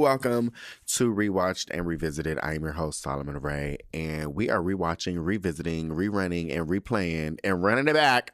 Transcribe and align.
Welcome 0.00 0.52
to 0.86 1.12
Rewatched 1.12 1.70
and 1.72 1.88
Revisited. 1.88 2.38
I 2.40 2.54
am 2.54 2.62
your 2.62 2.74
host 2.74 3.02
Solomon 3.02 3.40
Ray, 3.40 3.78
and 3.92 4.32
we 4.32 4.48
are 4.48 4.62
rewatching, 4.62 5.16
revisiting, 5.18 5.88
rerunning, 5.88 6.56
and 6.56 6.68
replaying 6.68 7.40
and 7.42 7.64
running 7.64 7.88
it 7.88 7.94
back 7.94 8.32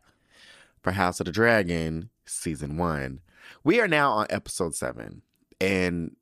for 0.83 0.93
House 0.93 1.21
of 1.21 1.25
the 1.25 1.33
Dragon 1.33 2.11
season 2.27 2.77
one. 2.77 3.21
We 3.65 3.81
are 3.81 3.89
now 3.89 4.13
on 4.13 4.27
episode 4.29 4.75
seven, 4.75 5.23
and 5.59 6.17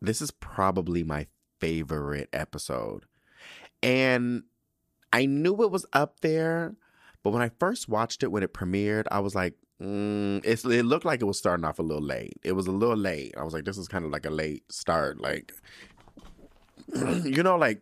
this 0.00 0.20
is 0.20 0.32
probably 0.32 1.04
my 1.04 1.28
favorite 1.62 2.28
episode. 2.32 3.04
And 3.84 4.42
I 5.12 5.26
knew 5.26 5.62
it 5.62 5.70
was 5.70 5.86
up 5.92 6.20
there, 6.20 6.74
but 7.22 7.30
when 7.30 7.40
I 7.40 7.50
first 7.60 7.88
watched 7.88 8.24
it 8.24 8.32
when 8.32 8.42
it 8.42 8.52
premiered, 8.52 9.06
I 9.12 9.20
was 9.20 9.36
like, 9.36 9.54
mm, 9.80 10.44
it 10.44 10.84
looked 10.84 11.04
like 11.04 11.22
it 11.22 11.26
was 11.26 11.38
starting 11.38 11.64
off 11.64 11.78
a 11.78 11.82
little 11.82 12.02
late. 12.02 12.34
It 12.42 12.52
was 12.52 12.66
a 12.66 12.72
little 12.72 12.96
late. 12.96 13.34
I 13.38 13.44
was 13.44 13.54
like, 13.54 13.64
this 13.64 13.78
is 13.78 13.86
kind 13.86 14.04
of 14.04 14.10
like 14.10 14.26
a 14.26 14.30
late 14.30 14.64
start. 14.72 15.20
Like, 15.20 15.52
you 16.94 17.44
know, 17.44 17.56
like 17.56 17.80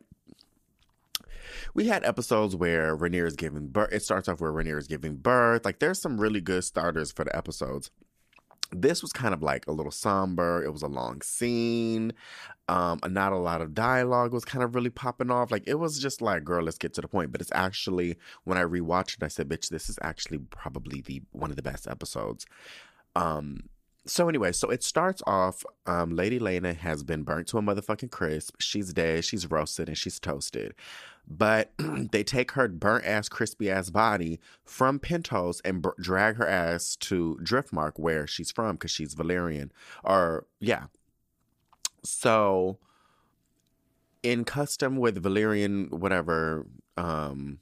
we 1.73 1.86
had 1.86 2.05
episodes 2.05 2.55
where 2.55 2.95
Rhaenyra 2.95 3.28
is 3.28 3.36
giving 3.36 3.69
birth. 3.69 3.92
It 3.92 4.03
starts 4.03 4.28
off 4.28 4.42
where 4.42 4.53
Rhaenyra 4.53 4.78
is 4.78 4.89
giving 4.89 5.17
birth. 5.17 5.64
Like, 5.64 5.78
there's 5.78 6.03
some 6.03 6.20
really 6.20 6.42
good 6.42 6.64
starters 6.64 7.12
for 7.12 7.25
the 7.25 7.34
episodes 7.34 7.91
this 8.73 9.03
was 9.03 9.13
kind 9.13 9.35
of 9.35 9.43
like 9.43 9.67
a 9.67 9.73
little 9.73 9.93
somber. 9.93 10.63
It 10.65 10.73
was 10.73 10.83
a 10.83 10.89
long 10.89 11.23
scene. 11.23 12.13
Um, 12.69 13.01
not 13.09 13.33
a 13.33 13.39
lot 13.39 13.61
of 13.61 13.75
dialogue 13.75 14.33
was 14.33 14.45
kind 14.45 14.63
of 14.63 14.75
really 14.75 14.91
popping 14.91 15.31
off. 15.31 15.51
Like 15.51 15.65
it 15.67 15.75
was 15.75 15.99
just 15.99 16.23
like, 16.23 16.45
girl, 16.45 16.65
let's 16.65 16.79
get 16.79 16.95
to 16.95 17.01
the 17.01 17.09
point. 17.09 17.33
But 17.33 17.41
it's 17.41 17.53
actually 17.55 18.17
when 18.45 18.59
I 18.59 18.63
rewatched 18.63 19.17
it, 19.17 19.25
I 19.25 19.29
said, 19.29 19.48
bitch, 19.48 19.69
this 19.69 19.89
is 19.89 19.98
actually 20.03 20.39
probably 20.39 21.01
the 21.01 21.23
one 21.33 21.51
of 21.51 21.57
the 21.57 21.63
best 21.63 21.89
episodes. 21.89 22.47
Um, 23.17 23.65
so 24.07 24.29
anyway, 24.29 24.53
so 24.53 24.71
it 24.71 24.83
starts 24.83 25.23
off. 25.27 25.65
Um, 25.87 26.17
Lady 26.17 26.39
Laena 26.39 26.75
has 26.77 27.03
been 27.03 27.23
burnt 27.23 27.48
to 27.48 27.59
a 27.59 27.63
motherfucking 27.63 28.11
crisp. 28.11 28.57
She's 28.59 28.93
dead. 28.93 29.25
She's 29.25 29.51
roasted 29.51 29.89
and 29.89 29.98
she's 29.98 30.19
toasted. 30.19 30.75
But 31.31 31.73
they 31.78 32.25
take 32.25 32.53
her 32.53 32.67
burnt 32.69 33.06
ass, 33.06 33.28
crispy 33.28 33.70
ass 33.70 33.89
body 33.89 34.41
from 34.64 34.98
Pentos 34.98 35.61
and 35.64 35.81
b- 35.81 35.91
drag 36.00 36.36
her 36.36 36.48
ass 36.48 36.97
to 36.97 37.39
Driftmark, 37.42 37.92
where 37.97 38.27
she's 38.27 38.50
from, 38.50 38.77
because 38.77 38.91
she's 38.91 39.14
Valyrian. 39.14 39.70
Or 40.03 40.47
yeah. 40.58 40.86
So, 42.03 42.78
in 44.23 44.45
custom 44.45 44.97
with 44.97 45.23
Valyrian, 45.23 45.91
whatever. 45.91 46.67
Um, 46.97 47.61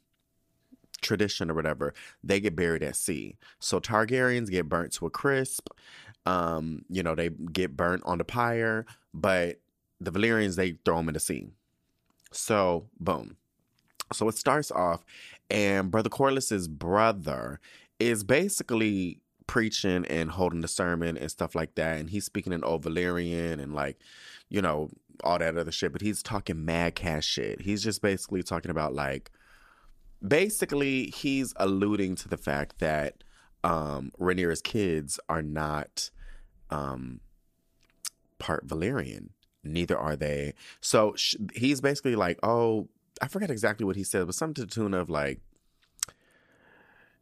tradition 1.00 1.50
or 1.50 1.54
whatever, 1.54 1.94
they 2.22 2.40
get 2.40 2.56
buried 2.56 2.82
at 2.82 2.96
sea. 2.96 3.36
So 3.60 3.80
Targaryens 3.80 4.50
get 4.50 4.68
burnt 4.68 4.92
to 4.94 5.06
a 5.06 5.10
crisp. 5.10 5.68
Um, 6.26 6.84
you 6.88 7.02
know, 7.02 7.14
they 7.14 7.30
get 7.30 7.76
burnt 7.76 8.02
on 8.04 8.18
the 8.18 8.24
pyre, 8.24 8.84
but 9.14 9.60
the 10.00 10.12
Valyrians 10.12 10.56
they 10.56 10.72
throw 10.84 10.96
them 10.96 11.08
in 11.08 11.14
the 11.14 11.20
sea. 11.20 11.48
So 12.32 12.88
boom. 13.00 13.36
So 14.12 14.28
it 14.28 14.36
starts 14.36 14.70
off, 14.70 15.04
and 15.50 15.90
Brother 15.90 16.08
Corlys's 16.08 16.68
brother 16.68 17.60
is 17.98 18.24
basically 18.24 19.20
preaching 19.46 20.04
and 20.06 20.30
holding 20.30 20.60
the 20.60 20.68
sermon 20.68 21.16
and 21.16 21.30
stuff 21.30 21.54
like 21.54 21.74
that, 21.74 21.98
and 21.98 22.10
he's 22.10 22.24
speaking 22.24 22.52
in 22.52 22.64
Old 22.64 22.84
Valyrian 22.84 23.60
and 23.60 23.74
like, 23.74 23.98
you 24.48 24.62
know, 24.62 24.90
all 25.24 25.38
that 25.38 25.56
other 25.56 25.72
shit. 25.72 25.92
But 25.92 26.02
he's 26.02 26.22
talking 26.22 26.64
mad 26.64 26.94
cash 26.94 27.26
shit. 27.26 27.62
He's 27.62 27.82
just 27.82 28.02
basically 28.02 28.42
talking 28.42 28.70
about 28.70 28.94
like, 28.94 29.30
basically 30.26 31.06
he's 31.06 31.54
alluding 31.56 32.16
to 32.16 32.28
the 32.28 32.36
fact 32.36 32.78
that 32.78 33.22
um 33.64 34.12
Rhaenyra's 34.20 34.62
kids 34.62 35.18
are 35.28 35.42
not 35.42 36.10
um, 36.70 37.20
part 38.38 38.66
Valyrian. 38.66 39.30
Neither 39.64 39.98
are 39.98 40.16
they. 40.16 40.54
So 40.80 41.14
sh- 41.16 41.34
he's 41.54 41.80
basically 41.80 42.16
like, 42.16 42.38
oh, 42.42 42.88
I 43.20 43.28
forget 43.28 43.50
exactly 43.50 43.84
what 43.84 43.96
he 43.96 44.04
said, 44.04 44.26
but 44.26 44.34
something 44.34 44.54
to 44.54 44.60
the 44.62 44.74
tune 44.74 44.94
of 44.94 45.10
like, 45.10 45.40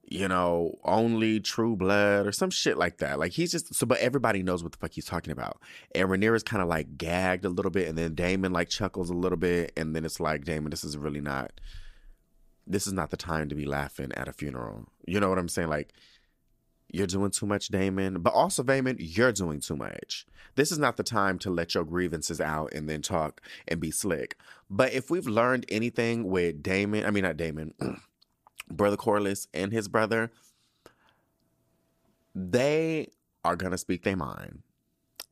you 0.08 0.28
know, 0.28 0.78
only 0.84 1.40
true 1.40 1.74
blood 1.74 2.26
or 2.26 2.32
some 2.32 2.50
shit 2.50 2.78
like 2.78 2.98
that. 2.98 3.18
Like 3.18 3.32
he's 3.32 3.50
just 3.50 3.74
so, 3.74 3.86
but 3.86 3.98
everybody 3.98 4.42
knows 4.42 4.62
what 4.62 4.72
the 4.72 4.78
fuck 4.78 4.92
he's 4.92 5.04
talking 5.04 5.32
about. 5.32 5.60
And 5.94 6.08
Rhaenyra's 6.08 6.42
kind 6.42 6.62
of 6.62 6.68
like 6.68 6.96
gagged 6.96 7.44
a 7.44 7.48
little 7.48 7.70
bit, 7.70 7.88
and 7.88 7.98
then 7.98 8.14
Daemon 8.14 8.52
like 8.52 8.68
chuckles 8.68 9.10
a 9.10 9.14
little 9.14 9.38
bit, 9.38 9.72
and 9.76 9.96
then 9.96 10.04
it's 10.04 10.20
like, 10.20 10.44
Daemon, 10.44 10.70
this 10.70 10.84
is 10.84 10.96
really 10.96 11.20
not. 11.20 11.52
This 12.68 12.86
is 12.86 12.92
not 12.92 13.10
the 13.10 13.16
time 13.16 13.48
to 13.48 13.54
be 13.54 13.64
laughing 13.64 14.12
at 14.14 14.28
a 14.28 14.32
funeral. 14.32 14.86
You 15.06 15.20
know 15.20 15.28
what 15.28 15.38
I'm 15.38 15.48
saying? 15.48 15.68
Like 15.68 15.92
you're 16.90 17.06
doing 17.06 17.30
too 17.30 17.46
much, 17.46 17.68
Daemon. 17.68 18.20
But 18.20 18.32
also, 18.32 18.62
Daemon, 18.62 18.96
you're 18.98 19.32
doing 19.32 19.60
too 19.60 19.76
much. 19.76 20.26
This 20.54 20.72
is 20.72 20.78
not 20.78 20.96
the 20.96 21.02
time 21.02 21.38
to 21.40 21.50
let 21.50 21.74
your 21.74 21.84
grievances 21.84 22.40
out 22.40 22.72
and 22.72 22.88
then 22.88 23.02
talk 23.02 23.40
and 23.68 23.80
be 23.80 23.90
slick. 23.90 24.36
But 24.70 24.92
if 24.92 25.10
we've 25.10 25.26
learned 25.26 25.66
anything 25.68 26.24
with 26.24 26.62
Daemon, 26.62 27.04
I 27.04 27.10
mean, 27.10 27.24
not 27.24 27.36
Daemon, 27.36 27.74
Brother 28.70 28.96
Corlys 28.96 29.46
and 29.52 29.72
his 29.72 29.88
brother, 29.88 30.30
they 32.34 33.08
are 33.44 33.56
going 33.56 33.72
to 33.72 33.78
speak 33.78 34.02
their 34.02 34.16
mind 34.16 34.62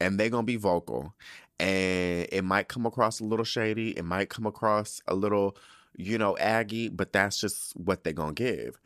and 0.01 0.19
they're 0.19 0.31
going 0.31 0.45
to 0.45 0.53
be 0.53 0.57
vocal. 0.57 1.15
And 1.61 2.27
it 2.33 2.43
might 2.43 2.69
come 2.69 2.85
across 2.85 3.21
a 3.21 3.25
little 3.25 3.45
shady. 3.45 3.91
It 3.91 4.05
might 4.05 4.29
come 4.29 4.47
across 4.47 5.01
a 5.07 5.15
little, 5.15 5.57
you 5.97 6.19
know, 6.19 6.37
aggy, 6.39 6.89
but 6.89 7.13
that's 7.13 7.41
just 7.41 7.77
what 7.77 8.05
they're 8.05 8.13
going 8.13 8.35
to 8.35 8.43
give. 8.43 8.79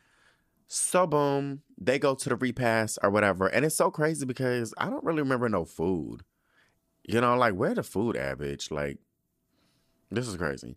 So 0.66 1.06
boom, 1.06 1.62
they 1.80 1.98
go 1.98 2.14
to 2.14 2.28
the 2.28 2.36
repast 2.36 2.98
or 3.02 3.10
whatever. 3.10 3.46
And 3.46 3.64
it's 3.64 3.76
so 3.76 3.90
crazy 3.90 4.26
because 4.26 4.74
I 4.78 4.90
don't 4.90 5.04
really 5.04 5.22
remember 5.22 5.48
no 5.48 5.64
food. 5.64 6.22
You 7.04 7.20
know, 7.20 7.36
like 7.36 7.54
where 7.54 7.74
the 7.74 7.82
food 7.82 8.16
at, 8.16 8.38
bitch? 8.38 8.70
Like, 8.70 8.98
this 10.10 10.26
is 10.26 10.36
crazy. 10.36 10.76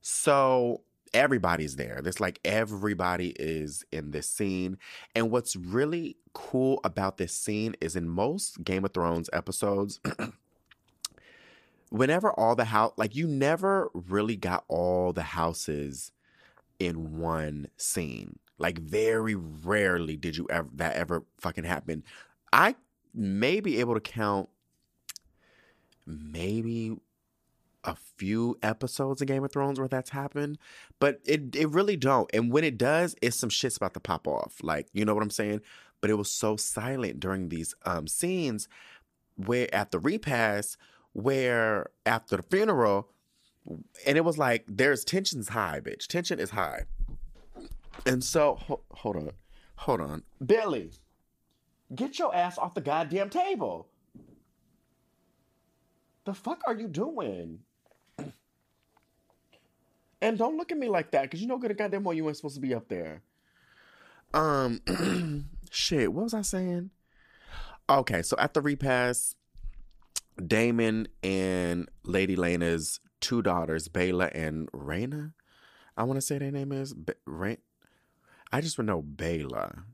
So 0.00 0.82
everybody's 1.14 1.76
there. 1.76 2.00
There's 2.02 2.20
like 2.20 2.40
everybody 2.44 3.34
is 3.38 3.84
in 3.92 4.10
this 4.10 4.28
scene. 4.28 4.78
And 5.14 5.30
what's 5.30 5.54
really 5.54 6.16
cool 6.32 6.80
about 6.84 7.18
this 7.18 7.36
scene 7.36 7.76
is 7.80 7.94
in 7.94 8.08
most 8.08 8.64
Game 8.64 8.84
of 8.84 8.94
Thrones 8.94 9.28
episodes, 9.32 10.00
whenever 11.90 12.32
all 12.32 12.56
the 12.56 12.64
house 12.64 12.92
like 12.96 13.14
you 13.14 13.26
never 13.26 13.90
really 13.92 14.36
got 14.36 14.64
all 14.68 15.12
the 15.12 15.22
houses 15.22 16.12
in 16.78 17.18
one 17.18 17.68
scene. 17.76 18.38
Like 18.62 18.78
very 18.78 19.34
rarely 19.34 20.16
did 20.16 20.36
you 20.36 20.46
ever 20.48 20.68
that 20.76 20.94
ever 20.94 21.24
fucking 21.40 21.64
happen. 21.64 22.04
I 22.52 22.76
may 23.12 23.58
be 23.58 23.80
able 23.80 23.94
to 23.94 24.00
count 24.00 24.48
maybe 26.06 26.96
a 27.82 27.96
few 28.16 28.56
episodes 28.62 29.20
of 29.20 29.26
Game 29.26 29.42
of 29.42 29.50
Thrones 29.50 29.80
where 29.80 29.88
that's 29.88 30.10
happened, 30.10 30.58
but 31.00 31.20
it 31.26 31.56
it 31.56 31.70
really 31.70 31.96
don't. 31.96 32.30
And 32.32 32.52
when 32.52 32.62
it 32.62 32.78
does, 32.78 33.16
it's 33.20 33.36
some 33.36 33.50
shit's 33.50 33.78
about 33.78 33.94
to 33.94 34.00
pop 34.00 34.28
off. 34.28 34.60
Like, 34.62 34.86
you 34.92 35.04
know 35.04 35.12
what 35.12 35.24
I'm 35.24 35.30
saying? 35.30 35.62
But 36.00 36.10
it 36.10 36.14
was 36.14 36.30
so 36.30 36.56
silent 36.56 37.18
during 37.18 37.48
these 37.48 37.74
um 37.84 38.06
scenes 38.06 38.68
where 39.34 39.74
at 39.74 39.90
the 39.90 39.98
repast 39.98 40.76
where 41.14 41.88
after 42.06 42.36
the 42.36 42.44
funeral 42.44 43.08
and 44.06 44.16
it 44.16 44.24
was 44.24 44.38
like 44.38 44.64
there's 44.68 45.04
tension's 45.04 45.48
high, 45.48 45.80
bitch. 45.80 46.06
Tension 46.06 46.38
is 46.38 46.50
high. 46.50 46.84
And 48.06 48.22
so, 48.22 48.56
ho- 48.56 48.82
hold 48.92 49.16
on, 49.16 49.30
hold 49.76 50.00
on, 50.00 50.22
Billy, 50.44 50.90
get 51.94 52.18
your 52.18 52.34
ass 52.34 52.58
off 52.58 52.74
the 52.74 52.80
goddamn 52.80 53.30
table. 53.30 53.88
The 56.24 56.34
fuck 56.34 56.62
are 56.66 56.74
you 56.74 56.88
doing? 56.88 57.60
And 60.20 60.38
don't 60.38 60.56
look 60.56 60.70
at 60.70 60.78
me 60.78 60.88
like 60.88 61.10
that, 61.10 61.28
cause 61.28 61.40
you 61.40 61.48
know 61.48 61.58
good 61.58 61.72
and 61.72 61.78
goddamn 61.78 62.04
well 62.04 62.14
you 62.14 62.28
ain't 62.28 62.36
supposed 62.36 62.54
to 62.54 62.60
be 62.60 62.72
up 62.74 62.86
there. 62.86 63.22
Um, 64.32 64.80
shit, 65.72 66.12
what 66.12 66.22
was 66.22 66.32
I 66.32 66.42
saying? 66.42 66.90
Okay, 67.90 68.22
so 68.22 68.36
at 68.38 68.54
the 68.54 68.60
repass, 68.60 69.34
Daemon 70.40 71.08
and 71.24 71.88
Lady 72.04 72.36
Laena's 72.36 73.00
two 73.20 73.42
daughters, 73.42 73.88
Baela 73.88 74.30
and 74.32 74.70
Rhaena, 74.70 75.32
I 75.96 76.04
want 76.04 76.18
to 76.18 76.22
say 76.22 76.38
their 76.38 76.50
name 76.50 76.72
is 76.72 76.94
Rain. 77.26 77.58
I 78.52 78.60
just 78.60 78.78
want 78.78 78.88
to 78.88 78.92
know 78.92 79.02
Baela. 79.02 79.84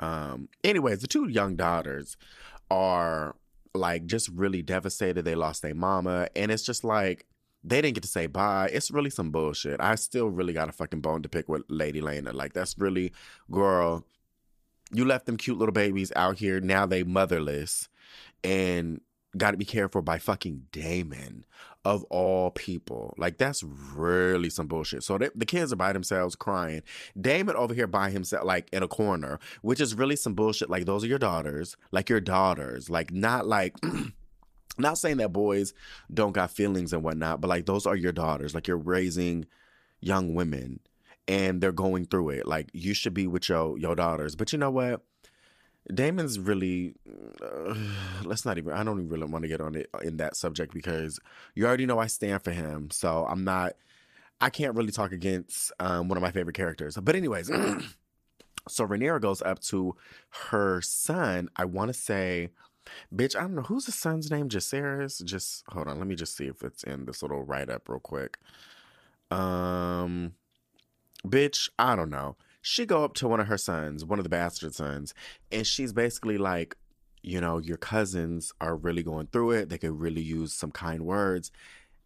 Um, 0.00 0.48
anyways, 0.64 1.00
the 1.00 1.06
two 1.06 1.28
young 1.28 1.56
daughters 1.56 2.16
are 2.70 3.36
like 3.74 4.06
just 4.06 4.28
really 4.28 4.62
devastated. 4.62 5.24
They 5.24 5.34
lost 5.34 5.62
their 5.62 5.74
mama, 5.74 6.28
and 6.34 6.50
it's 6.50 6.62
just 6.62 6.84
like 6.84 7.26
they 7.64 7.82
didn't 7.82 7.94
get 7.94 8.02
to 8.02 8.08
say 8.08 8.26
bye. 8.26 8.70
It's 8.72 8.90
really 8.90 9.10
some 9.10 9.30
bullshit. 9.30 9.80
I 9.80 9.96
still 9.96 10.28
really 10.28 10.52
got 10.52 10.68
a 10.68 10.72
fucking 10.72 11.00
bone 11.00 11.22
to 11.22 11.28
pick 11.28 11.48
with 11.48 11.62
Lady 11.68 12.00
Laena. 12.00 12.32
Like 12.32 12.52
that's 12.52 12.78
really, 12.78 13.12
girl. 13.50 14.04
You 14.90 15.04
left 15.04 15.26
them 15.26 15.36
cute 15.36 15.58
little 15.58 15.72
babies 15.72 16.12
out 16.16 16.38
here. 16.38 16.60
Now 16.60 16.86
they 16.86 17.02
motherless, 17.02 17.88
and 18.42 19.00
got 19.36 19.52
to 19.52 19.56
be 19.56 19.64
cared 19.64 19.92
for 19.92 20.02
by 20.02 20.18
fucking 20.18 20.66
Daemon 20.72 21.44
of 21.84 22.04
all 22.04 22.50
people. 22.50 23.14
Like 23.18 23.38
that's 23.38 23.62
really 23.62 24.50
some 24.50 24.66
bullshit. 24.66 25.02
So 25.02 25.18
they, 25.18 25.30
the 25.34 25.46
kids 25.46 25.72
are 25.72 25.76
by 25.76 25.92
themselves 25.92 26.34
crying. 26.34 26.82
Daemon 27.20 27.56
over 27.56 27.74
here 27.74 27.86
by 27.86 28.10
himself, 28.10 28.44
like 28.44 28.68
in 28.72 28.82
a 28.82 28.88
corner, 28.88 29.38
which 29.62 29.80
is 29.80 29.94
really 29.94 30.16
some 30.16 30.34
bullshit. 30.34 30.70
Like 30.70 30.86
those 30.86 31.04
are 31.04 31.08
your 31.08 31.18
daughters, 31.18 31.76
like 31.90 32.08
your 32.08 32.20
daughters, 32.20 32.90
like 32.90 33.12
not 33.12 33.46
like. 33.46 33.76
not 34.78 34.96
saying 34.96 35.16
that 35.16 35.32
boys 35.32 35.74
don't 36.12 36.32
got 36.32 36.52
feelings 36.52 36.92
and 36.92 37.02
whatnot, 37.02 37.40
but 37.40 37.48
like 37.48 37.66
those 37.66 37.84
are 37.84 37.96
your 37.96 38.12
daughters. 38.12 38.54
Like 38.54 38.68
you're 38.68 38.76
raising 38.76 39.44
young 40.00 40.34
women 40.34 40.78
and 41.26 41.60
they're 41.60 41.72
going 41.72 42.06
through 42.06 42.30
it. 42.30 42.46
Like 42.46 42.70
you 42.72 42.94
should 42.94 43.14
be 43.14 43.26
with 43.26 43.48
your 43.48 43.78
your 43.78 43.94
daughters. 43.94 44.36
But 44.36 44.52
you 44.52 44.58
know 44.58 44.70
what? 44.70 45.02
Daemon's 45.92 46.38
really. 46.38 46.94
Uh, 47.42 47.74
let's 48.24 48.44
not 48.44 48.58
even. 48.58 48.72
I 48.72 48.84
don't 48.84 48.98
even 48.98 49.08
really 49.08 49.30
want 49.30 49.42
to 49.42 49.48
get 49.48 49.60
on 49.60 49.74
it 49.74 49.88
in 50.02 50.18
that 50.18 50.36
subject 50.36 50.74
because 50.74 51.18
you 51.54 51.66
already 51.66 51.86
know 51.86 51.98
I 51.98 52.06
stand 52.06 52.42
for 52.42 52.50
him. 52.50 52.90
So 52.90 53.26
I'm 53.28 53.44
not. 53.44 53.74
I 54.40 54.50
can't 54.50 54.76
really 54.76 54.92
talk 54.92 55.12
against 55.12 55.72
um, 55.80 56.08
one 56.08 56.16
of 56.16 56.22
my 56.22 56.30
favorite 56.30 56.54
characters. 56.54 56.96
But 56.96 57.16
anyways, 57.16 57.46
so 58.68 58.86
Rhaenyra 58.86 59.20
goes 59.20 59.42
up 59.42 59.60
to 59.62 59.96
her 60.50 60.80
son. 60.80 61.48
I 61.56 61.64
want 61.64 61.88
to 61.88 61.94
say, 61.94 62.50
bitch. 63.14 63.34
I 63.34 63.40
don't 63.40 63.54
know 63.54 63.62
who's 63.62 63.86
the 63.86 63.92
son's 63.92 64.30
name. 64.30 64.48
Jacaerys. 64.48 65.24
Just 65.24 65.64
hold 65.68 65.88
on. 65.88 65.98
Let 65.98 66.06
me 66.06 66.14
just 66.14 66.36
see 66.36 66.46
if 66.46 66.62
it's 66.62 66.84
in 66.84 67.06
this 67.06 67.22
little 67.22 67.42
write 67.42 67.70
up 67.70 67.88
real 67.88 68.00
quick. 68.00 68.38
Um, 69.30 70.34
bitch. 71.26 71.70
I 71.78 71.96
don't 71.96 72.10
know 72.10 72.36
she 72.68 72.84
go 72.84 73.02
up 73.02 73.14
to 73.14 73.26
one 73.26 73.40
of 73.40 73.46
her 73.46 73.56
sons, 73.56 74.04
one 74.04 74.18
of 74.18 74.24
the 74.24 74.28
bastard 74.28 74.74
sons, 74.74 75.14
and 75.50 75.66
she's 75.66 75.94
basically 75.94 76.36
like, 76.36 76.76
you 77.22 77.40
know, 77.40 77.56
your 77.56 77.78
cousins 77.78 78.52
are 78.60 78.76
really 78.76 79.02
going 79.02 79.26
through 79.28 79.52
it. 79.52 79.70
They 79.70 79.78
could 79.78 79.98
really 79.98 80.20
use 80.20 80.52
some 80.52 80.70
kind 80.70 81.06
words. 81.06 81.50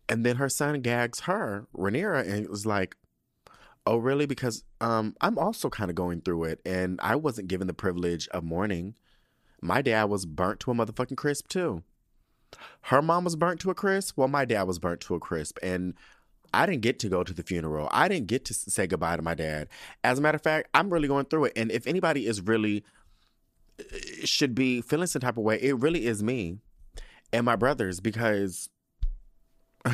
And 0.09 0.25
then 0.25 0.37
her 0.37 0.49
son 0.49 0.81
gags 0.81 1.21
her, 1.21 1.67
Rhaenyra, 1.77 2.29
and 2.29 2.49
was 2.49 2.65
like, 2.65 2.97
Oh, 3.85 3.97
really? 3.97 4.27
Because 4.27 4.63
um, 4.81 5.17
I'm 5.21 5.37
also 5.37 5.69
kind 5.69 5.91
of 5.91 5.97
going 5.97 6.21
through 6.21 6.45
it, 6.45 6.61
and 6.65 7.01
I 7.03 7.17
wasn't 7.17 7.49
given 7.49 7.67
the 7.67 7.75
privilege 7.75 8.29
of 8.29 8.45
mourning. 8.45 8.95
My 9.61 9.83
dad 9.83 10.05
was 10.05 10.25
burnt 10.25 10.61
to 10.61 10.71
a 10.71 10.75
motherfucking 10.75 11.17
crisp 11.17 11.49
too. 11.49 11.83
Her 12.83 13.03
mom 13.03 13.25
was 13.25 13.35
burnt 13.35 13.59
to 13.63 13.71
a 13.71 13.75
crisp. 13.75 14.17
Well, 14.17 14.29
my 14.29 14.45
dad 14.45 14.63
was 14.69 14.79
burnt 14.79 15.01
to 15.01 15.17
a 15.17 15.19
crisp, 15.19 15.59
and 15.61 15.95
I 16.55 16.67
didn't 16.67 16.83
get 16.83 16.99
to 17.01 17.09
go 17.09 17.25
to 17.25 17.33
the 17.33 17.43
funeral. 17.43 17.89
I 17.93 18.09
didn't 18.09 18.27
get 18.27 18.45
to 18.47 18.55
say 18.55 18.87
goodbye 18.87 19.17
to 19.17 19.23
my 19.23 19.35
dad. 19.35 19.69
As 20.05 20.19
a 20.19 20.23
matter 20.23 20.37
of 20.37 20.43
fact, 20.43 20.69
I'm 20.75 20.91
really 20.91 21.09
going 21.09 21.27
through 21.27 21.47
it. 21.47 21.53
And 21.57 21.71
if 21.71 21.87
anybody 21.87 22.27
is 22.27 22.41
really 22.41 22.85
uh, 23.81 23.85
should 24.25 24.55
be 24.55 24.83
feeling 24.83 25.07
some 25.07 25.21
type 25.21 25.37
of 25.37 25.45
way, 25.45 25.59
it 25.61 25.79
really 25.79 26.07
is 26.07 26.23
me 26.23 26.59
and 27.33 27.45
my 27.45 27.57
brothers 27.57 28.01
because 28.01 28.69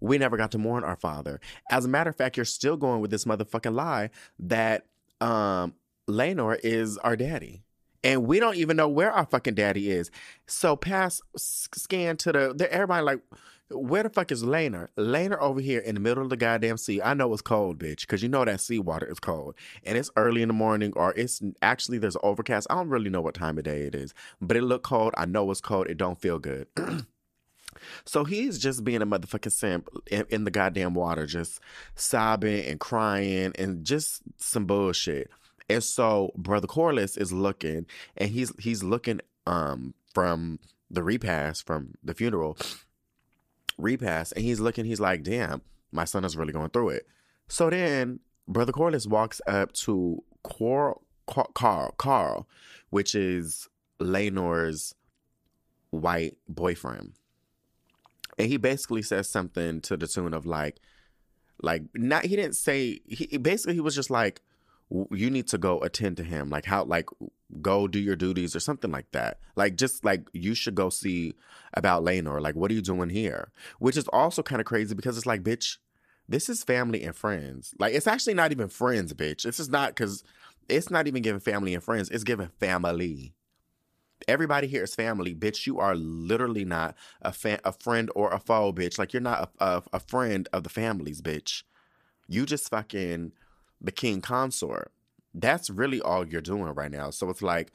we 0.00 0.18
never 0.18 0.36
got 0.36 0.50
to 0.52 0.58
mourn 0.58 0.84
our 0.84 0.96
father. 0.96 1.40
As 1.70 1.84
a 1.84 1.88
matter 1.88 2.10
of 2.10 2.16
fact, 2.16 2.36
you're 2.36 2.44
still 2.44 2.76
going 2.76 3.00
with 3.00 3.10
this 3.10 3.24
motherfucking 3.24 3.74
lie 3.74 4.10
that 4.38 4.86
um 5.20 5.74
Laenor 6.08 6.58
is 6.62 6.98
our 6.98 7.16
daddy. 7.16 7.62
And 8.04 8.26
we 8.26 8.40
don't 8.40 8.56
even 8.56 8.76
know 8.76 8.88
where 8.88 9.12
our 9.12 9.26
fucking 9.26 9.54
daddy 9.54 9.90
is. 9.90 10.10
So 10.48 10.74
pass 10.74 11.22
scan 11.36 12.16
to 12.18 12.32
the, 12.32 12.54
the 12.54 12.72
everybody 12.72 13.04
like 13.04 13.20
where 13.74 14.02
the 14.02 14.10
fuck 14.10 14.30
is 14.32 14.42
Laenor? 14.42 14.88
Laenor 14.96 15.38
over 15.40 15.60
here 15.60 15.80
in 15.80 15.94
the 15.94 16.00
middle 16.00 16.22
of 16.22 16.30
the 16.30 16.36
goddamn 16.36 16.76
sea. 16.76 17.00
I 17.02 17.14
know 17.14 17.32
it's 17.32 17.42
cold, 17.42 17.78
bitch, 17.78 18.02
because 18.02 18.22
you 18.22 18.28
know 18.28 18.44
that 18.44 18.60
seawater 18.60 19.10
is 19.10 19.20
cold. 19.20 19.54
And 19.84 19.98
it's 19.98 20.10
early 20.16 20.42
in 20.42 20.48
the 20.48 20.54
morning, 20.54 20.92
or 20.94 21.12
it's 21.14 21.42
actually 21.60 21.98
there's 21.98 22.16
overcast. 22.22 22.66
I 22.70 22.74
don't 22.74 22.88
really 22.88 23.10
know 23.10 23.20
what 23.20 23.34
time 23.34 23.58
of 23.58 23.64
day 23.64 23.82
it 23.82 23.94
is, 23.94 24.14
but 24.40 24.56
it 24.56 24.62
look 24.62 24.82
cold. 24.82 25.14
I 25.16 25.26
know 25.26 25.50
it's 25.50 25.60
cold. 25.60 25.88
It 25.88 25.98
don't 25.98 26.20
feel 26.20 26.38
good. 26.38 26.66
so 28.04 28.24
he's 28.24 28.58
just 28.58 28.84
being 28.84 29.02
a 29.02 29.06
motherfucking 29.06 29.52
simp 29.52 29.88
in, 30.10 30.26
in 30.28 30.44
the 30.44 30.50
goddamn 30.50 30.94
water, 30.94 31.26
just 31.26 31.60
sobbing 31.94 32.64
and 32.66 32.80
crying 32.80 33.52
and 33.58 33.84
just 33.84 34.22
some 34.36 34.66
bullshit. 34.66 35.30
And 35.68 35.82
so 35.82 36.32
Brother 36.36 36.66
Corlys 36.66 37.18
is 37.18 37.32
looking, 37.32 37.86
and 38.16 38.30
he's 38.30 38.52
he's 38.58 38.82
looking 38.82 39.20
um 39.46 39.94
from 40.12 40.58
the 40.90 41.02
repast 41.02 41.66
from 41.66 41.94
the 42.04 42.14
funeral 42.14 42.56
repast 43.78 44.32
and 44.36 44.44
he's 44.44 44.60
looking, 44.60 44.84
he's 44.84 45.00
like, 45.00 45.22
damn, 45.22 45.62
my 45.90 46.04
son 46.04 46.24
is 46.24 46.36
really 46.36 46.52
going 46.52 46.70
through 46.70 46.90
it. 46.90 47.06
So 47.48 47.70
then 47.70 48.20
Brother 48.48 48.72
Corlys 48.72 49.06
walks 49.06 49.40
up 49.46 49.72
to 49.72 50.22
Qarl, 50.44 51.00
Qarl, 51.28 51.96
Qarl, 51.96 52.46
which 52.90 53.14
is 53.14 53.68
Laenor's 54.00 54.94
white 55.90 56.36
boyfriend. 56.48 57.12
And 58.38 58.48
he 58.48 58.56
basically 58.56 59.02
says 59.02 59.28
something 59.28 59.80
to 59.82 59.96
the 59.96 60.06
tune 60.06 60.34
of 60.34 60.46
like, 60.46 60.80
like 61.62 61.82
not 61.94 62.24
he 62.24 62.34
didn't 62.34 62.56
say 62.56 63.00
he 63.06 63.36
basically 63.38 63.74
he 63.74 63.80
was 63.80 63.94
just 63.94 64.10
like 64.10 64.42
you 65.10 65.30
need 65.30 65.46
to 65.48 65.58
go 65.58 65.78
attend 65.80 66.16
to 66.16 66.24
him 66.24 66.50
like 66.50 66.64
how 66.64 66.84
like 66.84 67.08
go 67.60 67.86
do 67.86 67.98
your 67.98 68.16
duties 68.16 68.56
or 68.56 68.60
something 68.60 68.90
like 68.90 69.10
that. 69.12 69.38
Like 69.56 69.76
just 69.76 70.04
like 70.04 70.28
you 70.32 70.54
should 70.54 70.74
go 70.74 70.88
see 70.88 71.34
about 71.74 72.04
Laenor 72.04 72.40
like 72.40 72.54
what 72.54 72.70
are 72.70 72.74
you 72.74 72.82
doing 72.82 73.10
here? 73.10 73.50
Which 73.78 73.96
is 73.96 74.08
also 74.08 74.42
kind 74.42 74.60
of 74.60 74.66
crazy 74.66 74.94
because 74.94 75.16
it's 75.16 75.26
like 75.26 75.42
bitch 75.42 75.78
this 76.28 76.48
is 76.48 76.64
family 76.64 77.02
and 77.02 77.14
friends. 77.14 77.74
Like 77.78 77.94
it's 77.94 78.06
actually 78.06 78.34
not 78.34 78.52
even 78.52 78.68
friends 78.68 79.12
bitch. 79.12 79.42
This 79.42 79.60
is 79.60 79.68
not 79.68 79.90
because 79.90 80.24
it's 80.68 80.90
not 80.90 81.06
even 81.06 81.22
giving 81.22 81.40
family 81.40 81.74
and 81.74 81.82
friends 81.82 82.08
it's 82.08 82.24
giving 82.24 82.48
family. 82.60 83.34
Everybody 84.28 84.68
here 84.68 84.84
is 84.84 84.94
family. 84.94 85.34
Bitch 85.34 85.66
you 85.66 85.78
are 85.78 85.94
literally 85.94 86.64
not 86.64 86.94
a 87.20 87.32
fan 87.32 87.60
a 87.64 87.72
friend 87.72 88.10
or 88.14 88.30
a 88.30 88.38
foe 88.38 88.72
bitch. 88.72 88.98
Like 88.98 89.12
you're 89.12 89.22
not 89.22 89.50
a, 89.58 89.64
a, 89.64 89.82
a 89.94 90.00
friend 90.00 90.48
of 90.52 90.62
the 90.62 90.70
families 90.70 91.20
bitch. 91.20 91.64
You 92.28 92.46
just 92.46 92.70
fucking 92.70 93.32
the 93.80 93.92
king 93.92 94.20
consort. 94.20 94.92
That's 95.34 95.70
really 95.70 96.00
all 96.00 96.26
you're 96.26 96.40
doing 96.40 96.74
right 96.74 96.90
now. 96.90 97.10
So 97.10 97.30
it's 97.30 97.42
like 97.42 97.72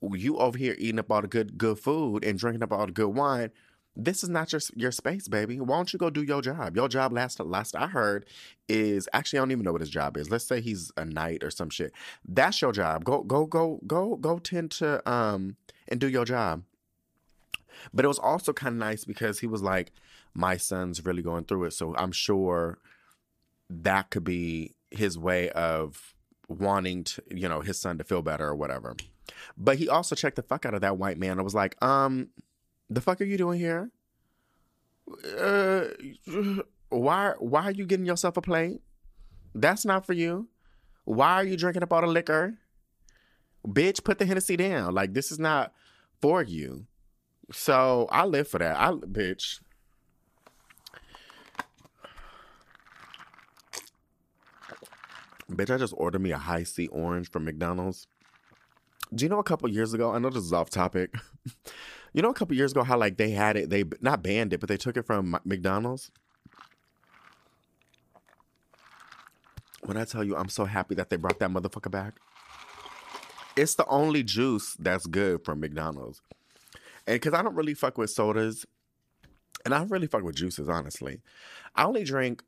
you 0.00 0.36
over 0.38 0.56
here 0.56 0.76
eating 0.78 0.98
up 0.98 1.10
all 1.10 1.22
the 1.22 1.28
good 1.28 1.58
good 1.58 1.78
food 1.78 2.24
and 2.24 2.38
drinking 2.38 2.62
up 2.62 2.72
all 2.72 2.86
the 2.86 2.92
good 2.92 3.08
wine. 3.08 3.50
This 3.96 4.22
is 4.22 4.28
not 4.28 4.52
your 4.52 4.60
your 4.76 4.92
space, 4.92 5.26
baby. 5.26 5.58
Why 5.60 5.76
don't 5.76 5.92
you 5.92 5.98
go 5.98 6.08
do 6.08 6.22
your 6.22 6.40
job? 6.40 6.76
Your 6.76 6.88
job 6.88 7.12
last 7.12 7.40
last 7.40 7.74
I 7.74 7.88
heard 7.88 8.26
is 8.68 9.08
actually 9.12 9.40
I 9.40 9.42
don't 9.42 9.50
even 9.50 9.64
know 9.64 9.72
what 9.72 9.80
his 9.80 9.90
job 9.90 10.16
is. 10.16 10.30
Let's 10.30 10.46
say 10.46 10.60
he's 10.60 10.92
a 10.96 11.04
knight 11.04 11.42
or 11.42 11.50
some 11.50 11.70
shit. 11.70 11.92
That's 12.26 12.62
your 12.62 12.72
job. 12.72 13.04
Go 13.04 13.22
go 13.24 13.46
go 13.46 13.80
go 13.86 14.14
go 14.16 14.38
tend 14.38 14.70
to 14.72 15.08
um 15.10 15.56
and 15.88 15.98
do 15.98 16.08
your 16.08 16.24
job. 16.24 16.62
But 17.92 18.04
it 18.04 18.08
was 18.08 18.18
also 18.18 18.52
kind 18.52 18.74
of 18.74 18.78
nice 18.78 19.04
because 19.04 19.40
he 19.40 19.46
was 19.46 19.62
like, 19.62 19.92
my 20.34 20.56
son's 20.56 21.04
really 21.04 21.22
going 21.22 21.44
through 21.44 21.64
it, 21.64 21.72
so 21.72 21.94
I'm 21.96 22.12
sure 22.12 22.78
that 23.70 24.10
could 24.10 24.24
be 24.24 24.74
his 24.90 25.18
way 25.18 25.50
of 25.50 26.14
wanting 26.48 27.04
to, 27.04 27.22
you 27.30 27.48
know, 27.48 27.60
his 27.60 27.78
son 27.78 27.98
to 27.98 28.04
feel 28.04 28.22
better 28.22 28.48
or 28.48 28.56
whatever. 28.56 28.96
But 29.56 29.78
he 29.78 29.88
also 29.88 30.14
checked 30.14 30.36
the 30.36 30.42
fuck 30.42 30.66
out 30.66 30.74
of 30.74 30.80
that 30.80 30.98
white 30.98 31.18
man. 31.18 31.38
I 31.38 31.42
was 31.42 31.54
like, 31.54 31.82
um, 31.82 32.28
the 32.90 33.00
fuck 33.00 33.20
are 33.20 33.24
you 33.24 33.36
doing 33.36 33.58
here? 33.58 33.90
Uh, 35.38 35.84
why 36.90 37.32
why 37.38 37.64
are 37.64 37.72
you 37.72 37.86
getting 37.86 38.06
yourself 38.06 38.36
a 38.36 38.42
plate? 38.42 38.80
That's 39.54 39.84
not 39.84 40.06
for 40.06 40.12
you. 40.12 40.48
Why 41.04 41.34
are 41.34 41.44
you 41.44 41.56
drinking 41.56 41.82
up 41.82 41.92
all 41.92 42.02
the 42.02 42.06
liquor? 42.06 42.58
Bitch, 43.66 44.04
put 44.04 44.18
the 44.18 44.26
Hennessy 44.26 44.56
down. 44.56 44.94
Like 44.94 45.14
this 45.14 45.32
is 45.32 45.38
not 45.38 45.72
for 46.20 46.42
you. 46.42 46.86
So 47.52 48.08
I 48.10 48.26
live 48.26 48.48
for 48.48 48.58
that. 48.58 48.76
I 48.78 48.90
bitch. 48.90 49.60
Bitch, 55.50 55.74
I 55.74 55.78
just 55.78 55.94
ordered 55.96 56.20
me 56.20 56.32
a 56.32 56.38
Hi-C 56.38 56.88
orange 56.88 57.30
from 57.30 57.44
McDonald's. 57.44 58.06
Do 59.14 59.24
you 59.24 59.28
know 59.30 59.38
a 59.38 59.44
couple 59.44 59.68
years 59.70 59.94
ago? 59.94 60.12
I 60.12 60.18
know 60.18 60.28
this 60.28 60.44
is 60.44 60.52
off 60.52 60.68
topic. 60.68 61.14
you 62.12 62.20
know, 62.20 62.28
a 62.28 62.34
couple 62.34 62.54
years 62.54 62.72
ago, 62.72 62.82
how 62.82 62.98
like 62.98 63.16
they 63.16 63.30
had 63.30 63.56
it, 63.56 63.70
they 63.70 63.84
not 64.00 64.22
banned 64.22 64.52
it, 64.52 64.60
but 64.60 64.68
they 64.68 64.76
took 64.76 64.98
it 64.98 65.06
from 65.06 65.38
McDonald's. 65.44 66.10
When 69.84 69.96
I 69.96 70.04
tell 70.04 70.22
you, 70.22 70.36
I'm 70.36 70.50
so 70.50 70.66
happy 70.66 70.94
that 70.96 71.08
they 71.08 71.16
brought 71.16 71.38
that 71.38 71.50
motherfucker 71.50 71.90
back. 71.90 72.18
It's 73.56 73.74
the 73.74 73.86
only 73.86 74.22
juice 74.22 74.76
that's 74.78 75.06
good 75.06 75.44
from 75.44 75.60
McDonald's. 75.60 76.20
And 77.06 77.14
because 77.14 77.32
I 77.32 77.42
don't 77.42 77.54
really 77.54 77.74
fuck 77.74 77.96
with 77.96 78.10
sodas, 78.10 78.66
and 79.64 79.74
I 79.74 79.82
really 79.84 80.06
fuck 80.06 80.22
with 80.22 80.36
juices, 80.36 80.68
honestly. 80.68 81.20
I 81.74 81.84
only 81.84 82.04
drink 82.04 82.42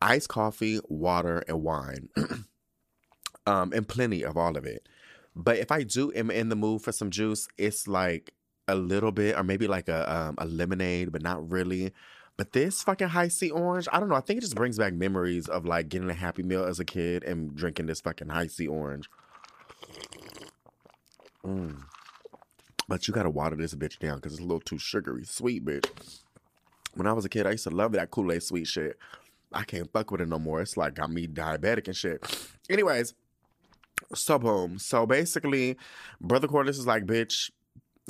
iced 0.00 0.28
coffee, 0.28 0.80
water, 0.88 1.42
and 1.48 1.62
wine, 1.62 2.08
um, 3.46 3.72
and 3.72 3.88
plenty 3.88 4.22
of 4.22 4.36
all 4.36 4.56
of 4.56 4.64
it. 4.64 4.88
But 5.34 5.58
if 5.58 5.70
I 5.70 5.82
do 5.82 6.12
am 6.14 6.30
in 6.30 6.48
the 6.48 6.56
mood 6.56 6.82
for 6.82 6.92
some 6.92 7.10
juice, 7.10 7.48
it's 7.58 7.86
like 7.86 8.32
a 8.68 8.74
little 8.74 9.12
bit, 9.12 9.36
or 9.36 9.42
maybe 9.42 9.66
like 9.66 9.88
a 9.88 10.10
um, 10.12 10.34
a 10.38 10.46
lemonade, 10.46 11.12
but 11.12 11.22
not 11.22 11.50
really. 11.50 11.92
But 12.36 12.52
this 12.52 12.82
fucking 12.82 13.08
Hi-C 13.08 13.50
orange, 13.50 13.88
I 13.90 13.98
don't 13.98 14.10
know. 14.10 14.14
I 14.14 14.20
think 14.20 14.38
it 14.38 14.42
just 14.42 14.56
brings 14.56 14.76
back 14.76 14.92
memories 14.92 15.48
of 15.48 15.64
like 15.64 15.88
getting 15.88 16.10
a 16.10 16.14
Happy 16.14 16.42
Meal 16.42 16.64
as 16.64 16.78
a 16.78 16.84
kid 16.84 17.24
and 17.24 17.54
drinking 17.56 17.86
this 17.86 18.02
fucking 18.02 18.28
Hi-C 18.28 18.66
orange. 18.66 19.08
Mm. 21.44 21.82
But 22.88 23.08
you 23.08 23.14
gotta 23.14 23.30
water 23.30 23.56
this 23.56 23.74
bitch 23.74 23.98
down 23.98 24.16
because 24.16 24.32
it's 24.32 24.42
a 24.42 24.44
little 24.44 24.60
too 24.60 24.78
sugary 24.78 25.24
sweet, 25.24 25.64
bitch. 25.64 26.20
When 26.94 27.06
I 27.06 27.12
was 27.12 27.24
a 27.24 27.28
kid, 27.28 27.46
I 27.46 27.52
used 27.52 27.64
to 27.64 27.70
love 27.70 27.92
that 27.92 28.10
Kool 28.10 28.32
Aid 28.32 28.42
sweet 28.42 28.66
shit. 28.66 28.98
I 29.52 29.64
can't 29.64 29.90
fuck 29.92 30.10
with 30.10 30.20
it 30.20 30.28
no 30.28 30.38
more. 30.38 30.60
It's 30.60 30.76
like 30.76 30.94
got 30.94 31.10
me 31.10 31.26
diabetic 31.26 31.86
and 31.86 31.96
shit. 31.96 32.48
Anyways, 32.68 33.14
so 34.14 34.38
boom. 34.38 34.78
So 34.78 35.06
basically, 35.06 35.76
Brother 36.20 36.48
Corlys 36.48 36.70
is 36.70 36.86
like, 36.86 37.04
bitch, 37.04 37.50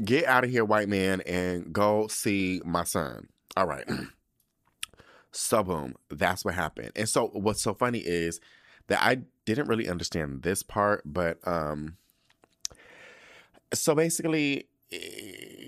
get 0.05 0.27
out 0.27 0.45
of 0.45 0.51
here, 0.51 0.65
white 0.65 0.89
man, 0.89 1.21
and 1.23 1.73
go 1.73 2.07
see 2.09 2.61
my 2.65 2.85
son. 2.85 3.29
All 3.57 3.67
right. 3.67 3.89
so 5.31 5.63
boom. 5.63 5.95
That's 6.11 6.45
what 6.45 6.55
happened. 6.55 6.93
And 6.97 7.09
so 7.09 7.29
what's 7.29 7.63
so 7.63 7.75
funny 7.75 8.01
is 8.01 8.41
that 8.89 9.03
I 9.03 9.19
didn't 9.45 9.69
really 9.69 9.89
understand 9.89 10.43
this 10.43 10.63
part, 10.63 11.03
but 11.05 11.39
um 11.47 11.97
so 13.73 13.95
basically 13.95 14.69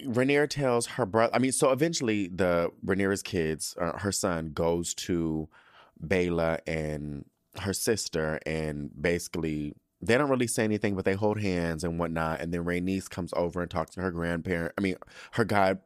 Rhaenyra 0.07 0.49
tells 0.49 0.87
her 0.87 1.07
brother. 1.07 1.35
I 1.35 1.39
mean, 1.39 1.53
so 1.53 1.71
eventually 1.71 2.29
the 2.29 2.71
Rhaenyra's 2.85 3.23
kids, 3.23 3.77
uh, 3.81 3.99
her 3.99 4.13
son, 4.13 4.53
goes 4.53 4.95
to 4.95 5.49
Baela 6.05 6.59
and 6.67 7.25
her 7.61 7.73
sister, 7.73 8.39
and 8.47 8.91
basically 9.01 9.75
they 10.01 10.17
don't 10.17 10.31
really 10.31 10.47
say 10.47 10.65
anything, 10.65 10.95
but 10.95 11.05
they 11.05 11.15
hold 11.15 11.41
hands 11.41 11.85
and 11.85 11.99
whatnot. 11.99 12.41
And 12.41 12.53
then 12.53 12.65
Rhaenys 12.65 13.09
comes 13.09 13.33
over 13.37 13.61
and 13.61 13.71
talks 13.71 13.93
to 13.93 14.01
her 14.01 14.11
grandparent. 14.11 14.73
I 14.79 14.81
mean, 14.81 14.97
her 15.33 15.45
god. 15.45 15.81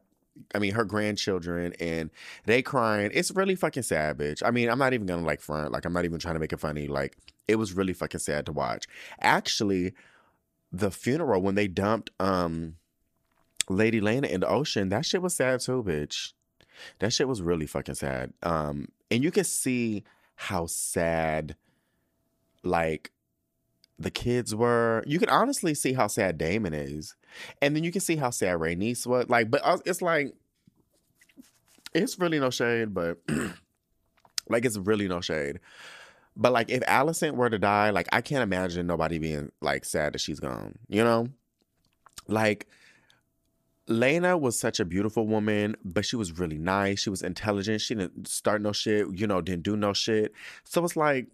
I 0.55 0.57
mean, 0.57 0.73
her 0.73 0.83
grandchildren, 0.83 1.73
and 1.79 2.09
they 2.45 2.63
crying. 2.63 3.11
It's 3.13 3.29
really 3.29 3.53
fucking 3.53 3.83
sad, 3.83 4.17
bitch. 4.17 4.41
I 4.43 4.49
mean, 4.49 4.67
I'm 4.67 4.79
not 4.79 4.93
even 4.93 5.05
gonna 5.05 5.25
like 5.25 5.41
front. 5.41 5.71
Like, 5.71 5.85
I'm 5.85 5.93
not 5.93 6.05
even 6.05 6.17
trying 6.17 6.33
to 6.33 6.39
make 6.39 6.51
it 6.53 6.59
funny. 6.59 6.87
Like, 6.87 7.17
it 7.47 7.57
was 7.57 7.73
really 7.73 7.93
fucking 7.93 8.19
sad 8.19 8.47
to 8.47 8.51
watch. 8.51 8.87
Actually, 9.21 9.93
the 10.71 10.89
funeral 10.89 11.41
when 11.41 11.53
they 11.53 11.67
dumped 11.67 12.09
um 12.19 12.77
Lady 13.69 14.01
Laena 14.01 14.29
in 14.29 14.41
the 14.41 14.47
ocean, 14.47 14.89
that 14.89 15.05
shit 15.05 15.21
was 15.21 15.35
sad 15.35 15.59
too, 15.61 15.83
bitch. 15.83 16.33
That 16.99 17.13
shit 17.13 17.27
was 17.27 17.41
really 17.41 17.65
fucking 17.65 17.95
sad. 17.95 18.33
Um, 18.41 18.89
and 19.11 19.23
you 19.23 19.31
can 19.31 19.43
see 19.43 20.03
how 20.35 20.65
sad, 20.65 21.55
like, 22.63 23.11
the 23.99 24.11
kids 24.11 24.55
were. 24.55 25.03
You 25.05 25.19
can 25.19 25.29
honestly 25.29 25.73
see 25.75 25.93
how 25.93 26.07
sad 26.07 26.37
Daemon 26.37 26.73
is, 26.73 27.15
and 27.61 27.75
then 27.75 27.83
you 27.83 27.91
can 27.91 28.01
see 28.01 28.15
how 28.15 28.31
sad 28.31 28.57
Rhaenys 28.57 29.05
was. 29.05 29.29
Like, 29.29 29.51
but 29.51 29.61
uh, 29.63 29.77
it's 29.85 30.01
like, 30.01 30.33
it's 31.93 32.19
really 32.19 32.39
no 32.39 32.49
shade, 32.49 32.93
but 32.93 33.19
like, 34.49 34.65
it's 34.65 34.77
really 34.77 35.07
no 35.07 35.21
shade. 35.21 35.59
But 36.35 36.51
like, 36.51 36.69
if 36.71 36.81
Alicent 36.81 37.35
were 37.35 37.49
to 37.49 37.59
die, 37.59 37.91
like, 37.91 38.07
I 38.11 38.21
can't 38.21 38.41
imagine 38.41 38.87
nobody 38.87 39.19
being 39.19 39.51
like 39.61 39.85
sad 39.85 40.13
that 40.13 40.19
she's 40.19 40.39
gone. 40.39 40.79
You 40.87 41.03
know, 41.03 41.27
like 42.27 42.67
Laena 43.87 44.39
was 44.39 44.57
such 44.57 44.79
a 44.79 44.85
beautiful 44.85 45.27
woman, 45.27 45.75
but 45.83 46.05
she 46.05 46.15
was 46.15 46.37
really 46.39 46.57
nice. 46.57 47.01
She 47.01 47.09
was 47.09 47.21
intelligent. 47.21 47.81
She 47.81 47.95
didn't 47.95 48.27
start 48.27 48.61
no 48.61 48.71
shit, 48.71 49.07
you 49.13 49.27
know, 49.27 49.41
didn't 49.41 49.63
do 49.63 49.75
no 49.75 49.93
shit. 49.93 50.33
So 50.63 50.83
it's 50.83 50.95
like, 50.95 51.27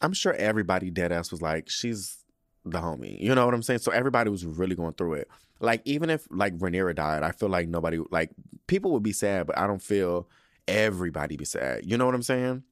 I'm 0.00 0.12
sure 0.12 0.32
everybody 0.34 0.90
dead 0.90 1.12
ass 1.12 1.30
was 1.30 1.40
like, 1.40 1.68
she's 1.68 2.18
the 2.64 2.80
homie. 2.80 3.20
You 3.20 3.34
know 3.34 3.44
what 3.44 3.54
I'm 3.54 3.62
saying? 3.62 3.80
So 3.80 3.92
everybody 3.92 4.30
was 4.30 4.44
really 4.44 4.74
going 4.74 4.94
through 4.94 5.14
it. 5.14 5.28
Like, 5.60 5.80
even 5.84 6.10
if 6.10 6.26
like 6.30 6.58
Rhaenyra 6.58 6.96
died, 6.96 7.22
I 7.22 7.30
feel 7.30 7.48
like 7.48 7.68
nobody, 7.68 8.00
like, 8.10 8.30
people 8.66 8.90
would 8.92 9.04
be 9.04 9.12
sad, 9.12 9.46
but 9.46 9.56
I 9.56 9.68
don't 9.68 9.82
feel 9.82 10.28
everybody 10.66 11.36
be 11.36 11.44
sad. 11.44 11.86
You 11.86 11.96
know 11.96 12.06
what 12.06 12.16
I'm 12.16 12.22
saying? 12.22 12.64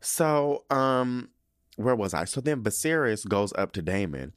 So, 0.00 0.64
um, 0.70 1.28
where 1.76 1.94
was 1.94 2.14
I? 2.14 2.24
So 2.24 2.40
then 2.40 2.64
Viserys 2.64 3.26
goes 3.28 3.52
up 3.56 3.70
to 3.72 3.82
Daemon 3.82 4.32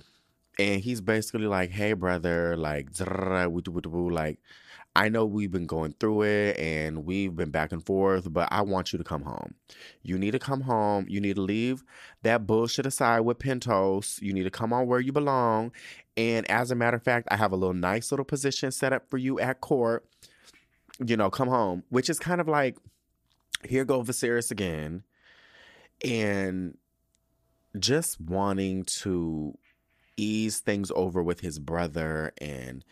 and 0.60 0.81
he's 0.81 1.01
basically 1.01 1.48
like, 1.48 1.72
"Hey, 1.72 1.93
brother, 1.93 2.55
like, 2.58 2.89
like, 3.00 4.39
I 4.93 5.08
know 5.08 5.25
we've 5.25 5.51
been 5.51 5.67
going 5.67 5.96
through 6.00 6.24
it 6.24 6.60
and 6.60 7.05
we've 7.05 7.34
been 7.34 7.50
back 7.50 7.72
and 7.72 7.86
forth, 7.86 8.31
but 8.31 8.50
I 8.51 8.62
want 8.62 8.91
you 8.91 8.98
to 8.98 9.05
come 9.05 9.22
home. 9.22 9.55
You 10.03 10.17
need 10.17 10.31
to 10.31 10.39
come 10.39 10.62
home. 10.62 11.05
You 11.08 11.22
need 11.22 11.38
to 11.38 11.41
leave 11.41 11.84
that 12.24 12.46
bullshit 12.46 12.86
aside 12.86 13.22
with 13.22 13.39
Pentos. 13.39 14.22
You 14.22 14.34
need 14.34 14.43
to 14.43 14.51
come 14.51 14.74
on 14.74 14.88
where 14.88 15.00
you 15.00 15.13
belong. 15.13 15.72
And 16.17 16.50
as 16.51 16.72
a 16.72 16.75
matter 16.75 16.98
of 16.98 17.03
fact, 17.03 17.29
I 17.31 17.38
have 17.38 17.53
a 17.53 17.55
little 17.55 17.74
nice 17.74 18.12
little 18.12 18.25
position 18.25 18.70
set 18.72 18.91
up 18.91 19.10
for 19.10 19.17
you 19.17 19.39
at 19.39 19.62
court. 19.62 20.05
You 21.03 21.15
know, 21.15 21.29
come 21.29 21.48
home, 21.48 21.84
which 21.89 22.10
is 22.10 22.20
kind 22.20 22.41
of 22.41 22.50
like, 22.50 22.77
here 23.63 23.86
go 23.86 24.03
Viserys 24.03 24.51
again, 24.51 25.03
and 26.03 26.77
just 27.79 28.20
wanting 28.20 28.84
to 28.84 29.58
ease 30.18 30.60
things 30.60 30.91
over 30.96 31.22
with 31.24 31.41
his 31.41 31.60
brother 31.60 32.34
and 32.39 32.84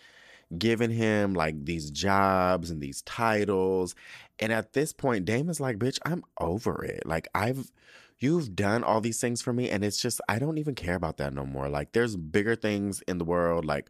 giving 0.58 0.90
him 0.90 1.34
like 1.34 1.66
these 1.66 1.92
jobs 1.92 2.72
and 2.72 2.82
these 2.82 3.02
titles. 3.04 3.96
And 4.40 4.52
at 4.52 4.74
this 4.74 4.94
point, 4.94 5.26
Daemon's 5.26 5.60
like, 5.60 5.78
bitch, 5.78 6.00
I'm 6.06 6.24
over 6.40 6.84
it. 6.84 7.06
Like, 7.06 7.28
I've, 7.36 7.72
you've 8.20 8.56
done 8.56 8.84
all 8.84 9.02
these 9.02 9.20
things 9.20 9.42
for 9.42 9.54
me. 9.54 9.70
And 9.70 9.84
it's 9.84 10.02
just, 10.02 10.22
I 10.28 10.40
don't 10.40 10.58
even 10.58 10.76
care 10.76 10.96
about 10.96 11.18
that 11.18 11.34
no 11.34 11.46
more. 11.46 11.70
Like, 11.70 11.92
there's 11.92 12.16
bigger 12.16 12.56
things 12.56 13.02
in 13.08 13.18
the 13.18 13.26
world. 13.26 13.66
Like, 13.66 13.90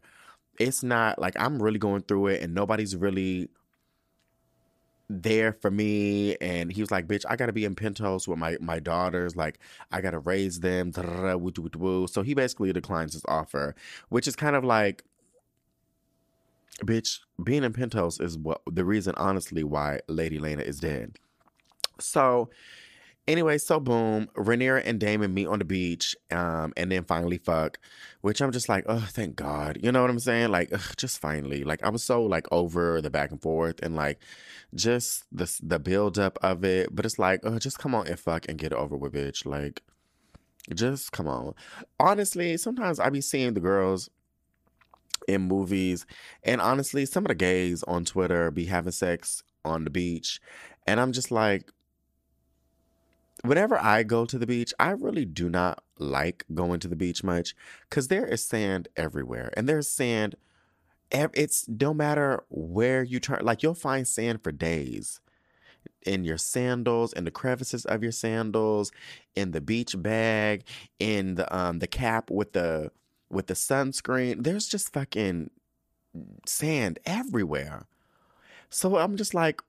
it's 0.58 0.82
not 0.82 1.18
like 1.18 1.34
I'm 1.40 1.62
really 1.62 1.78
going 1.78 2.02
through 2.02 2.28
it 2.28 2.42
and 2.42 2.54
nobody's 2.54 2.94
really 2.94 3.48
there 5.12 5.52
for 5.52 5.70
me 5.70 6.36
and 6.36 6.70
he 6.70 6.80
was 6.80 6.92
like 6.92 7.08
bitch 7.08 7.24
i 7.28 7.34
gotta 7.34 7.52
be 7.52 7.64
in 7.64 7.74
pentos 7.74 8.28
with 8.28 8.38
my 8.38 8.56
my 8.60 8.78
daughters 8.78 9.34
like 9.34 9.58
i 9.90 10.00
gotta 10.00 10.20
raise 10.20 10.60
them 10.60 10.92
so 10.92 12.22
he 12.24 12.32
basically 12.32 12.72
declines 12.72 13.14
his 13.14 13.24
offer 13.26 13.74
which 14.08 14.28
is 14.28 14.36
kind 14.36 14.54
of 14.54 14.62
like 14.62 15.02
bitch 16.84 17.20
being 17.42 17.64
in 17.64 17.72
pentos 17.72 18.20
is 18.20 18.38
what 18.38 18.60
the 18.70 18.84
reason 18.84 19.14
honestly 19.16 19.64
why 19.64 20.00
lady 20.08 20.38
laena 20.38 20.62
is 20.62 20.80
dead. 20.80 21.16
So 21.98 22.50
Anyway, 23.30 23.58
so 23.58 23.78
boom, 23.78 24.26
Rhaenyra 24.34 24.82
and 24.84 24.98
Daemon 24.98 25.32
meet 25.32 25.46
on 25.46 25.60
the 25.60 25.64
beach, 25.64 26.16
um, 26.32 26.72
and 26.76 26.90
then 26.90 27.04
finally 27.04 27.38
fuck, 27.38 27.78
which 28.22 28.42
I'm 28.42 28.50
just 28.50 28.68
like, 28.68 28.84
oh, 28.88 29.06
thank 29.08 29.36
God. 29.36 29.78
You 29.80 29.92
know 29.92 30.02
what 30.02 30.10
I'm 30.10 30.18
saying? 30.18 30.50
Like, 30.50 30.72
ugh, 30.72 30.94
just 30.96 31.20
finally. 31.20 31.62
Like, 31.62 31.80
I 31.84 31.90
was 31.90 32.02
so 32.02 32.24
like 32.24 32.48
over 32.50 33.00
the 33.00 33.08
back 33.08 33.30
and 33.30 33.40
forth 33.40 33.78
and 33.84 33.94
like 33.94 34.18
just 34.74 35.26
the 35.30 35.48
the 35.62 35.78
build 35.78 36.18
up 36.18 36.40
of 36.42 36.64
it. 36.64 36.88
But 36.92 37.06
it's 37.06 37.20
like, 37.20 37.42
oh, 37.44 37.60
just 37.60 37.78
come 37.78 37.94
on 37.94 38.08
and 38.08 38.18
fuck 38.18 38.48
and 38.48 38.58
get 38.58 38.72
over 38.72 38.96
with, 38.96 39.12
bitch. 39.12 39.46
Like, 39.46 39.84
just 40.74 41.12
come 41.12 41.28
on. 41.28 41.54
Honestly, 42.00 42.56
sometimes 42.56 42.98
I 42.98 43.10
be 43.10 43.20
seeing 43.20 43.54
the 43.54 43.60
girls 43.60 44.10
in 45.28 45.42
movies, 45.42 46.04
and 46.42 46.60
honestly, 46.60 47.06
some 47.06 47.22
of 47.26 47.28
the 47.28 47.36
gays 47.36 47.84
on 47.84 48.04
Twitter 48.04 48.50
be 48.50 48.64
having 48.64 48.90
sex 48.90 49.44
on 49.64 49.84
the 49.84 49.90
beach, 49.90 50.40
and 50.84 50.98
I'm 50.98 51.12
just 51.12 51.30
like 51.30 51.70
whenever 53.42 53.78
I 53.78 54.02
go 54.02 54.24
to 54.26 54.38
the 54.38 54.46
beach, 54.46 54.72
I 54.78 54.90
really 54.90 55.24
do 55.24 55.48
not 55.48 55.82
like 55.98 56.44
going 56.54 56.80
to 56.80 56.88
the 56.88 56.96
beach 56.96 57.22
much 57.22 57.54
because 57.88 58.08
there 58.08 58.26
is 58.26 58.44
sand 58.44 58.88
everywhere, 58.96 59.52
and 59.56 59.68
there's 59.68 59.88
sand. 59.88 60.36
It's 61.10 61.68
no 61.68 61.92
matter 61.92 62.44
where 62.48 63.02
you 63.02 63.18
turn, 63.18 63.40
like 63.44 63.62
you'll 63.62 63.74
find 63.74 64.06
sand 64.06 64.42
for 64.42 64.52
days 64.52 65.20
in 66.06 66.24
your 66.24 66.38
sandals, 66.38 67.12
in 67.12 67.24
the 67.24 67.30
crevices 67.30 67.84
of 67.84 68.02
your 68.02 68.12
sandals, 68.12 68.92
in 69.34 69.50
the 69.50 69.60
beach 69.60 70.00
bag, 70.00 70.64
in 70.98 71.34
the 71.34 71.56
um 71.56 71.80
the 71.80 71.86
cap 71.86 72.30
with 72.30 72.52
the 72.52 72.92
with 73.28 73.48
the 73.48 73.54
sunscreen. 73.54 74.44
There's 74.44 74.68
just 74.68 74.92
fucking 74.92 75.50
sand 76.46 76.98
everywhere. 77.04 77.86
So 78.68 78.98
I'm 78.98 79.16
just 79.16 79.34
like, 79.34 79.62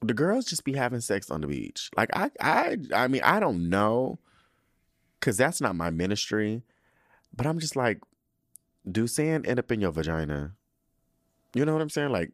the 0.00 0.14
girls 0.14 0.46
just 0.46 0.64
be 0.64 0.74
having 0.74 1.00
sex 1.00 1.30
on 1.30 1.40
the 1.40 1.46
beach. 1.46 1.90
Like 1.96 2.10
I 2.14 2.30
I 2.40 2.76
I 2.94 3.08
mean, 3.08 3.22
I 3.22 3.40
don't 3.40 3.68
know 3.68 4.18
cuz 5.20 5.36
that's 5.36 5.60
not 5.60 5.76
my 5.76 5.90
ministry, 5.90 6.62
but 7.34 7.46
I'm 7.46 7.58
just 7.58 7.76
like 7.76 8.00
do 8.90 9.06
sand 9.06 9.46
end 9.46 9.58
up 9.58 9.70
in 9.70 9.80
your 9.80 9.92
vagina? 9.92 10.54
You 11.54 11.64
know 11.64 11.72
what 11.72 11.82
I'm 11.82 11.90
saying? 11.90 12.10
Like 12.10 12.32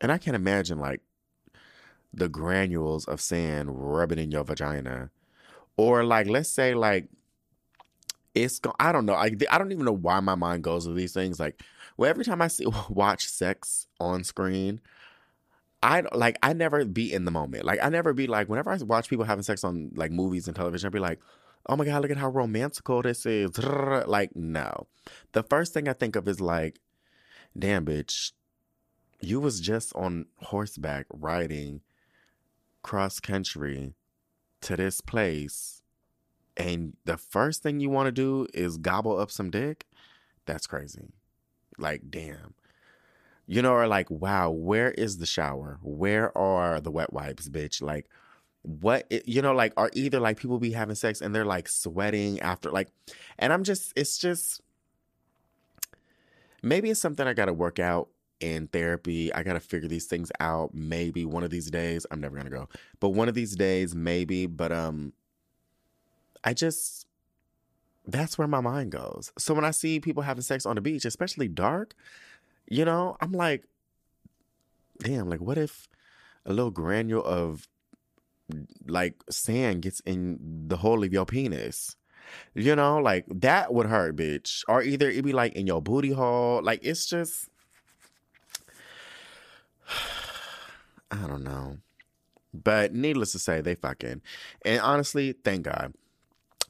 and 0.00 0.10
I 0.12 0.18
can't 0.18 0.36
imagine 0.36 0.78
like 0.78 1.02
the 2.12 2.28
granules 2.28 3.06
of 3.06 3.20
sand 3.20 3.68
rubbing 3.70 4.18
in 4.18 4.30
your 4.30 4.44
vagina. 4.44 5.10
Or 5.76 6.04
like 6.04 6.26
let's 6.26 6.50
say 6.50 6.74
like 6.74 7.08
it's 8.34 8.58
go- 8.58 8.74
I 8.78 8.92
don't 8.92 9.06
know. 9.06 9.14
I 9.14 9.30
I 9.50 9.58
don't 9.58 9.72
even 9.72 9.84
know 9.84 9.92
why 9.92 10.20
my 10.20 10.34
mind 10.34 10.62
goes 10.62 10.84
to 10.84 10.92
these 10.92 11.12
things 11.12 11.40
like 11.40 11.62
well 11.96 12.10
every 12.10 12.24
time 12.24 12.42
I 12.42 12.48
see 12.48 12.66
watch 12.88 13.26
sex 13.26 13.86
on 13.98 14.24
screen, 14.24 14.80
I 15.82 16.02
like 16.12 16.38
I 16.42 16.52
never 16.52 16.84
be 16.84 17.12
in 17.12 17.24
the 17.24 17.30
moment. 17.30 17.64
Like 17.64 17.80
I 17.82 17.88
never 17.88 18.12
be 18.12 18.26
like 18.26 18.48
whenever 18.48 18.70
I 18.70 18.76
watch 18.78 19.08
people 19.08 19.24
having 19.24 19.42
sex 19.42 19.64
on 19.64 19.90
like 19.94 20.10
movies 20.12 20.46
and 20.46 20.56
television, 20.56 20.86
I'd 20.86 20.92
be 20.92 20.98
like, 20.98 21.20
oh 21.66 21.76
my 21.76 21.84
god, 21.84 22.02
look 22.02 22.10
at 22.10 22.18
how 22.18 22.30
romantical 22.30 23.02
this 23.02 23.24
is. 23.26 23.58
Like 23.58 24.36
no, 24.36 24.88
the 25.32 25.42
first 25.42 25.72
thing 25.72 25.88
I 25.88 25.92
think 25.94 26.16
of 26.16 26.28
is 26.28 26.40
like, 26.40 26.78
damn 27.58 27.86
bitch, 27.86 28.32
you 29.20 29.40
was 29.40 29.60
just 29.60 29.94
on 29.94 30.26
horseback 30.36 31.06
riding 31.12 31.80
cross 32.82 33.20
country 33.20 33.94
to 34.62 34.76
this 34.76 35.00
place, 35.00 35.82
and 36.56 36.96
the 37.06 37.16
first 37.16 37.62
thing 37.62 37.80
you 37.80 37.88
want 37.90 38.06
to 38.06 38.12
do 38.12 38.46
is 38.52 38.76
gobble 38.76 39.18
up 39.18 39.30
some 39.30 39.50
dick. 39.50 39.86
That's 40.46 40.66
crazy. 40.66 41.08
like, 41.78 42.10
damn. 42.10 42.54
You 43.50 43.62
know, 43.62 43.72
are 43.72 43.88
like, 43.88 44.08
wow, 44.12 44.50
where 44.50 44.92
is 44.92 45.18
the 45.18 45.26
shower? 45.26 45.80
Where 45.82 46.36
are 46.38 46.80
the 46.80 46.92
wet 46.92 47.12
wipes, 47.12 47.48
bitch? 47.48 47.82
Like, 47.82 48.08
what 48.62 49.10
you 49.26 49.40
know 49.40 49.54
like 49.54 49.72
are 49.76 49.90
either 49.94 50.20
like 50.20 50.36
people 50.36 50.58
be 50.58 50.70
having 50.70 50.94
sex 50.94 51.22
and 51.22 51.34
they're 51.34 51.46
like 51.46 51.66
sweating 51.66 52.38
after 52.40 52.70
like 52.70 52.88
and 53.38 53.54
i'm 53.54 53.64
just 53.64 53.90
it's 53.96 54.18
just 54.18 54.60
maybe 56.62 56.90
it's 56.90 57.00
something 57.00 57.26
i 57.26 57.32
gotta 57.32 57.54
work 57.54 57.78
out 57.78 58.08
in 58.40 58.66
therapy 58.66 59.32
i 59.32 59.42
gotta 59.42 59.60
figure 59.60 59.88
these 59.88 60.04
things 60.04 60.30
out 60.40 60.74
maybe 60.74 61.24
one 61.24 61.42
of 61.42 61.48
these 61.48 61.70
days 61.70 62.04
i'm 62.10 62.20
never 62.20 62.36
gonna 62.36 62.50
go 62.50 62.68
but 63.00 63.08
one 63.10 63.30
of 63.30 63.34
these 63.34 63.56
days 63.56 63.94
maybe 63.94 64.44
but 64.44 64.70
um 64.70 65.10
i 66.44 66.52
just 66.52 67.06
that's 68.06 68.36
where 68.36 68.48
my 68.48 68.60
mind 68.60 68.92
goes 68.92 69.32
so 69.38 69.54
when 69.54 69.64
i 69.64 69.70
see 69.70 69.98
people 69.98 70.22
having 70.22 70.42
sex 70.42 70.66
on 70.66 70.74
the 70.74 70.82
beach 70.82 71.06
especially 71.06 71.48
dark 71.48 71.94
you 72.70 72.84
know 72.84 73.16
i'm 73.20 73.32
like 73.32 73.64
damn 75.02 75.28
like 75.28 75.40
what 75.40 75.58
if 75.58 75.88
a 76.46 76.52
little 76.52 76.70
granule 76.70 77.24
of 77.24 77.68
like 78.86 79.14
sand 79.30 79.82
gets 79.82 80.00
in 80.00 80.38
the 80.68 80.78
hole 80.78 81.04
of 81.04 81.12
your 81.12 81.26
penis. 81.26 81.96
You 82.54 82.76
know, 82.76 82.98
like 82.98 83.24
that 83.28 83.74
would 83.74 83.86
hurt, 83.86 84.16
bitch. 84.16 84.62
Or 84.68 84.82
either 84.82 85.08
it'd 85.08 85.24
be 85.24 85.32
like 85.32 85.54
in 85.54 85.66
your 85.66 85.82
booty 85.82 86.12
hole. 86.12 86.62
Like 86.62 86.80
it's 86.82 87.06
just 87.06 87.48
I 91.10 91.26
don't 91.26 91.44
know. 91.44 91.78
But 92.52 92.94
needless 92.94 93.32
to 93.32 93.38
say, 93.38 93.60
they 93.60 93.74
fucking. 93.74 94.22
And 94.64 94.80
honestly, 94.80 95.32
thank 95.32 95.62
God. 95.62 95.94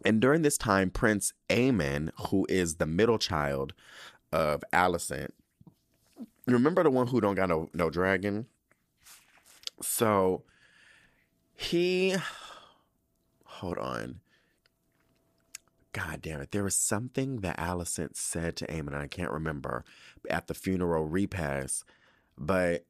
And 0.04 0.20
during 0.20 0.42
this 0.42 0.58
time, 0.58 0.90
Prince 0.90 1.32
Aemond, 1.48 2.10
who 2.28 2.46
is 2.48 2.76
the 2.76 2.86
middle 2.86 3.18
child 3.18 3.74
of 4.32 4.62
Alicent, 4.72 5.30
remember 6.52 6.82
the 6.82 6.90
one 6.90 7.08
who 7.08 7.20
don't 7.20 7.34
got 7.34 7.48
no 7.48 7.68
no 7.74 7.90
dragon? 7.90 8.46
So 9.82 10.44
he, 11.54 12.16
hold 13.44 13.78
on. 13.78 14.20
God 15.92 16.22
damn 16.22 16.40
it. 16.40 16.52
There 16.52 16.62
was 16.62 16.76
something 16.76 17.40
that 17.40 17.58
Alicent 17.58 18.16
said 18.16 18.56
to 18.56 18.70
and 18.70 18.94
I 18.94 19.08
can't 19.08 19.32
remember, 19.32 19.84
at 20.28 20.46
the 20.46 20.54
funeral 20.54 21.04
repast, 21.04 21.84
but 22.38 22.84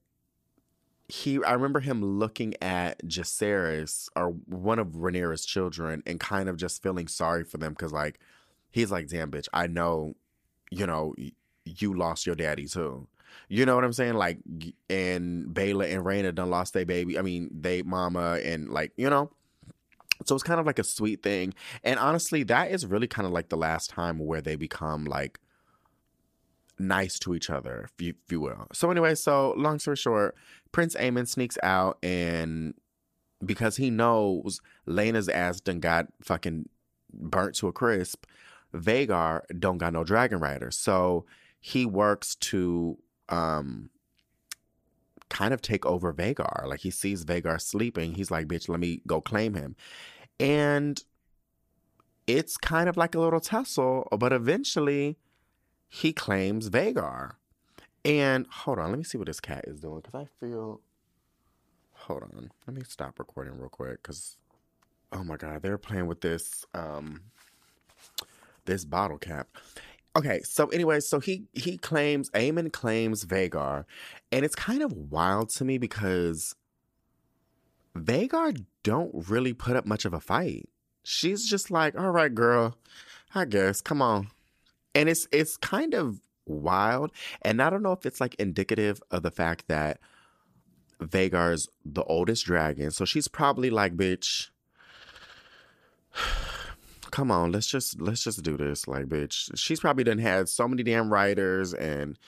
he 1.09 1.43
I 1.43 1.52
remember 1.55 1.81
him 1.81 2.05
looking 2.05 2.55
at 2.62 3.02
Jacaerys 3.05 4.09
or 4.14 4.29
one 4.47 4.79
of 4.79 4.88
Rhaenyra's 4.88 5.45
children 5.45 6.02
and 6.07 6.21
kind 6.21 6.49
of 6.49 6.57
just 6.57 6.83
feeling 6.83 7.09
sorry 7.09 7.43
for 7.43 7.59
them 7.59 7.73
because 7.73 7.93
like 7.93 8.21
he's 8.71 8.90
like, 8.90 9.09
damn 9.09 9.31
bitch, 9.31 9.49
I 9.52 9.67
know, 9.67 10.14
you 10.71 10.87
know, 10.87 11.14
you 11.64 11.95
lost 11.95 12.26
your 12.26 12.37
daddy 12.37 12.67
too. 12.67 13.09
You 13.49 13.67
know 13.67 13.75
what 13.75 13.85
I'm 13.85 13.93
saying? 13.93 14.15
Like, 14.15 14.39
and 14.89 15.47
Baela 15.55 15.93
and 15.93 16.05
Rhaena 16.05 16.35
done 16.35 16.51
lost 16.51 16.75
their 16.75 16.87
baby. 16.87 17.19
I 17.19 17.23
mean, 17.23 17.51
they 17.53 17.83
mama 17.83 18.39
and 18.45 18.69
like, 18.71 18.93
you 18.97 19.11
know. 19.11 19.31
So 20.27 20.35
it's 20.35 20.45
kind 20.45 20.61
of 20.61 20.67
like 20.67 20.79
a 20.79 20.85
sweet 20.85 21.23
thing. 21.23 21.55
And 21.83 21.99
honestly, 21.99 22.43
that 22.45 22.71
is 22.71 22.87
really 22.87 23.07
kind 23.07 23.27
of 23.27 23.33
like 23.33 23.49
the 23.49 23.57
last 23.57 23.89
time 23.89 24.19
where 24.19 24.43
they 24.43 24.55
become 24.55 25.07
like 25.07 25.41
nice 26.78 27.19
to 27.21 27.35
each 27.35 27.49
other, 27.49 27.87
if 27.87 28.04
you, 28.04 28.15
if 28.25 28.33
you 28.33 28.41
will. 28.41 28.67
So 28.73 28.91
anyway, 28.91 29.15
so 29.15 29.54
long 29.57 29.78
story 29.78 29.97
short, 29.97 30.37
Prince 30.73 30.95
Aemond 30.97 31.28
sneaks 31.28 31.59
out 31.63 31.99
and 32.02 32.75
because 33.45 33.76
he 33.76 33.91
knows 33.91 34.61
Laena's 34.87 35.28
ass 35.28 35.61
done 35.61 35.81
got 35.81 36.07
fucking 36.23 36.69
burnt 37.13 37.54
to 37.57 37.69
a 37.69 37.73
crisp, 37.73 38.26
Vhagar 38.75 39.43
don't 39.59 39.78
got 39.78 39.93
no 39.93 40.04
dragon 40.04 40.39
rider. 40.39 40.71
So 40.71 41.25
he 41.61 41.87
works 41.87 42.35
to 42.37 42.99
um 43.30 43.90
kind 45.28 45.54
of 45.54 45.62
take 45.62 45.86
over 45.86 46.12
Vhagar. 46.12 46.66
Like 46.66 46.80
he 46.80 46.90
sees 46.90 47.25
Vhagar 47.25 47.60
sleeping, 47.60 48.14
he's 48.14 48.30
like, 48.30 48.47
"Bitch, 48.47 48.69
let 48.69 48.80
me 48.80 49.00
go 49.06 49.21
claim 49.21 49.54
him." 49.54 49.76
And 50.38 51.02
it's 52.26 52.56
kind 52.56 52.88
of 52.88 52.97
like 52.97 53.14
a 53.14 53.21
little 53.21 53.40
tussle, 53.40 54.08
but 54.19 54.32
eventually 54.32 55.19
he 55.88 56.12
claims 56.12 56.71
Vhagar. 56.71 57.32
And 58.04 58.47
hold 58.50 58.78
on, 58.78 58.90
let 58.90 58.99
me 58.99 59.04
see 59.04 59.19
what 59.19 59.26
this 59.26 59.40
cat 59.40 59.64
is 59.66 59.80
doing 59.80 60.00
because 60.00 60.14
I 60.14 60.26
feel. 60.45 60.80
Hold 61.93 62.23
on, 62.23 62.50
let 62.66 62.75
me 62.75 62.82
stop 62.88 63.19
recording 63.19 63.58
real 63.58 63.69
quick 63.69 64.02
because, 64.02 64.38
oh 65.12 65.23
my 65.23 65.36
god, 65.36 65.60
they're 65.62 65.76
playing 65.76 66.06
with 66.06 66.23
this 66.23 66.64
um 66.75 67.21
this 68.64 68.84
bottle 68.84 69.19
cap. 69.19 69.49
Okay, 70.21 70.43
so 70.43 70.67
anyway, 70.67 71.00
so 71.00 71.19
he 71.19 71.45
he 71.54 71.78
claims 71.78 72.28
Aemond 72.33 72.75
claims 72.75 73.25
Vhagar 73.25 73.87
and 74.30 74.45
it's 74.45 74.54
kind 74.54 74.83
of 74.83 74.93
wild 74.93 75.49
to 75.50 75.65
me 75.65 75.78
because 75.78 76.54
Vhagar 77.97 78.63
don't 78.83 79.30
really 79.30 79.54
put 79.54 79.76
up 79.76 79.87
much 79.87 80.04
of 80.04 80.13
a 80.13 80.21
fight. 80.21 80.69
She's 81.02 81.49
just 81.49 81.71
like, 81.71 81.99
"All 81.99 82.11
right, 82.11 82.35
girl, 82.35 82.76
I 83.35 83.47
guess, 83.47 83.80
come 83.80 84.02
on," 84.02 84.28
and 84.95 85.09
it's 85.09 85.26
it's 85.33 85.56
kind 85.56 85.95
of 85.95 86.21
wild, 86.45 87.13
and 87.41 87.63
I 87.63 87.71
don't 87.71 87.83
know 87.83 87.93
if 87.93 88.04
it's 88.04 88.21
like 88.21 88.35
indicative 88.35 89.02
of 89.11 89.23
the 89.23 89.30
fact 89.30 89.69
that 89.69 90.00
Vhagar's 91.00 91.67
the 91.83 92.04
oldest 92.04 92.45
dragon, 92.45 92.91
so 92.91 93.06
she's 93.06 93.26
probably 93.26 93.71
like, 93.71 93.97
"Bitch." 93.97 94.50
Come 97.11 97.31
on, 97.31 97.53
let's 97.53 97.67
just 97.67 98.01
let's 98.01 98.25
just 98.25 98.43
do 98.43 98.57
this. 98.57 98.87
Like, 98.89 99.07
bitch, 99.07 99.57
she's 99.57 99.81
probably 99.81 100.05
done 100.05 100.19
had 100.19 100.49
so 100.49 100.69
many 100.69 100.83
damn 100.83 101.13
riders, 101.13 101.75
and 101.75 102.19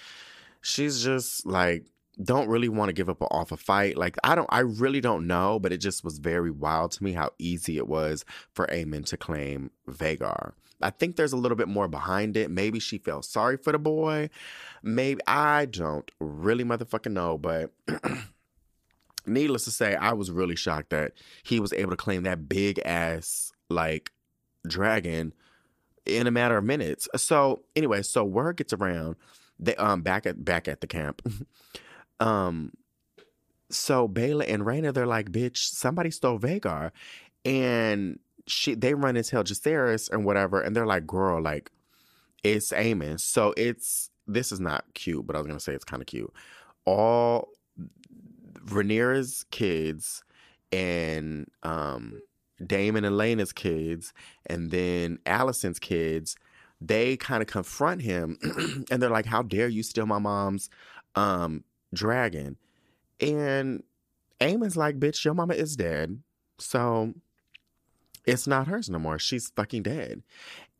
she's 0.60 1.02
just 1.02 1.46
like 1.46 1.84
don't 2.22 2.48
really 2.48 2.68
want 2.68 2.88
to 2.90 2.92
give 2.92 3.08
up 3.08 3.22
off 3.30 3.52
a 3.52 3.56
fight. 3.56 3.96
Like, 3.96 4.16
I 4.22 4.34
don't, 4.34 4.48
I 4.50 4.60
really 4.60 5.00
don't 5.00 5.26
know, 5.26 5.58
but 5.58 5.72
it 5.72 5.78
just 5.78 6.04
was 6.04 6.18
very 6.18 6.50
wild 6.50 6.92
to 6.92 7.04
me 7.04 7.12
how 7.12 7.30
easy 7.38 7.78
it 7.78 7.88
was 7.88 8.26
for 8.52 8.66
Aemond 8.66 9.06
to 9.06 9.16
claim 9.16 9.70
Vhagar. 9.88 10.52
I 10.82 10.90
think 10.90 11.16
there's 11.16 11.32
a 11.32 11.38
little 11.38 11.56
bit 11.56 11.68
more 11.68 11.88
behind 11.88 12.36
it. 12.36 12.50
Maybe 12.50 12.80
she 12.80 12.98
felt 12.98 13.24
sorry 13.24 13.56
for 13.56 13.72
the 13.72 13.78
boy. 13.78 14.28
Maybe 14.82 15.22
I 15.26 15.64
don't 15.64 16.10
really 16.20 16.64
motherfucking 16.64 17.12
know, 17.12 17.38
but. 17.38 17.70
needless 19.26 19.64
to 19.64 19.70
say, 19.70 19.94
I 19.94 20.12
was 20.12 20.30
really 20.30 20.56
shocked 20.56 20.90
that 20.90 21.12
he 21.44 21.60
was 21.60 21.72
able 21.72 21.90
to 21.90 21.96
claim 21.96 22.24
that 22.24 22.48
big 22.48 22.80
ass 22.84 23.52
like 23.68 24.10
dragon 24.66 25.32
in 26.06 26.26
a 26.26 26.30
matter 26.30 26.56
of 26.56 26.64
minutes. 26.64 27.08
So 27.16 27.62
anyway, 27.76 28.02
so 28.02 28.24
word 28.24 28.56
gets 28.56 28.72
around. 28.72 29.16
They 29.58 29.76
um 29.76 30.02
back 30.02 30.26
at 30.26 30.44
back 30.44 30.68
at 30.68 30.80
the 30.80 30.86
camp. 30.86 31.22
um 32.20 32.72
so 33.70 34.06
Baela 34.06 34.44
and 34.46 34.64
Rhaena, 34.64 34.92
they're 34.92 35.06
like, 35.06 35.32
bitch, 35.32 35.56
somebody 35.56 36.10
stole 36.10 36.38
Vhagar. 36.38 36.90
And 37.44 38.18
she 38.46 38.74
they 38.74 38.94
run 38.94 39.16
and 39.16 39.24
tell 39.24 39.44
Jacaerys 39.44 40.10
and 40.10 40.24
whatever, 40.24 40.60
and 40.60 40.76
they're 40.76 40.86
like, 40.86 41.06
girl, 41.06 41.40
like, 41.40 41.70
it's 42.42 42.72
Aemond. 42.72 43.20
So 43.20 43.54
it's 43.56 44.10
this 44.26 44.52
is 44.52 44.60
not 44.60 44.84
cute, 44.94 45.26
but 45.26 45.36
I 45.36 45.38
was 45.38 45.46
gonna 45.46 45.60
say 45.60 45.74
it's 45.74 45.84
kind 45.84 46.02
of 46.02 46.06
cute. 46.06 46.32
All 46.84 47.48
Rhaenyra's 48.66 49.44
kids 49.50 50.22
and 50.70 51.48
um 51.62 52.20
Daemon 52.66 53.04
and 53.04 53.16
Laena's 53.16 53.52
kids, 53.52 54.12
and 54.46 54.70
then 54.70 55.18
Alicent's 55.26 55.78
kids, 55.78 56.36
they 56.80 57.16
kind 57.16 57.42
of 57.42 57.48
confront 57.48 58.02
him 58.02 58.38
and 58.90 59.02
they're 59.02 59.10
like, 59.10 59.26
How 59.26 59.42
dare 59.42 59.68
you 59.68 59.82
steal 59.82 60.06
my 60.06 60.18
mom's 60.18 60.70
um, 61.14 61.64
dragon? 61.94 62.56
And 63.20 63.82
Aemond's 64.40 64.76
like, 64.76 64.98
Bitch, 64.98 65.24
your 65.24 65.34
mama 65.34 65.54
is 65.54 65.76
dead. 65.76 66.20
So 66.58 67.14
it's 68.26 68.46
not 68.46 68.68
hers 68.68 68.88
no 68.88 68.98
more. 68.98 69.18
She's 69.18 69.50
fucking 69.50 69.82
dead. 69.82 70.22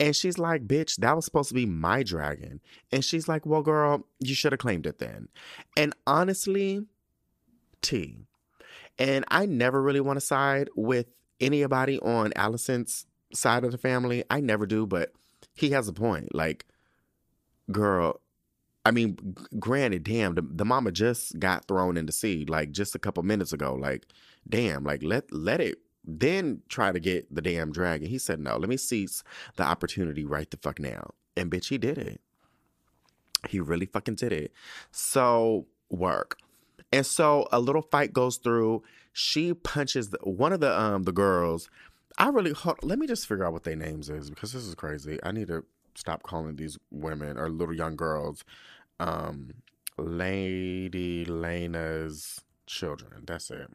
And 0.00 0.14
she's 0.14 0.38
like, 0.38 0.66
Bitch, 0.66 0.96
that 0.96 1.14
was 1.14 1.24
supposed 1.24 1.48
to 1.48 1.54
be 1.54 1.66
my 1.66 2.02
dragon. 2.02 2.60
And 2.90 3.04
she's 3.04 3.28
like, 3.28 3.46
Well, 3.46 3.62
girl, 3.62 4.06
you 4.18 4.34
should 4.34 4.52
have 4.52 4.60
claimed 4.60 4.86
it 4.86 4.98
then. 4.98 5.28
And 5.76 5.94
honestly, 6.06 6.86
T. 7.80 8.26
And 8.98 9.24
I 9.28 9.46
never 9.46 9.82
really 9.82 10.00
want 10.00 10.18
to 10.18 10.24
side 10.24 10.68
with 10.76 11.06
anybody 11.42 11.98
on 12.00 12.30
Alicent's 12.32 13.06
side 13.34 13.64
of 13.64 13.72
the 13.72 13.78
family. 13.78 14.24
I 14.30 14.40
never 14.40 14.66
do, 14.66 14.86
but 14.86 15.12
he 15.54 15.70
has 15.70 15.88
a 15.88 15.92
point. 15.92 16.34
Like, 16.34 16.66
girl, 17.70 18.20
I 18.84 18.90
mean, 18.90 19.36
granted, 19.58 20.04
damn, 20.04 20.34
the, 20.34 20.42
the 20.42 20.64
mama 20.64 20.92
just 20.92 21.38
got 21.38 21.66
thrown 21.66 21.96
in 21.96 22.06
the 22.06 22.12
sea 22.12 22.44
like 22.48 22.72
just 22.72 22.94
a 22.94 22.98
couple 22.98 23.22
minutes 23.22 23.52
ago. 23.52 23.74
Like, 23.74 24.06
damn, 24.48 24.84
like 24.84 25.02
let 25.02 25.32
let 25.32 25.60
it 25.60 25.78
then 26.04 26.62
try 26.68 26.92
to 26.92 27.00
get 27.00 27.32
the 27.32 27.40
damn 27.40 27.70
dragon. 27.70 28.08
He 28.08 28.18
said, 28.18 28.40
no, 28.40 28.56
let 28.56 28.68
me 28.68 28.76
seize 28.76 29.22
the 29.56 29.62
opportunity 29.62 30.24
right 30.24 30.50
the 30.50 30.56
fuck 30.56 30.78
now. 30.80 31.14
And 31.36 31.50
bitch, 31.50 31.68
he 31.68 31.78
did 31.78 31.98
it. 31.98 32.20
He 33.48 33.60
really 33.60 33.86
fucking 33.86 34.16
did 34.16 34.32
it. 34.32 34.52
So 34.90 35.66
work. 35.90 36.38
And 36.92 37.06
so 37.06 37.48
a 37.52 37.60
little 37.60 37.82
fight 37.82 38.12
goes 38.12 38.36
through. 38.36 38.82
She 39.12 39.52
punches 39.54 40.10
the, 40.10 40.18
one 40.22 40.52
of 40.52 40.60
the 40.60 40.78
um 40.78 41.04
the 41.04 41.12
girls. 41.12 41.68
I 42.18 42.28
really 42.28 42.52
hold, 42.52 42.82
let 42.82 42.98
me 42.98 43.06
just 43.06 43.26
figure 43.26 43.44
out 43.44 43.52
what 43.52 43.64
their 43.64 43.76
names 43.76 44.10
is 44.10 44.30
because 44.30 44.52
this 44.52 44.64
is 44.64 44.74
crazy. 44.74 45.18
I 45.22 45.32
need 45.32 45.48
to 45.48 45.64
stop 45.94 46.22
calling 46.22 46.56
these 46.56 46.78
women 46.90 47.38
or 47.38 47.48
little 47.50 47.74
young 47.74 47.96
girls 47.96 48.44
um 49.00 49.50
Lady 49.98 51.24
Laena's 51.26 52.40
children. 52.66 53.24
That's 53.26 53.50
it. 53.50 53.68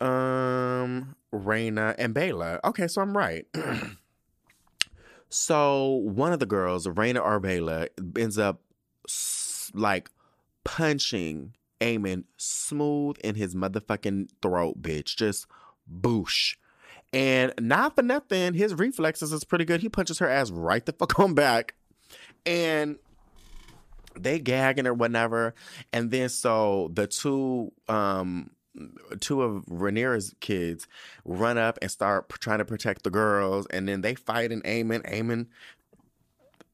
Um, 0.00 1.16
Rhaena 1.32 1.94
and 1.98 2.14
Baela. 2.14 2.60
Okay, 2.64 2.88
so 2.88 3.02
I'm 3.02 3.16
right. 3.16 3.46
so 5.28 5.86
one 6.04 6.32
of 6.32 6.40
the 6.40 6.46
girls, 6.46 6.86
Rhaena 6.86 7.24
or 7.24 7.40
Baela, 7.40 7.88
ends 8.18 8.38
up 8.38 8.60
like 9.72 10.10
punching 10.64 11.54
Aemond 11.84 12.24
smooth 12.38 13.16
in 13.22 13.34
his 13.34 13.54
motherfucking 13.54 14.28
throat, 14.40 14.80
bitch. 14.80 15.16
Just 15.16 15.46
boosh. 15.90 16.56
And 17.12 17.52
not 17.60 17.94
for 17.94 18.02
nothing, 18.02 18.54
his 18.54 18.74
reflexes 18.74 19.32
is 19.32 19.44
pretty 19.44 19.64
good. 19.64 19.82
He 19.82 19.88
punches 19.88 20.18
her 20.18 20.28
ass 20.28 20.50
right 20.50 20.84
the 20.84 20.92
fuck 20.98 21.18
on 21.20 21.34
back. 21.34 21.74
And 22.46 22.98
they 24.18 24.38
gagging 24.38 24.86
or 24.86 24.94
whatever. 24.94 25.54
And 25.92 26.10
then 26.10 26.28
so 26.28 26.90
the 26.94 27.06
two 27.06 27.72
um 27.88 28.50
two 29.20 29.42
of 29.42 29.64
Rhaenyra's 29.66 30.34
kids 30.40 30.88
run 31.24 31.58
up 31.58 31.78
and 31.80 31.90
start 31.90 32.28
trying 32.28 32.58
to 32.58 32.64
protect 32.64 33.04
the 33.04 33.10
girls, 33.10 33.66
and 33.70 33.86
then 33.86 34.00
they 34.00 34.14
fight 34.14 34.50
and 34.50 34.64
Aemond, 34.64 35.08
Aemond, 35.08 35.46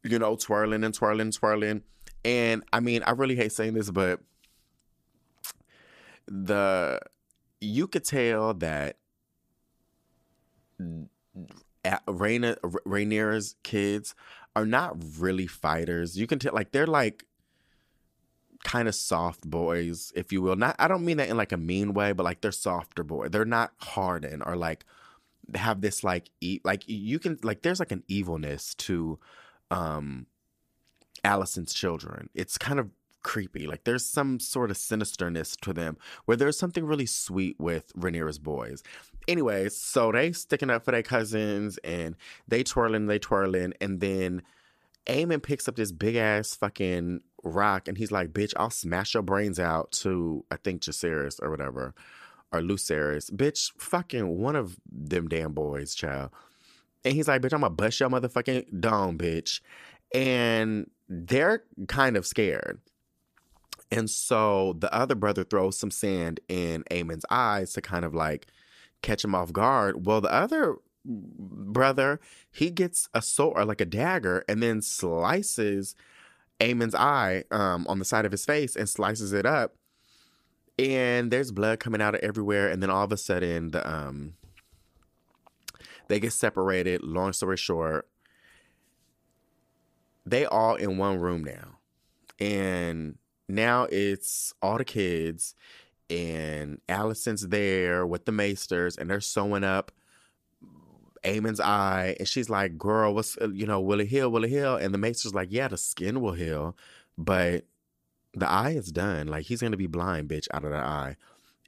you 0.03 0.19
know, 0.19 0.37
twirling 0.37 0.85
and 0.85 0.95
twirling, 0.95 1.21
and 1.21 1.33
twirling. 1.33 1.83
And 2.25 2.63
I 2.73 2.81
mean, 2.81 3.03
I 3.03 3.11
really 3.11 3.37
hate 3.37 3.53
saying 3.53 3.75
this, 3.75 3.91
but 3.91 4.21
the 6.31 7.01
you 7.61 7.89
could 7.89 8.05
tell 8.05 8.55
that 8.55 8.97
A- 11.85 12.01
Rhaena, 12.07 12.57
R- 12.63 12.71
Rhaenyra's 12.87 13.57
kids 13.63 14.15
are 14.57 14.65
not 14.65 14.97
really 15.19 15.47
fighters. 15.47 16.17
You 16.17 16.27
can 16.27 16.39
tell, 16.39 16.55
like 16.55 16.73
they're 16.73 16.87
like 16.87 17.25
kind 18.65 18.89
of 18.89 18.95
soft 18.95 19.43
boys, 19.49 20.13
if 20.15 20.33
you 20.33 20.41
will. 20.43 20.57
Not, 20.57 20.77
I 20.79 20.89
don't 20.89 21.05
mean 21.05 21.17
that 21.17 21.29
in 21.29 21.37
like 21.37 21.53
a 21.53 21.57
mean 21.57 21.95
way, 21.95 22.13
but 22.13 22.25
like 22.25 22.41
they're 22.41 22.53
softer 22.53 23.03
boy. 23.03 23.29
They're 23.29 23.45
not 23.45 23.73
hardened 23.79 24.43
or 24.47 24.57
like 24.57 24.85
have 25.55 25.81
this 25.81 26.05
like 26.05 26.31
e- 26.41 26.61
like 26.65 26.85
you 26.87 27.19
can 27.19 27.39
like 27.43 27.63
there's 27.63 27.81
like 27.81 27.93
an 27.93 28.05
evilness 28.07 28.75
to 28.77 29.19
um 29.71 30.27
Alicent's 31.25 31.75
children. 31.75 32.31
It's 32.35 32.57
kind 32.57 32.79
of 32.79 32.91
creepy. 33.23 33.67
Like 33.67 33.85
there's 33.85 34.05
some 34.05 34.41
sort 34.41 34.71
of 34.71 34.77
sinisterness 34.77 35.59
to 35.61 35.73
them 35.73 35.97
where 36.25 36.37
there's 36.37 36.59
something 36.59 36.85
really 36.85 37.07
sweet 37.07 37.57
with 37.59 37.93
Rhaenyra's 37.95 38.39
boys. 38.39 38.83
Anyways, 39.29 39.77
so 39.77 40.13
they 40.13 40.33
sticking 40.33 40.71
up 40.71 40.85
for 40.85 40.93
their 40.93 41.03
cousins 41.03 41.79
and 41.85 42.17
they 42.49 42.63
twirling, 42.63 43.07
they 43.07 43.19
twirling, 43.19 43.75
and 43.81 44.01
then 44.01 44.43
Aemond 45.07 45.43
picks 45.43 45.69
up 45.69 45.77
this 45.77 45.93
big 45.93 46.17
ass 46.17 46.55
fucking 46.55 47.21
rock 47.43 47.89
and 47.89 47.97
he's 47.97 48.13
like, 48.13 48.33
bitch, 48.33 48.53
I'll 48.57 48.71
smash 48.71 49.15
your 49.15 49.23
brains 49.23 49.59
out 49.59 49.93
to 49.93 50.45
I 50.51 50.57
think 50.57 50.83
Jacaerys 50.83 51.43
or 51.43 51.51
whatever. 51.51 51.95
Or 52.53 52.61
Lucerys. 52.61 53.31
Bitch, 53.31 53.71
fucking 53.79 54.39
one 54.39 54.57
of 54.57 54.77
them 54.91 55.29
damn 55.29 55.53
boys, 55.53 55.95
child. 55.95 56.31
And 57.05 57.15
he's 57.15 57.29
like, 57.29 57.43
bitch, 57.43 57.53
I'm 57.53 57.61
gonna 57.61 57.71
bust 57.71 58.01
your 58.01 58.11
motherfucking 58.11 58.81
dome, 58.81 59.17
bitch. 59.17 59.61
And 60.13 60.91
they're 61.09 61.63
kind 61.87 62.17
of 62.17 62.27
scared. 62.27 62.81
And 63.91 64.09
so 64.09 64.75
the 64.79 64.93
other 64.95 65.15
brother 65.15 65.45
throws 65.45 65.79
some 65.79 65.91
sand 65.91 66.41
in 66.49 66.85
Aemond's 66.91 67.25
eyes 67.31 67.73
to 67.73 67.81
kind 67.81 68.05
of 68.05 68.15
like 68.15 68.47
catch 69.03 69.25
him 69.25 69.35
off 69.35 69.53
guard. 69.53 70.07
Well, 70.07 70.21
the 70.21 70.33
other 70.33 70.77
brother, 71.05 72.21
he 72.53 72.71
gets 72.71 73.09
a 73.15 73.23
sword 73.23 73.57
or 73.57 73.65
like 73.65 73.81
a 73.81 73.87
dagger 73.87 74.45
and 74.49 74.63
then 74.63 74.83
slices 74.83 75.97
Aemond's 76.61 76.95
eye 76.95 77.45
um, 77.51 77.87
on 77.89 77.99
the 77.99 78.05
side 78.05 78.25
of 78.25 78.33
his 78.33 78.45
face 78.45 78.77
and 78.77 78.89
slices 78.89 79.33
it 79.33 79.47
up. 79.47 79.75
And 80.79 81.31
there's 81.31 81.51
blood 81.51 81.81
coming 81.81 82.01
out 82.01 82.15
of 82.15 82.21
everywhere. 82.21 82.69
And 82.71 82.83
then 82.83 82.91
all 82.91 83.05
of 83.05 83.13
a 83.13 83.17
sudden, 83.17 83.73
the 83.73 83.89
um, 83.91 84.35
they 86.09 86.21
get 86.21 86.33
separated. 86.33 87.03
Long 87.03 87.33
story 87.33 87.57
short, 87.57 88.09
they 90.25 90.47
all 90.47 90.75
in 90.77 90.97
one 90.97 91.19
room 91.19 91.45
now. 91.45 91.79
And 92.39 93.19
now 93.55 93.85
it's 93.85 94.55
all 94.63 94.79
the 94.79 94.85
kids 94.85 95.55
and 96.09 96.81
Alicent's 96.89 97.47
there 97.49 98.07
with 98.07 98.25
the 98.25 98.33
maesters 98.33 98.97
and 98.97 99.09
they're 99.09 99.21
sewing 99.21 99.65
up 99.65 99.93
Aemond's 101.25 101.61
eye 101.61 102.17
and 102.19 102.27
she's 102.27 102.51
like, 102.51 102.79
girl, 102.79 103.15
what's, 103.15 103.37
uh, 103.39 103.49
you 103.49 103.67
know, 103.67 103.81
will 103.81 104.01
it 104.01 104.09
heal? 104.09 104.31
Will 104.31 104.45
it 104.45 104.51
heal? 104.51 104.77
And 104.77 104.93
the 104.93 104.99
maester's 104.99 105.35
like, 105.35 105.49
yeah, 105.51 105.69
the 105.69 105.77
skin 105.77 106.21
will 106.21 106.33
heal, 106.33 106.77
but 107.17 107.65
the 108.35 108.49
eye 108.49 108.71
is 108.71 108.91
done. 108.91 109.27
Like 109.27 109.47
he's 109.47 109.61
going 109.61 109.73
to 109.73 109.77
be 109.77 109.87
blind, 109.87 110.29
bitch, 110.29 110.49
out 110.53 110.65
of 110.65 110.71
the 110.71 110.79
eye. 110.79 111.17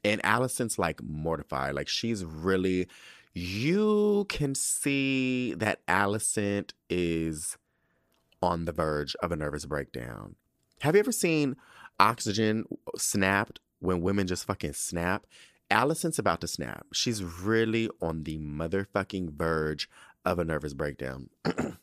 And 0.03 0.21
Alicent's 0.23 0.77
like 0.77 1.01
mortified. 1.01 1.75
Like 1.75 1.87
she's 1.87 2.25
really, 2.25 2.87
you 3.33 4.25
can 4.29 4.55
see 4.55 5.53
that 5.55 5.85
Alicent 5.87 6.71
is 6.89 7.57
on 8.41 8.65
the 8.65 8.71
verge 8.71 9.15
of 9.21 9.31
a 9.31 9.35
nervous 9.35 9.65
breakdown. 9.65 10.35
Have 10.81 10.95
you 10.95 10.99
ever 10.99 11.11
seen 11.11 11.55
Oxygen 11.99 12.65
snapped 12.97 13.59
when 13.79 14.01
women 14.01 14.27
just 14.27 14.45
fucking 14.45 14.73
snap? 14.73 15.25
Alicent's 15.71 16.19
about 16.19 16.41
to 16.41 16.47
snap. 16.47 16.85
She's 16.93 17.23
really 17.23 17.89
on 18.01 18.23
the 18.23 18.37
motherfucking 18.37 19.31
verge 19.31 19.89
of 20.25 20.39
a 20.39 20.45
nervous 20.45 20.73
breakdown. 20.73 21.29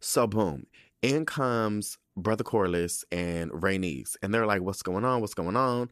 so 0.00 0.26
boom, 0.26 0.66
in 1.02 1.24
comes 1.26 1.98
Brother 2.16 2.44
Corlys 2.44 3.04
and 3.12 3.50
Rhaenys, 3.50 4.16
and 4.22 4.32
they're 4.32 4.46
like, 4.46 4.62
"What's 4.62 4.82
going 4.82 5.04
on? 5.04 5.20
What's 5.20 5.34
going 5.34 5.56
on?" 5.56 5.90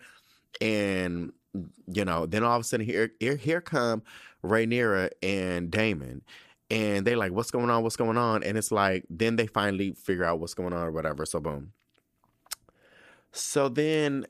And 0.61 1.33
you 1.87 2.04
know, 2.04 2.26
then 2.26 2.42
all 2.42 2.57
of 2.57 2.62
a 2.62 2.64
sudden 2.64 2.87
here 2.87 3.12
here, 3.20 3.37
here 3.37 3.61
come 3.61 4.02
Rhaenyra 4.42 5.11
and 5.22 5.70
Daemon, 5.70 6.22
and 6.70 7.07
they 7.07 7.14
like, 7.14 7.33
"What's 7.33 7.50
going 7.50 7.70
on? 7.70 7.83
What's 7.83 7.96
going 7.96 8.18
on?" 8.18 8.42
And 8.42 8.59
it's 8.59 8.72
like, 8.72 9.04
then 9.11 9.37
they 9.37 9.46
finally 9.46 9.92
figure 9.92 10.24
out 10.24 10.40
what's 10.40 10.54
going 10.54 10.72
on 10.72 10.83
or 10.83 10.92
whatever. 10.92 11.26
So 11.26 11.40
boom. 11.40 11.72
So 13.35 13.68
then 13.68 14.27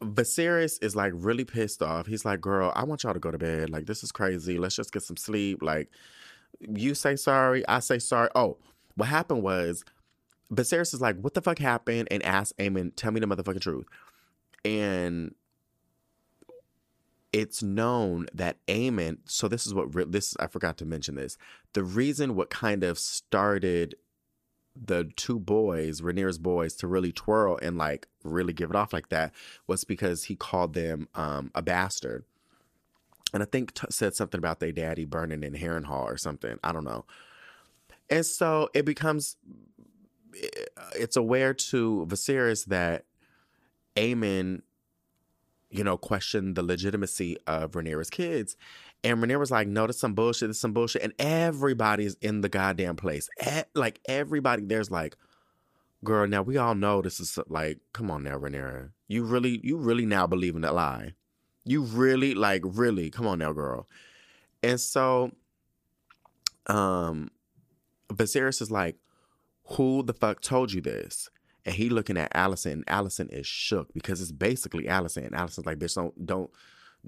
Viserys 0.00 0.82
is 0.82 0.96
like 0.96 1.12
really 1.14 1.44
pissed 1.44 1.82
off. 1.82 2.06
He's 2.06 2.24
like, 2.24 2.40
"Girl, 2.40 2.72
I 2.74 2.82
want 2.84 3.04
y'all 3.04 3.14
to 3.14 3.20
go 3.20 3.30
to 3.30 3.38
bed. 3.38 3.70
Like 3.70 3.86
this 3.86 4.02
is 4.02 4.10
crazy. 4.10 4.58
Let's 4.58 4.74
just 4.74 4.92
get 4.92 5.04
some 5.04 5.16
sleep. 5.16 5.62
Like 5.62 5.88
you 6.60 6.94
say 6.94 7.14
sorry, 7.14 7.66
I 7.68 7.78
say 7.78 8.00
sorry. 8.00 8.28
Oh, 8.34 8.58
what 8.96 9.08
happened 9.08 9.42
was 9.44 9.84
Viserys 10.52 10.92
is 10.92 11.00
like, 11.00 11.16
"What 11.20 11.34
the 11.34 11.42
fuck 11.42 11.58
happened?" 11.60 12.08
and 12.10 12.24
asked 12.24 12.58
Aemond, 12.58 12.92
"Tell 12.96 13.12
me 13.12 13.20
the 13.20 13.26
motherfucking 13.26 13.60
truth." 13.60 13.86
And 14.64 15.36
it's 17.32 17.62
known 17.62 18.26
that 18.34 18.56
Aemond. 18.66 19.18
So 19.26 19.46
this 19.46 19.64
is 19.64 19.74
what 19.74 20.10
this 20.10 20.36
I 20.40 20.48
forgot 20.48 20.76
to 20.78 20.84
mention 20.84 21.14
this. 21.14 21.38
The 21.72 21.84
reason 21.84 22.34
what 22.34 22.50
kind 22.50 22.82
of 22.82 22.98
started 22.98 23.94
the 24.74 25.10
two 25.16 25.38
boys, 25.38 26.00
Rhaenyra's 26.00 26.38
boys, 26.38 26.74
to 26.76 26.86
really 26.86 27.12
twirl 27.12 27.58
and 27.60 27.76
like 27.76 28.08
really 28.24 28.52
give 28.52 28.70
it 28.70 28.76
off 28.76 28.92
like 28.92 29.10
that 29.10 29.32
was 29.66 29.84
because 29.84 30.24
he 30.24 30.36
called 30.36 30.74
them 30.74 31.08
um, 31.14 31.50
a 31.54 31.62
bastard. 31.62 32.24
And 33.34 33.42
I 33.42 33.46
think 33.46 33.74
t- 33.74 33.86
said 33.90 34.14
something 34.14 34.38
about 34.38 34.60
their 34.60 34.72
daddy 34.72 35.04
burning 35.04 35.42
in 35.42 35.54
Harrenhal 35.54 36.04
or 36.04 36.16
something. 36.16 36.58
I 36.62 36.72
don't 36.72 36.84
know. 36.84 37.04
And 38.10 38.26
so 38.26 38.68
it 38.74 38.84
becomes, 38.84 39.36
it's 40.94 41.16
aware 41.16 41.54
to 41.54 42.06
Viserys 42.08 42.66
that 42.66 43.04
Aemond, 43.96 44.62
you 45.70 45.84
know, 45.84 45.96
questioned 45.96 46.56
the 46.56 46.62
legitimacy 46.62 47.38
of 47.46 47.72
Rhaenyra's 47.72 48.10
kids. 48.10 48.56
And 49.04 49.18
Rhaenyra 49.18 49.38
was 49.38 49.50
like, 49.50 49.66
no, 49.66 49.86
that's 49.86 49.98
some 49.98 50.14
bullshit. 50.14 50.48
That's 50.48 50.60
some 50.60 50.72
bullshit. 50.72 51.02
And 51.02 51.12
everybody's 51.18 52.14
in 52.20 52.40
the 52.40 52.48
goddamn 52.48 52.96
place. 52.96 53.28
E- 53.44 53.62
like, 53.74 54.00
everybody 54.06 54.64
there's 54.64 54.90
like, 54.90 55.16
girl, 56.04 56.26
now 56.26 56.42
we 56.42 56.56
all 56.56 56.74
know 56.74 57.02
this 57.02 57.18
is 57.18 57.38
like, 57.48 57.78
come 57.92 58.10
on 58.10 58.22
now, 58.22 58.38
Rhaenyra. 58.38 58.90
You 59.08 59.24
really, 59.24 59.60
you 59.64 59.76
really 59.76 60.06
now 60.06 60.26
believe 60.26 60.54
in 60.54 60.62
that 60.62 60.74
lie. 60.74 61.14
You 61.64 61.82
really, 61.82 62.34
like, 62.34 62.62
really, 62.64 63.10
come 63.10 63.26
on 63.26 63.38
now, 63.40 63.52
girl. 63.52 63.88
And 64.62 64.80
so, 64.80 65.32
um, 66.66 67.30
Viserys 68.08 68.62
is 68.62 68.70
like, 68.70 68.96
who 69.64 70.02
the 70.02 70.12
fuck 70.14 70.40
told 70.40 70.72
you 70.72 70.80
this? 70.80 71.28
And 71.64 71.74
he 71.74 71.88
looking 71.88 72.16
at 72.16 72.32
Alicent, 72.34 72.72
and 72.72 72.86
Alicent 72.86 73.32
is 73.32 73.46
shook 73.46 73.92
because 73.94 74.20
it's 74.20 74.32
basically 74.32 74.84
Alicent. 74.84 75.26
And 75.26 75.34
Alicent's 75.34 75.66
like, 75.66 75.78
bitch, 75.78 75.94
don't, 75.94 76.26
don't, 76.26 76.50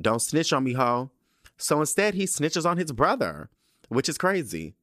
don't 0.00 0.22
snitch 0.22 0.52
on 0.52 0.64
me, 0.64 0.72
ho. 0.72 1.10
So 1.56 1.80
instead, 1.80 2.14
he 2.14 2.24
snitches 2.24 2.68
on 2.68 2.76
his 2.76 2.92
brother, 2.92 3.48
which 3.88 4.08
is 4.08 4.18
crazy. 4.18 4.74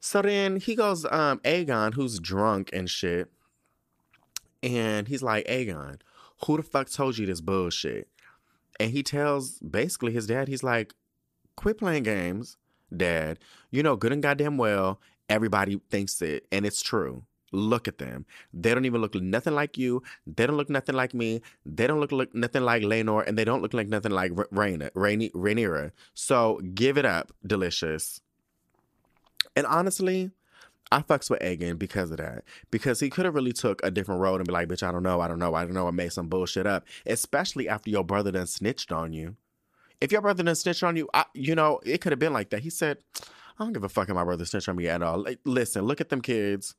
So 0.00 0.22
then 0.22 0.56
he 0.56 0.74
goes, 0.74 1.04
um, 1.04 1.38
Aegon, 1.40 1.94
who's 1.94 2.18
drunk 2.18 2.70
and 2.72 2.88
shit. 2.88 3.30
And 4.62 5.08
he's 5.08 5.22
like, 5.22 5.46
Aegon, 5.46 6.00
who 6.44 6.56
the 6.56 6.62
fuck 6.62 6.90
told 6.90 7.18
you 7.18 7.26
this 7.26 7.40
bullshit? 7.40 8.08
And 8.78 8.90
he 8.92 9.02
tells 9.02 9.58
basically 9.58 10.12
his 10.12 10.26
dad, 10.26 10.48
he's 10.48 10.62
like, 10.62 10.94
quit 11.56 11.78
playing 11.78 12.04
games, 12.04 12.56
dad. 12.94 13.38
You 13.70 13.82
know, 13.82 13.96
good 13.96 14.12
and 14.12 14.22
goddamn 14.22 14.56
well, 14.56 15.00
everybody 15.28 15.80
thinks 15.90 16.20
it, 16.22 16.46
and 16.50 16.64
it's 16.64 16.82
true. 16.82 17.24
Look 17.52 17.88
at 17.88 17.98
them. 17.98 18.26
They 18.52 18.72
don't 18.72 18.84
even 18.84 19.00
look 19.00 19.14
nothing 19.14 19.54
like 19.54 19.76
you. 19.76 20.02
They 20.26 20.46
don't 20.46 20.56
look 20.56 20.70
nothing 20.70 20.94
like 20.94 21.14
me. 21.14 21.42
They 21.66 21.86
don't 21.86 22.00
look, 22.00 22.34
nothing 22.34 22.62
like 22.62 22.82
Laenor, 22.82 23.26
and 23.26 23.36
they 23.36 23.44
don't 23.44 23.62
look 23.62 23.74
like 23.74 23.88
nothing 23.88 24.12
like 24.12 24.32
Raina, 24.32 24.90
Rainy, 24.94 25.30
Rhaenyra. 25.30 25.90
So 26.14 26.60
give 26.74 26.96
it 26.96 27.04
up, 27.04 27.32
delicious. 27.44 28.20
And 29.56 29.66
honestly, 29.66 30.30
I 30.92 31.02
fucks 31.02 31.30
with 31.30 31.40
Aegon 31.40 31.78
because 31.78 32.10
of 32.10 32.18
that. 32.18 32.44
Because 32.70 33.00
he 33.00 33.10
could 33.10 33.24
have 33.24 33.34
really 33.34 33.52
took 33.52 33.80
a 33.84 33.90
different 33.90 34.20
road 34.20 34.36
and 34.36 34.46
be 34.46 34.52
like, 34.52 34.68
bitch, 34.68 34.82
I 34.82 34.92
don't 34.92 35.02
know, 35.02 35.20
I 35.20 35.28
don't 35.28 35.38
know, 35.38 35.54
I 35.54 35.64
don't 35.64 35.74
know, 35.74 35.88
I 35.88 35.92
made 35.92 36.12
some 36.12 36.28
bullshit 36.28 36.66
up. 36.66 36.84
Especially 37.06 37.68
after 37.68 37.90
your 37.90 38.04
brother 38.04 38.32
done 38.32 38.46
snitched 38.46 38.92
on 38.92 39.12
you. 39.12 39.36
If 40.00 40.12
your 40.12 40.20
brother 40.20 40.42
done 40.42 40.54
snitched 40.54 40.82
on 40.82 40.96
you, 40.96 41.08
I, 41.12 41.24
you 41.34 41.54
know, 41.54 41.80
it 41.84 42.00
could 42.00 42.12
have 42.12 42.18
been 42.18 42.32
like 42.32 42.50
that. 42.50 42.62
He 42.62 42.70
said, 42.70 42.98
I 43.58 43.64
don't 43.64 43.72
give 43.72 43.84
a 43.84 43.88
fuck 43.88 44.08
if 44.08 44.14
my 44.14 44.24
brother 44.24 44.44
snitched 44.44 44.68
on 44.68 44.76
me 44.76 44.88
at 44.88 45.02
all. 45.02 45.22
Like, 45.22 45.40
listen, 45.44 45.84
look 45.84 46.00
at 46.00 46.08
them 46.08 46.22
kids. 46.22 46.74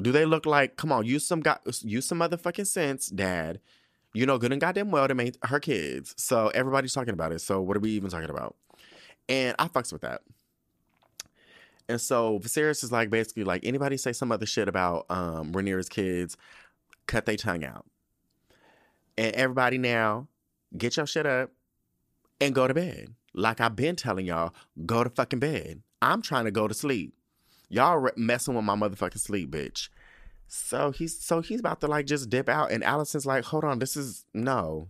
Do 0.00 0.12
they 0.12 0.24
look 0.24 0.46
like? 0.46 0.76
Come 0.76 0.92
on, 0.92 1.06
use 1.06 1.26
some 1.26 1.40
got 1.40 1.62
use 1.82 2.06
some 2.06 2.18
motherfucking 2.18 2.66
sense, 2.66 3.08
Dad. 3.08 3.60
You 4.12 4.26
know 4.26 4.38
good 4.38 4.52
and 4.52 4.60
goddamn 4.60 4.90
well 4.90 5.08
to 5.08 5.14
make 5.14 5.36
her 5.44 5.60
kids. 5.60 6.14
So 6.16 6.48
everybody's 6.48 6.92
talking 6.92 7.14
about 7.14 7.32
it. 7.32 7.40
So 7.40 7.60
what 7.60 7.76
are 7.76 7.80
we 7.80 7.90
even 7.90 8.10
talking 8.10 8.30
about? 8.30 8.56
And 9.28 9.54
I 9.58 9.68
fucks 9.68 9.92
with 9.92 10.02
that. 10.02 10.22
And 11.88 12.00
so 12.00 12.38
Viserys 12.38 12.82
is 12.82 12.90
like 12.90 13.10
basically 13.10 13.44
like 13.44 13.64
anybody 13.64 13.96
say 13.96 14.12
some 14.12 14.32
other 14.32 14.46
shit 14.46 14.68
about 14.68 15.06
um 15.10 15.52
Rhaenyra's 15.52 15.88
kids, 15.88 16.36
cut 17.06 17.26
their 17.26 17.36
tongue 17.36 17.64
out. 17.64 17.86
And 19.18 19.34
everybody 19.34 19.78
now, 19.78 20.28
get 20.76 20.96
your 20.96 21.06
shit 21.06 21.26
up 21.26 21.50
and 22.40 22.54
go 22.54 22.68
to 22.68 22.74
bed. 22.74 23.14
Like 23.34 23.60
I've 23.60 23.76
been 23.76 23.96
telling 23.96 24.26
y'all, 24.26 24.54
go 24.84 25.04
to 25.04 25.10
fucking 25.10 25.38
bed. 25.38 25.82
I'm 26.02 26.22
trying 26.22 26.44
to 26.44 26.50
go 26.50 26.68
to 26.68 26.74
sleep. 26.74 27.14
Y'all 27.68 28.08
messing 28.16 28.54
with 28.54 28.64
my 28.64 28.76
motherfucking 28.76 29.18
sleep, 29.18 29.50
bitch. 29.50 29.88
So 30.48 30.92
he's 30.92 31.18
so 31.18 31.40
he's 31.40 31.60
about 31.60 31.80
to 31.80 31.88
like 31.88 32.06
just 32.06 32.30
dip 32.30 32.48
out, 32.48 32.70
and 32.70 32.84
Alicent's 32.84 33.26
like, 33.26 33.44
"Hold 33.44 33.64
on, 33.64 33.78
this 33.78 33.96
is 33.96 34.24
no. 34.32 34.88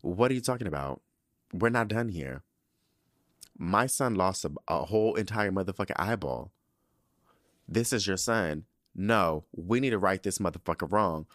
What 0.00 0.30
are 0.30 0.34
you 0.34 0.40
talking 0.40 0.66
about? 0.66 1.02
We're 1.52 1.68
not 1.68 1.88
done 1.88 2.08
here. 2.08 2.42
My 3.58 3.86
son 3.86 4.14
lost 4.14 4.44
a, 4.44 4.52
a 4.68 4.84
whole 4.84 5.14
entire 5.16 5.50
motherfucking 5.50 5.96
eyeball. 5.96 6.52
This 7.66 7.92
is 7.92 8.06
your 8.06 8.16
son. 8.16 8.64
No, 8.94 9.44
we 9.54 9.80
need 9.80 9.90
to 9.90 9.98
right 9.98 10.22
this 10.22 10.38
motherfucker 10.38 10.90
wrong." 10.90 11.26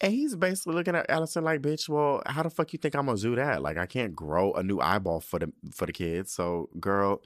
And 0.00 0.12
he's 0.12 0.36
basically 0.36 0.74
looking 0.74 0.94
at 0.94 1.08
Alicent 1.08 1.42
like, 1.42 1.62
bitch, 1.62 1.88
well, 1.88 2.22
how 2.26 2.42
the 2.42 2.50
fuck 2.50 2.72
you 2.74 2.78
think 2.78 2.94
I'm 2.94 3.06
gonna 3.06 3.18
do 3.18 3.34
that? 3.36 3.62
Like, 3.62 3.78
I 3.78 3.86
can't 3.86 4.14
grow 4.14 4.52
a 4.52 4.62
new 4.62 4.78
eyeball 4.78 5.20
for 5.20 5.38
the 5.38 5.52
for 5.72 5.86
the 5.86 5.92
kids. 5.92 6.30
So, 6.30 6.68
girl, 6.78 7.22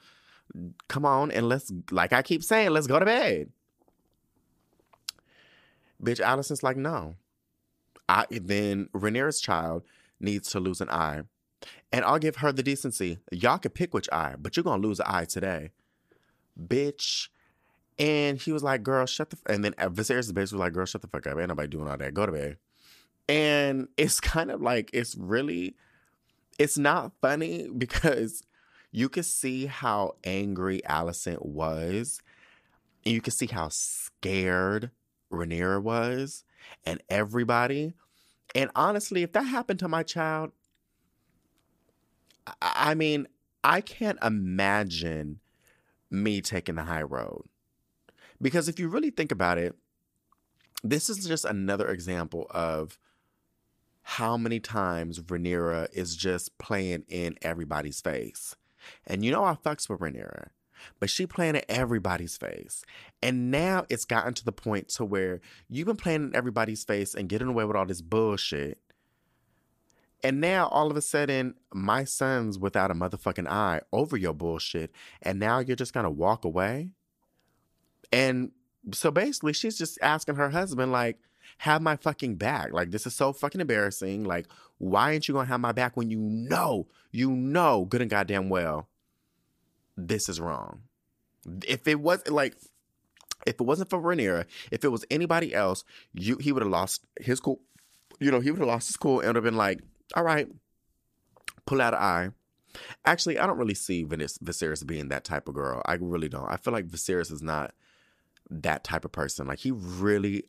come 0.88 1.04
on 1.04 1.30
and 1.30 1.48
let's, 1.48 1.72
like 1.90 2.12
I 2.12 2.22
keep 2.22 2.42
saying, 2.42 2.70
let's 2.70 2.86
go 2.86 2.98
to 2.98 3.04
bed. 3.04 3.50
Bitch, 6.02 6.20
Alicent's 6.20 6.62
like, 6.62 6.76
no. 6.76 7.16
I 8.08 8.26
then 8.30 8.88
Rhaenyra's 8.92 9.40
child 9.40 9.84
needs 10.18 10.50
to 10.50 10.60
lose 10.60 10.80
an 10.80 10.90
eye. 10.90 11.22
And 11.92 12.04
I'll 12.04 12.18
give 12.18 12.36
her 12.36 12.52
the 12.52 12.62
decency. 12.62 13.18
Y'all 13.30 13.58
can 13.58 13.70
pick 13.70 13.92
which 13.94 14.08
eye, 14.12 14.34
but 14.38 14.56
you're 14.56 14.64
gonna 14.64 14.82
lose 14.82 15.00
an 15.00 15.06
eye 15.08 15.24
today. 15.24 15.70
Bitch. 16.60 17.28
And 17.98 18.40
he 18.40 18.50
was 18.50 18.62
like, 18.62 18.82
girl, 18.82 19.04
shut 19.06 19.30
the 19.30 19.36
f-. 19.36 19.54
and 19.54 19.64
then 19.64 19.74
uh, 19.76 19.90
Viserys 19.90 20.32
basically 20.32 20.40
was 20.40 20.52
like, 20.54 20.72
girl, 20.72 20.86
shut 20.86 21.02
the 21.02 21.08
fuck 21.08 21.26
up. 21.26 21.38
Ain't 21.38 21.48
nobody 21.48 21.68
doing 21.68 21.86
all 21.86 21.98
that. 21.98 22.14
Go 22.14 22.26
to 22.26 22.32
bed. 22.32 22.56
And 23.28 23.88
it's 23.96 24.20
kind 24.20 24.50
of 24.50 24.62
like 24.62 24.90
it's 24.92 25.14
really 25.16 25.76
it's 26.58 26.78
not 26.78 27.12
funny 27.20 27.68
because 27.76 28.42
you 28.92 29.08
could 29.08 29.24
see 29.24 29.66
how 29.66 30.16
angry 30.24 30.82
Alicent 30.88 31.44
was. 31.44 32.20
You 33.04 33.20
could 33.20 33.32
see 33.32 33.46
how 33.46 33.68
scared 33.68 34.90
Rhaenyra 35.32 35.82
was 35.82 36.44
and 36.84 37.02
everybody. 37.08 37.94
And 38.54 38.70
honestly, 38.74 39.22
if 39.22 39.32
that 39.32 39.44
happened 39.44 39.78
to 39.80 39.88
my 39.88 40.02
child, 40.02 40.52
I 42.60 42.94
mean, 42.94 43.28
I 43.62 43.80
can't 43.80 44.18
imagine 44.22 45.40
me 46.10 46.40
taking 46.40 46.74
the 46.74 46.84
high 46.84 47.02
road. 47.02 47.44
Because 48.42 48.68
if 48.68 48.80
you 48.80 48.88
really 48.88 49.10
think 49.10 49.30
about 49.30 49.58
it, 49.58 49.76
this 50.82 51.10
is 51.10 51.26
just 51.26 51.44
another 51.44 51.88
example 51.88 52.46
of 52.50 52.98
how 54.02 54.36
many 54.36 54.58
times 54.58 55.20
Rhaenyra 55.20 55.88
is 55.92 56.16
just 56.16 56.56
playing 56.58 57.04
in 57.08 57.36
everybody's 57.42 58.00
face. 58.00 58.56
And 59.06 59.24
you 59.24 59.30
know 59.30 59.44
I 59.44 59.54
fucks 59.54 59.88
with 59.88 60.00
Rhaenyra, 60.00 60.48
but 60.98 61.10
she 61.10 61.26
playing 61.26 61.56
in 61.56 61.62
everybody's 61.68 62.36
face. 62.36 62.82
And 63.22 63.50
now 63.50 63.84
it's 63.88 64.04
gotten 64.04 64.34
to 64.34 64.44
the 64.44 64.52
point 64.52 64.88
to 64.90 65.04
where 65.04 65.40
you've 65.68 65.86
been 65.86 65.96
playing 65.96 66.24
in 66.24 66.36
everybody's 66.36 66.84
face 66.84 67.14
and 67.14 67.28
getting 67.28 67.48
away 67.48 67.64
with 67.64 67.76
all 67.76 67.86
this 67.86 68.02
bullshit. 68.02 68.78
And 70.22 70.40
now 70.40 70.68
all 70.68 70.90
of 70.90 70.96
a 70.96 71.02
sudden, 71.02 71.54
my 71.72 72.04
son's 72.04 72.58
without 72.58 72.90
a 72.90 72.94
motherfucking 72.94 73.48
eye 73.48 73.80
over 73.92 74.16
your 74.16 74.34
bullshit. 74.34 74.92
And 75.22 75.38
now 75.38 75.60
you're 75.60 75.76
just 75.76 75.94
gonna 75.94 76.10
walk 76.10 76.44
away? 76.44 76.90
And 78.12 78.52
so 78.92 79.10
basically, 79.10 79.52
she's 79.52 79.78
just 79.78 79.98
asking 80.02 80.36
her 80.36 80.50
husband, 80.50 80.92
like, 80.92 81.18
have 81.60 81.82
my 81.82 81.94
fucking 81.94 82.36
back. 82.36 82.72
Like, 82.72 82.90
this 82.90 83.06
is 83.06 83.14
so 83.14 83.34
fucking 83.34 83.60
embarrassing. 83.60 84.24
Like, 84.24 84.46
why 84.78 85.12
ain't 85.12 85.28
you 85.28 85.34
gonna 85.34 85.46
have 85.46 85.60
my 85.60 85.72
back 85.72 85.94
when 85.94 86.10
you 86.10 86.18
know, 86.18 86.86
you 87.12 87.30
know, 87.30 87.84
good 87.84 88.00
and 88.00 88.08
goddamn 88.08 88.48
well, 88.48 88.88
this 89.94 90.30
is 90.30 90.40
wrong? 90.40 90.80
If 91.68 91.86
it 91.86 92.00
was 92.00 92.26
like, 92.30 92.56
if 93.46 93.60
it 93.60 93.64
wasn't 93.64 93.90
for 93.90 94.00
Rhaenyra, 94.00 94.46
if 94.70 94.86
it 94.86 94.88
was 94.88 95.04
anybody 95.10 95.54
else, 95.54 95.84
you 96.14 96.38
he 96.38 96.50
would 96.50 96.62
have 96.62 96.72
lost 96.72 97.04
his 97.20 97.40
cool. 97.40 97.60
You 98.18 98.30
know, 98.30 98.40
he 98.40 98.50
would 98.50 98.60
have 98.60 98.68
lost 98.68 98.88
his 98.88 98.96
cool 98.96 99.20
and 99.20 99.28
would 99.28 99.36
have 99.36 99.44
been 99.44 99.56
like, 99.58 99.80
all 100.16 100.24
right, 100.24 100.48
pull 101.66 101.82
out 101.82 101.92
an 101.92 102.00
eye. 102.00 102.30
Actually, 103.04 103.38
I 103.38 103.46
don't 103.46 103.58
really 103.58 103.74
see 103.74 104.06
Viserys 104.06 104.86
being 104.86 105.08
that 105.08 105.24
type 105.24 105.46
of 105.46 105.54
girl. 105.54 105.82
I 105.84 105.98
really 106.00 106.30
don't. 106.30 106.48
I 106.48 106.56
feel 106.56 106.72
like 106.72 106.86
Viserys 106.86 107.30
is 107.30 107.42
not 107.42 107.74
that 108.48 108.82
type 108.82 109.04
of 109.04 109.12
person. 109.12 109.46
Like 109.46 109.58
he 109.58 109.72
really 109.72 110.44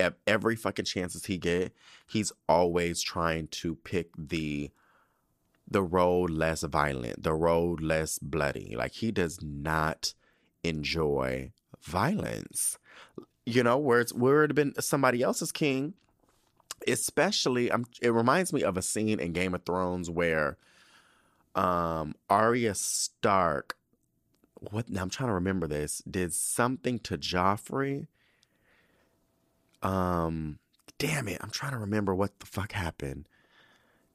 at 0.00 0.16
every 0.26 0.56
fucking 0.56 0.84
chances 0.84 1.26
he 1.26 1.38
get, 1.38 1.72
he's 2.06 2.32
always 2.48 3.02
trying 3.02 3.48
to 3.48 3.74
pick 3.76 4.10
the 4.16 4.70
the 5.72 5.82
road 5.82 6.30
less 6.30 6.62
violent, 6.62 7.22
the 7.22 7.32
road 7.32 7.80
less 7.80 8.18
bloody. 8.18 8.74
Like 8.76 8.92
he 8.92 9.12
does 9.12 9.40
not 9.40 10.14
enjoy 10.64 11.52
violence. 11.80 12.76
You 13.46 13.62
know, 13.62 13.78
where 13.78 14.00
it's 14.00 14.12
where 14.12 14.44
it 14.44 14.54
been 14.54 14.74
somebody 14.80 15.22
else's 15.22 15.52
king, 15.52 15.94
especially 16.88 17.70
I'm 17.70 17.86
it 18.02 18.10
reminds 18.10 18.52
me 18.52 18.62
of 18.62 18.76
a 18.76 18.82
scene 18.82 19.20
in 19.20 19.32
Game 19.32 19.54
of 19.54 19.64
Thrones 19.64 20.10
where 20.10 20.56
um 21.54 22.14
Arya 22.28 22.74
Stark 22.74 23.76
what 24.60 24.88
now 24.88 25.02
I'm 25.02 25.10
trying 25.10 25.28
to 25.28 25.34
remember 25.34 25.66
this, 25.66 26.02
did 26.08 26.32
something 26.34 26.98
to 27.00 27.16
Joffrey 27.16 28.06
um, 29.82 30.58
damn 30.98 31.28
it, 31.28 31.38
I'm 31.40 31.50
trying 31.50 31.72
to 31.72 31.78
remember 31.78 32.14
what 32.14 32.38
the 32.40 32.46
fuck 32.46 32.72
happened. 32.72 33.26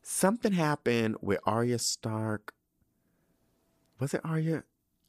Something 0.02 0.54
happened 0.54 1.18
with 1.22 1.40
Arya 1.46 1.80
Stark. 1.80 2.54
Was 4.00 4.14
it 4.14 4.22
Arya? 4.24 4.64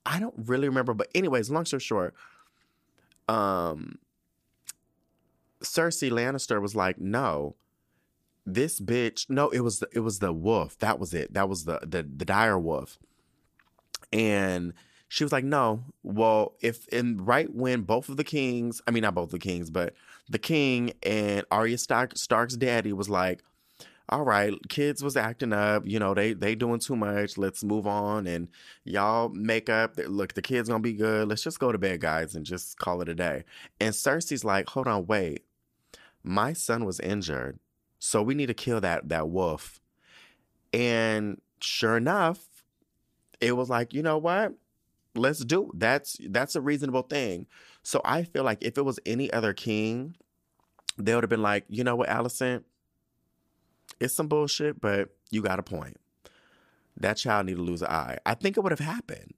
I 0.07 0.21
don't 0.21 0.35
really 0.37 0.69
remember, 0.69 0.95
but 0.95 1.09
anyways, 1.15 1.51
long 1.51 1.65
story 1.67 1.81
short, 1.81 2.15
um, 3.29 3.99
Cersei 5.63 6.11
Lannister 6.11 6.63
was 6.63 6.75
like, 6.75 6.99
"No, 6.99 7.57
this 8.47 8.81
bitch. 8.81 9.29
No, 9.29 9.49
it 9.51 9.61
was 9.61 9.81
the, 9.81 9.89
it 9.93 10.01
was 10.01 10.21
the 10.21 10.33
wolf. 10.33 10.79
That 10.79 10.99
was 10.99 11.13
it. 11.13 11.35
That 11.35 11.49
was 11.49 11.65
the 11.65 11.81
the 11.83 12.03
the 12.03 12.25
dire 12.25 12.59
wolf." 12.59 12.99
And 14.13 14.73
she 15.09 15.25
was 15.25 15.33
like, 15.33 15.45
"No. 15.45 15.85
Well, 16.03 16.55
if 16.61 16.89
in 16.89 17.25
right 17.25 17.53
when 17.53 17.83
both 17.83 18.09
of 18.09 18.17
the 18.17 18.25
kings, 18.25 18.81
I 18.87 18.91
mean 18.91 19.03
not 19.03 19.15
both 19.15 19.31
the 19.31 19.39
kings, 19.39 19.71
but 19.71 19.95
the 20.29 20.39
king 20.39 20.93
and 21.03 21.45
Arya 21.51 21.79
Stark, 21.79 22.17
Stark's 22.17 22.57
daddy 22.57 22.93
was 22.93 23.09
like, 23.09 23.43
all 24.09 24.23
right, 24.25 24.55
kids 24.69 25.03
was 25.03 25.17
acting 25.17 25.53
up, 25.53 25.83
you 25.87 25.99
know, 25.99 26.15
they 26.15 26.33
they 26.33 26.55
doing 26.55 26.79
too 26.79 26.95
much. 26.95 27.37
Let's 27.37 27.65
move 27.65 27.87
on 27.87 28.27
and 28.27 28.49
y'all 28.85 29.29
make 29.31 29.69
up. 29.69 29.95
Look, 30.07 30.35
the 30.35 30.43
kids 30.43 30.69
gonna 30.69 30.81
be 30.81 30.93
good. 30.93 31.29
Let's 31.29 31.43
just 31.43 31.59
go 31.59 31.73
to 31.73 31.79
bed, 31.79 32.01
guys, 32.01 32.35
and 32.35 32.47
just 32.47 32.79
call 32.79 33.01
it 33.03 33.09
a 33.09 33.15
day. 33.15 33.45
And 33.81 33.95
Cersei's 33.95 34.45
like, 34.45 34.69
hold 34.69 34.87
on, 34.87 35.07
wait. 35.07 35.45
My 36.23 36.53
son 36.53 36.85
was 36.85 37.01
injured, 37.01 37.59
so 37.99 38.23
we 38.23 38.35
need 38.35 38.47
to 38.47 38.55
kill 38.55 38.81
that 38.81 39.09
that 39.09 39.29
wolf. 39.29 39.81
And 40.73 41.41
sure 41.61 41.97
enough, 41.97 42.65
it 43.41 43.57
was 43.57 43.69
like, 43.69 43.93
you 43.93 44.03
know 44.03 44.19
what? 44.19 44.53
Let's 45.17 45.45
do 45.45 45.71
that's 45.75 46.19
that's 46.29 46.57
a 46.57 46.61
reasonable 46.61 47.03
thing. 47.03 47.47
So 47.83 48.01
I 48.05 48.25
feel 48.25 48.45
like 48.45 48.63
if 48.63 48.79
it 48.79 48.85
was 48.85 48.99
any 49.07 49.33
other 49.33 49.53
king, 49.53 50.17
they 50.99 51.15
would 51.15 51.25
have 51.25 51.31
been 51.31 51.43
like, 51.43 51.65
you 51.69 51.85
know 51.85 51.97
what, 51.97 52.09
Alicent, 52.09 52.65
it's 54.01 54.15
some 54.15 54.29
bullshit, 54.29 54.81
but 54.81 55.11
you 55.31 55.43
got 55.43 55.59
a 55.59 55.63
point. 55.63 55.97
That 56.97 57.17
child 57.17 57.47
need 57.47 57.57
to 57.57 57.63
lose 57.63 57.83
an 57.83 57.89
eye. 57.89 58.19
I 58.25 58.35
think 58.35 58.57
it 58.57 58.61
would 58.61 58.73
have 58.73 58.79
happened. 58.79 59.35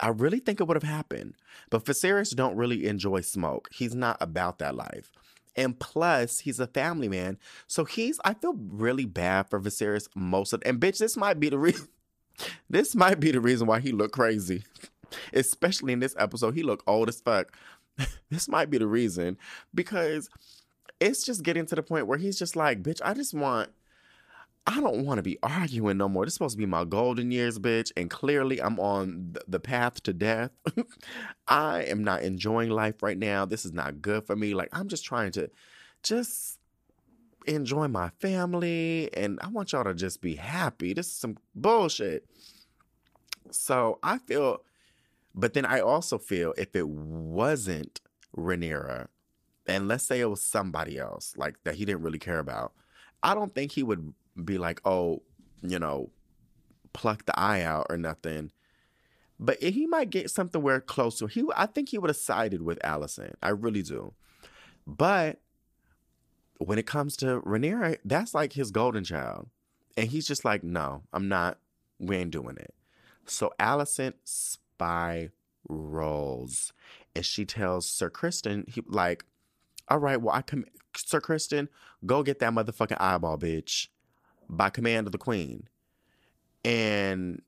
I 0.00 0.08
really 0.08 0.38
think 0.38 0.60
it 0.60 0.64
would 0.64 0.76
have 0.76 0.82
happened. 0.82 1.34
But 1.70 1.84
Viserys 1.84 2.34
don't 2.34 2.56
really 2.56 2.86
enjoy 2.86 3.22
smoke. 3.22 3.68
He's 3.72 3.94
not 3.94 4.18
about 4.20 4.58
that 4.58 4.74
life. 4.74 5.10
And 5.56 5.78
plus, 5.78 6.40
he's 6.40 6.60
a 6.60 6.66
family 6.66 7.08
man. 7.08 7.38
So 7.66 7.84
he's 7.84 8.20
I 8.24 8.34
feel 8.34 8.54
really 8.54 9.06
bad 9.06 9.48
for 9.48 9.60
Viserys 9.60 10.08
most 10.14 10.52
of 10.52 10.62
and 10.66 10.78
bitch, 10.78 10.98
this 10.98 11.16
might 11.16 11.40
be 11.40 11.48
the 11.48 11.58
reason 11.58 11.88
this 12.70 12.94
might 12.94 13.20
be 13.20 13.30
the 13.30 13.40
reason 13.40 13.66
why 13.66 13.80
he 13.80 13.92
looked 13.92 14.14
crazy. 14.14 14.64
Especially 15.32 15.92
in 15.92 16.00
this 16.00 16.14
episode. 16.18 16.54
He 16.54 16.62
looked 16.62 16.84
old 16.86 17.08
as 17.08 17.20
fuck. 17.20 17.56
this 18.30 18.48
might 18.48 18.70
be 18.70 18.78
the 18.78 18.86
reason. 18.86 19.38
Because 19.74 20.28
it's 21.00 21.24
just 21.24 21.42
getting 21.42 21.66
to 21.66 21.74
the 21.74 21.82
point 21.82 22.06
where 22.06 22.18
he's 22.18 22.38
just 22.38 22.56
like, 22.56 22.82
bitch, 22.82 23.00
I 23.04 23.14
just 23.14 23.34
want 23.34 23.70
I 24.68 24.80
don't 24.80 25.04
want 25.04 25.18
to 25.18 25.22
be 25.22 25.38
arguing 25.44 25.96
no 25.96 26.08
more. 26.08 26.24
This 26.24 26.32
is 26.32 26.34
supposed 26.34 26.54
to 26.54 26.58
be 26.58 26.66
my 26.66 26.84
golden 26.84 27.30
years, 27.30 27.58
bitch. 27.58 27.92
And 27.96 28.10
clearly, 28.10 28.60
I'm 28.60 28.80
on 28.80 29.36
the 29.46 29.60
path 29.60 30.02
to 30.04 30.12
death. 30.12 30.50
I 31.48 31.84
am 31.84 32.02
not 32.02 32.22
enjoying 32.22 32.70
life 32.70 33.00
right 33.00 33.16
now. 33.16 33.44
This 33.44 33.64
is 33.64 33.72
not 33.72 34.02
good 34.02 34.26
for 34.26 34.34
me. 34.34 34.54
Like, 34.54 34.70
I'm 34.72 34.88
just 34.88 35.04
trying 35.04 35.30
to 35.32 35.48
just 36.02 36.58
enjoy 37.46 37.86
my 37.86 38.10
family. 38.18 39.08
And 39.14 39.38
I 39.40 39.48
want 39.48 39.70
y'all 39.70 39.84
to 39.84 39.94
just 39.94 40.20
be 40.20 40.34
happy. 40.34 40.92
This 40.94 41.06
is 41.06 41.12
some 41.12 41.36
bullshit. 41.54 42.26
So 43.52 44.00
I 44.02 44.18
feel, 44.18 44.62
but 45.36 45.52
then 45.52 45.66
I 45.66 45.80
also 45.80 46.16
feel 46.16 46.54
if 46.56 46.74
it 46.74 46.88
wasn't 46.88 48.00
Rhaenyra, 48.34 49.08
and 49.66 49.86
let's 49.86 50.04
say 50.04 50.20
it 50.20 50.30
was 50.30 50.42
somebody 50.42 50.98
else, 50.98 51.34
like 51.36 51.62
that 51.64 51.74
he 51.74 51.84
didn't 51.84 52.02
really 52.02 52.18
care 52.18 52.38
about, 52.38 52.72
I 53.22 53.34
don't 53.34 53.54
think 53.54 53.72
he 53.72 53.82
would 53.82 54.14
be 54.42 54.56
like, 54.56 54.80
oh, 54.86 55.22
you 55.62 55.78
know, 55.78 56.10
pluck 56.92 57.26
the 57.26 57.38
eye 57.38 57.62
out 57.62 57.86
or 57.90 57.98
nothing. 57.98 58.50
But 59.38 59.62
he 59.62 59.86
might 59.86 60.08
get 60.08 60.30
something 60.30 60.62
where 60.62 60.80
closer. 60.80 61.28
He, 61.28 61.44
I 61.54 61.66
think 61.66 61.90
he 61.90 61.98
would 61.98 62.08
have 62.08 62.16
sided 62.16 62.62
with 62.62 62.78
Alicent. 62.78 63.34
I 63.42 63.50
really 63.50 63.82
do. 63.82 64.14
But 64.86 65.40
when 66.58 66.78
it 66.78 66.86
comes 66.86 67.16
to 67.18 67.42
Rhaenyra, 67.42 67.98
that's 68.04 68.34
like 68.34 68.54
his 68.54 68.70
golden 68.70 69.04
child, 69.04 69.50
and 69.96 70.08
he's 70.08 70.26
just 70.26 70.44
like, 70.44 70.64
no, 70.64 71.02
I'm 71.12 71.28
not. 71.28 71.58
We 71.98 72.16
ain't 72.16 72.30
doing 72.30 72.56
it. 72.56 72.74
So 73.26 73.52
Alicent 73.58 74.14
spirals, 74.76 76.72
and 77.14 77.24
she 77.24 77.44
tells 77.44 77.88
Sir 77.88 78.10
Criston, 78.10 78.68
he 78.68 78.82
like, 78.86 79.24
all 79.88 79.98
right, 79.98 80.20
well, 80.20 80.34
I 80.34 80.42
come, 80.42 80.64
Sir 80.96 81.20
Criston, 81.20 81.68
go 82.04 82.22
get 82.22 82.38
that 82.40 82.52
motherfucking 82.52 83.00
eyeball, 83.00 83.38
bitch 83.38 83.88
by 84.48 84.70
command 84.70 85.06
of 85.06 85.12
the 85.12 85.18
queen. 85.18 85.68
And 86.64 87.42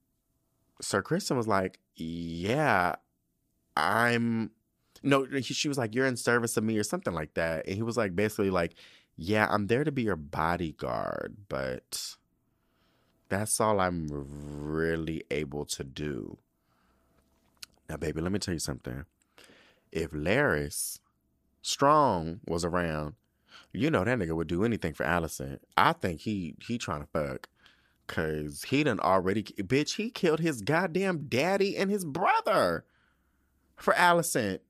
Sir 0.80 1.02
Criston 1.02 1.36
was 1.36 1.48
like, 1.48 1.78
Yeah, 1.96 2.96
I'm. 3.76 4.50
No, 5.02 5.26
she 5.40 5.68
was 5.68 5.78
like, 5.78 5.94
You're 5.94 6.06
in 6.06 6.16
service 6.16 6.56
of 6.56 6.64
me 6.64 6.78
or 6.78 6.84
something 6.84 7.14
like 7.14 7.34
that. 7.34 7.66
And 7.66 7.76
he 7.76 7.82
was 7.82 7.96
like, 7.96 8.14
basically, 8.14 8.50
like, 8.50 8.74
Yeah, 9.16 9.46
I'm 9.50 9.66
there 9.66 9.84
to 9.84 9.92
be 9.92 10.02
your 10.02 10.16
bodyguard, 10.16 11.36
but 11.48 12.16
that's 13.28 13.60
all 13.60 13.80
I'm 13.80 14.08
really 14.10 15.24
able 15.30 15.64
to 15.66 15.84
do. 15.84 16.38
Now, 17.88 17.96
baby, 17.96 18.20
let 18.20 18.32
me 18.32 18.38
tell 18.38 18.54
you 18.54 18.60
something. 18.60 19.04
If 19.90 20.10
Larys 20.12 21.00
Strong 21.62 22.40
was 22.46 22.64
around, 22.64 23.14
you 23.72 23.90
know 23.90 24.04
that 24.04 24.18
nigga 24.18 24.34
would 24.34 24.48
do 24.48 24.64
anything 24.64 24.94
for 24.94 25.04
Alicent. 25.04 25.58
I 25.76 25.92
think 25.92 26.20
he 26.20 26.54
he 26.66 26.78
trying 26.78 27.00
to 27.02 27.08
fuck. 27.08 27.48
Cause 28.06 28.64
he 28.68 28.82
done 28.84 29.00
already 29.00 29.42
bitch, 29.42 29.96
he 29.96 30.10
killed 30.10 30.40
his 30.40 30.62
goddamn 30.62 31.26
daddy 31.28 31.76
and 31.76 31.90
his 31.90 32.04
brother 32.04 32.84
for 33.76 33.92
Alicent. 33.94 34.60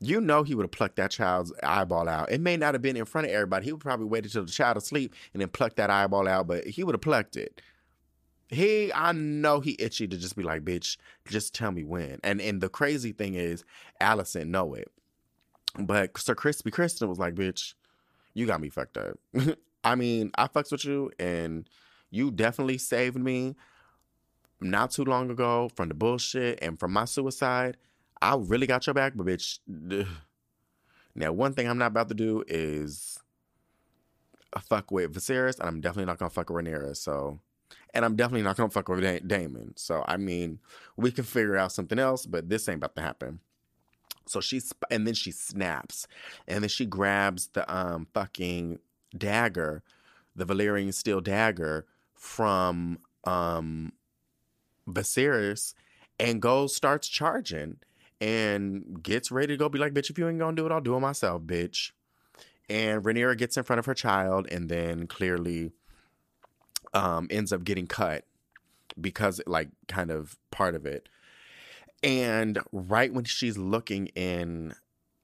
You 0.00 0.20
know 0.20 0.42
he 0.42 0.54
would 0.54 0.64
have 0.64 0.72
plucked 0.72 0.96
that 0.96 1.10
child's 1.10 1.52
eyeball 1.62 2.08
out. 2.08 2.30
It 2.30 2.40
may 2.40 2.56
not 2.56 2.74
have 2.74 2.82
been 2.82 2.96
in 2.96 3.04
front 3.04 3.28
of 3.28 3.32
everybody. 3.32 3.66
He 3.66 3.72
would 3.72 3.80
probably 3.80 4.06
wait 4.06 4.24
until 4.24 4.44
the 4.44 4.50
child 4.50 4.76
asleep 4.76 5.14
and 5.32 5.40
then 5.40 5.48
plucked 5.48 5.76
that 5.76 5.90
eyeball 5.90 6.28
out, 6.28 6.48
but 6.48 6.66
he 6.66 6.84
would 6.84 6.94
have 6.94 7.00
plucked 7.00 7.36
it. 7.36 7.62
He, 8.48 8.92
I 8.92 9.12
know 9.12 9.60
he 9.60 9.76
itchy 9.78 10.06
to 10.06 10.16
just 10.16 10.36
be 10.36 10.42
like, 10.42 10.64
bitch, 10.64 10.96
just 11.28 11.54
tell 11.54 11.72
me 11.72 11.84
when. 11.84 12.20
And 12.22 12.40
and 12.40 12.60
the 12.60 12.68
crazy 12.68 13.12
thing 13.12 13.34
is, 13.34 13.64
Alicent 14.00 14.46
know 14.46 14.74
it. 14.74 14.90
But 15.78 16.16
Sir 16.18 16.34
Crispy 16.34 16.70
Criston 16.70 17.08
was 17.08 17.18
like, 17.18 17.34
bitch, 17.34 17.74
you 18.34 18.46
got 18.46 18.60
me 18.60 18.68
fucked 18.68 18.96
up. 18.96 19.18
I 19.84 19.94
mean, 19.94 20.30
I 20.36 20.48
fucks 20.48 20.72
with 20.72 20.84
you 20.84 21.10
and 21.18 21.68
you 22.10 22.30
definitely 22.30 22.78
saved 22.78 23.16
me 23.16 23.56
not 24.60 24.90
too 24.90 25.04
long 25.04 25.30
ago 25.30 25.70
from 25.74 25.88
the 25.88 25.94
bullshit 25.94 26.58
and 26.62 26.78
from 26.78 26.92
my 26.92 27.04
suicide. 27.04 27.76
I 28.22 28.36
really 28.36 28.66
got 28.66 28.86
your 28.86 28.94
back, 28.94 29.12
but 29.16 29.26
bitch. 29.26 29.58
Ugh. 29.92 30.06
Now, 31.18 31.32
one 31.32 31.54
thing 31.54 31.66
I'm 31.66 31.78
not 31.78 31.86
about 31.86 32.10
to 32.10 32.14
do 32.14 32.44
is 32.46 33.18
a 34.52 34.60
fuck 34.60 34.90
with 34.90 35.14
Viserys, 35.14 35.58
and 35.58 35.66
I'm 35.66 35.80
definitely 35.80 36.04
not 36.04 36.18
gonna 36.18 36.28
fuck 36.28 36.50
with 36.50 36.62
Rhaenyra. 36.62 36.94
So, 36.94 37.40
and 37.96 38.04
I'm 38.04 38.14
definitely 38.14 38.42
not 38.42 38.56
gonna 38.58 38.68
fuck 38.68 38.90
with 38.90 39.00
da- 39.00 39.20
Daemon. 39.20 39.72
So, 39.76 40.04
I 40.06 40.18
mean, 40.18 40.58
we 40.98 41.10
can 41.10 41.24
figure 41.24 41.56
out 41.56 41.72
something 41.72 41.98
else, 41.98 42.26
but 42.26 42.50
this 42.50 42.68
ain't 42.68 42.76
about 42.76 42.94
to 42.96 43.00
happen. 43.00 43.40
So 44.26 44.40
she's 44.40 44.72
and 44.90 45.06
then 45.06 45.14
she 45.14 45.30
snaps, 45.30 46.06
and 46.46 46.62
then 46.62 46.68
she 46.68 46.84
grabs 46.84 47.48
the 47.48 47.74
um 47.74 48.06
fucking 48.12 48.80
dagger, 49.16 49.82
the 50.34 50.44
Valyrian 50.44 50.92
steel 50.92 51.22
dagger 51.22 51.86
from 52.12 52.98
um 53.24 53.92
Viserys, 54.86 55.72
and 56.20 56.42
goes 56.42 56.76
starts 56.76 57.08
charging 57.08 57.78
and 58.20 59.02
gets 59.02 59.30
ready 59.30 59.54
to 59.54 59.56
go. 59.56 59.70
Be 59.70 59.78
like, 59.78 59.94
bitch, 59.94 60.10
if 60.10 60.18
you 60.18 60.28
ain't 60.28 60.38
gonna 60.38 60.54
do 60.54 60.66
it, 60.66 60.72
I'll 60.72 60.82
do 60.82 60.96
it 60.96 61.00
myself, 61.00 61.42
bitch. 61.42 61.92
And 62.68 63.02
Rhaenyra 63.02 63.38
gets 63.38 63.56
in 63.56 63.62
front 63.62 63.78
of 63.78 63.86
her 63.86 63.94
child, 63.94 64.48
and 64.50 64.68
then 64.68 65.06
clearly 65.06 65.72
um 66.96 67.28
ends 67.30 67.52
up 67.52 67.62
getting 67.64 67.86
cut 67.86 68.24
because 69.00 69.40
like 69.46 69.68
kind 69.86 70.10
of 70.10 70.36
part 70.50 70.74
of 70.74 70.86
it 70.86 71.08
and 72.02 72.58
right 72.72 73.12
when 73.12 73.24
she's 73.24 73.56
looking 73.56 74.06
in 74.08 74.74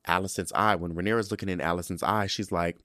Alicent's 0.06 0.52
eye, 0.54 0.74
when 0.74 0.94
Rhaenyra's 0.94 1.30
looking 1.30 1.48
in 1.48 1.58
Alicent's 1.58 2.02
eye, 2.02 2.26
she's 2.26 2.50
like, 2.50 2.78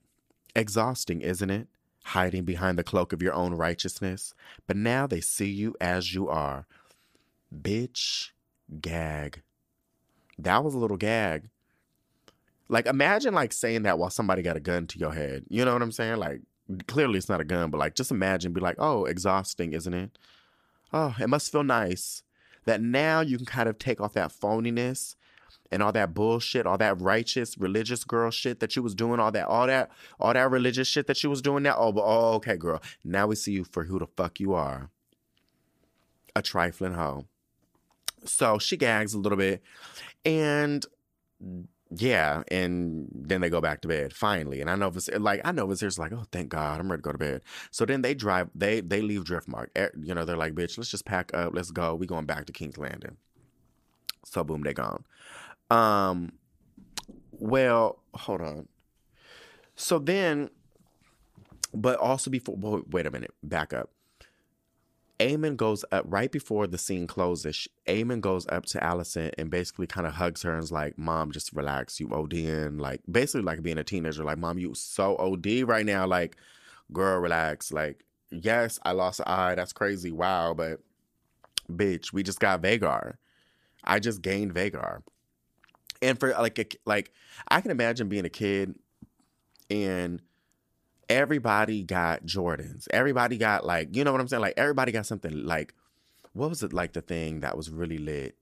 exhausting, 0.54 1.20
isn't 1.20 1.50
it? 1.50 1.68
Hiding 2.04 2.44
behind 2.44 2.78
the 2.78 2.84
cloak 2.84 3.12
of 3.12 3.22
your 3.22 3.34
own 3.34 3.54
righteousness. 3.54 4.34
But 4.66 4.76
now 4.76 5.06
they 5.06 5.20
see 5.20 5.48
you 5.48 5.74
as 5.80 6.14
you 6.14 6.28
are. 6.28 6.66
Bitch, 7.54 8.30
gag. 8.80 9.42
That 10.38 10.62
was 10.62 10.74
a 10.74 10.78
little 10.78 10.96
gag. 10.96 11.48
Like, 12.68 12.86
imagine 12.86 13.34
like 13.34 13.52
saying 13.52 13.82
that 13.82 13.98
while 13.98 14.10
somebody 14.10 14.42
got 14.42 14.56
a 14.56 14.60
gun 14.60 14.86
to 14.88 14.98
your 14.98 15.12
head. 15.12 15.44
You 15.48 15.64
know 15.64 15.72
what 15.72 15.82
I'm 15.82 15.92
saying? 15.92 16.18
Like, 16.18 16.42
clearly 16.86 17.18
it's 17.18 17.28
not 17.28 17.40
a 17.40 17.44
gun, 17.44 17.70
but 17.70 17.78
like, 17.78 17.94
just 17.94 18.10
imagine, 18.10 18.52
be 18.52 18.60
like, 18.60 18.76
oh, 18.78 19.04
exhausting, 19.04 19.72
isn't 19.72 19.94
it? 19.94 20.18
Oh, 20.92 21.14
it 21.20 21.28
must 21.28 21.52
feel 21.52 21.64
nice 21.64 22.22
that 22.64 22.80
now 22.80 23.20
you 23.20 23.36
can 23.36 23.46
kind 23.46 23.68
of 23.68 23.78
take 23.78 24.00
off 24.00 24.12
that 24.14 24.32
phoniness 24.32 25.16
and 25.70 25.82
all 25.82 25.92
that 25.92 26.14
bullshit, 26.14 26.66
all 26.66 26.78
that 26.78 27.00
righteous 27.00 27.58
religious 27.58 28.04
girl 28.04 28.30
shit 28.30 28.60
that 28.60 28.74
you 28.76 28.82
was 28.82 28.94
doing, 28.94 29.20
all 29.20 29.30
that, 29.32 29.46
all 29.46 29.66
that, 29.66 29.90
all 30.18 30.32
that 30.32 30.50
religious 30.50 30.88
shit 30.88 31.06
that 31.06 31.22
you 31.22 31.30
was 31.30 31.42
doing 31.42 31.62
now. 31.62 31.76
Oh, 31.78 31.92
but 31.92 32.04
oh, 32.04 32.34
okay, 32.34 32.56
girl. 32.56 32.80
Now 33.04 33.26
we 33.26 33.36
see 33.36 33.52
you 33.52 33.64
for 33.64 33.84
who 33.84 33.98
the 33.98 34.06
fuck 34.06 34.40
you 34.40 34.54
are. 34.54 34.90
A 36.34 36.42
trifling 36.42 36.94
hoe. 36.94 37.26
So 38.24 38.58
she 38.58 38.76
gags 38.76 39.14
a 39.14 39.18
little 39.18 39.38
bit. 39.38 39.62
And 40.24 40.84
yeah, 41.90 42.42
and 42.48 43.08
then 43.14 43.40
they 43.40 43.48
go 43.48 43.60
back 43.60 43.80
to 43.82 43.88
bed 43.88 44.12
finally. 44.12 44.60
And 44.60 44.68
I 44.68 44.76
know 44.76 44.88
it's 44.88 45.08
like 45.08 45.40
I 45.44 45.52
know 45.52 45.70
it's 45.70 45.98
like, 45.98 46.12
oh, 46.12 46.24
thank 46.30 46.50
God, 46.50 46.80
I'm 46.80 46.90
ready 46.90 47.00
to 47.00 47.04
go 47.04 47.12
to 47.12 47.18
bed. 47.18 47.42
So 47.70 47.84
then 47.84 48.02
they 48.02 48.14
drive, 48.14 48.50
they 48.54 48.80
they 48.80 49.00
leave 49.00 49.24
Driftmark. 49.24 49.68
You 50.02 50.14
know, 50.14 50.24
they're 50.24 50.36
like, 50.36 50.54
bitch, 50.54 50.76
let's 50.76 50.90
just 50.90 51.06
pack 51.06 51.32
up, 51.34 51.54
let's 51.54 51.70
go. 51.70 51.94
We 51.94 52.06
going 52.06 52.26
back 52.26 52.46
to 52.46 52.52
King's 52.52 52.76
Landing. 52.78 53.16
So 54.24 54.44
boom, 54.44 54.62
they 54.62 54.74
gone. 54.74 55.04
Um, 55.70 56.32
well, 57.32 58.00
hold 58.14 58.42
on. 58.42 58.68
So 59.76 59.98
then, 59.98 60.50
but 61.72 61.98
also 61.98 62.30
before, 62.30 62.82
wait 62.90 63.06
a 63.06 63.10
minute, 63.10 63.32
back 63.42 63.72
up. 63.72 63.90
Aemond 65.20 65.56
goes 65.56 65.84
up 65.90 66.04
right 66.06 66.30
before 66.30 66.66
the 66.66 66.78
scene 66.78 67.06
closes. 67.06 67.66
Aemond 67.86 68.20
goes 68.20 68.46
up 68.48 68.66
to 68.66 68.78
Alicent 68.78 69.32
and 69.36 69.50
basically 69.50 69.86
kind 69.86 70.06
of 70.06 70.14
hugs 70.14 70.42
her 70.42 70.52
and 70.52 70.62
is 70.62 70.70
like, 70.70 70.96
"Mom, 70.96 71.32
just 71.32 71.52
relax. 71.52 71.98
You 71.98 72.08
ODing." 72.08 72.80
Like 72.80 73.00
basically 73.10 73.42
like 73.42 73.62
being 73.62 73.78
a 73.78 73.84
teenager. 73.84 74.22
Like, 74.22 74.38
"Mom, 74.38 74.58
you 74.58 74.74
so 74.74 75.16
OD 75.16 75.64
right 75.64 75.84
now. 75.84 76.06
Like, 76.06 76.36
girl, 76.92 77.18
relax. 77.18 77.72
Like, 77.72 78.04
yes, 78.30 78.78
I 78.84 78.92
lost 78.92 79.20
an 79.20 79.26
eye. 79.26 79.54
That's 79.56 79.72
crazy. 79.72 80.12
Wow, 80.12 80.54
but 80.54 80.80
bitch, 81.70 82.12
we 82.12 82.22
just 82.22 82.40
got 82.40 82.62
Vhagar. 82.62 83.14
I 83.84 83.98
just 83.98 84.22
gained 84.22 84.54
Vhagar. 84.54 85.02
And 86.00 86.18
for 86.20 86.30
like 86.30 86.58
a, 86.60 86.66
like 86.84 87.10
I 87.48 87.60
can 87.60 87.72
imagine 87.72 88.08
being 88.08 88.24
a 88.24 88.30
kid 88.30 88.76
and 89.68 90.22
everybody 91.08 91.82
got 91.82 92.24
Jordans. 92.24 92.86
Everybody 92.90 93.38
got 93.38 93.64
like, 93.64 93.94
you 93.94 94.04
know 94.04 94.12
what 94.12 94.20
I'm 94.20 94.28
saying? 94.28 94.42
Like 94.42 94.54
everybody 94.56 94.92
got 94.92 95.06
something 95.06 95.44
like 95.44 95.74
what 96.32 96.50
was 96.50 96.62
it 96.62 96.72
like 96.72 96.92
the 96.92 97.00
thing 97.00 97.40
that 97.40 97.56
was 97.56 97.70
really 97.70 97.98
lit 97.98 98.36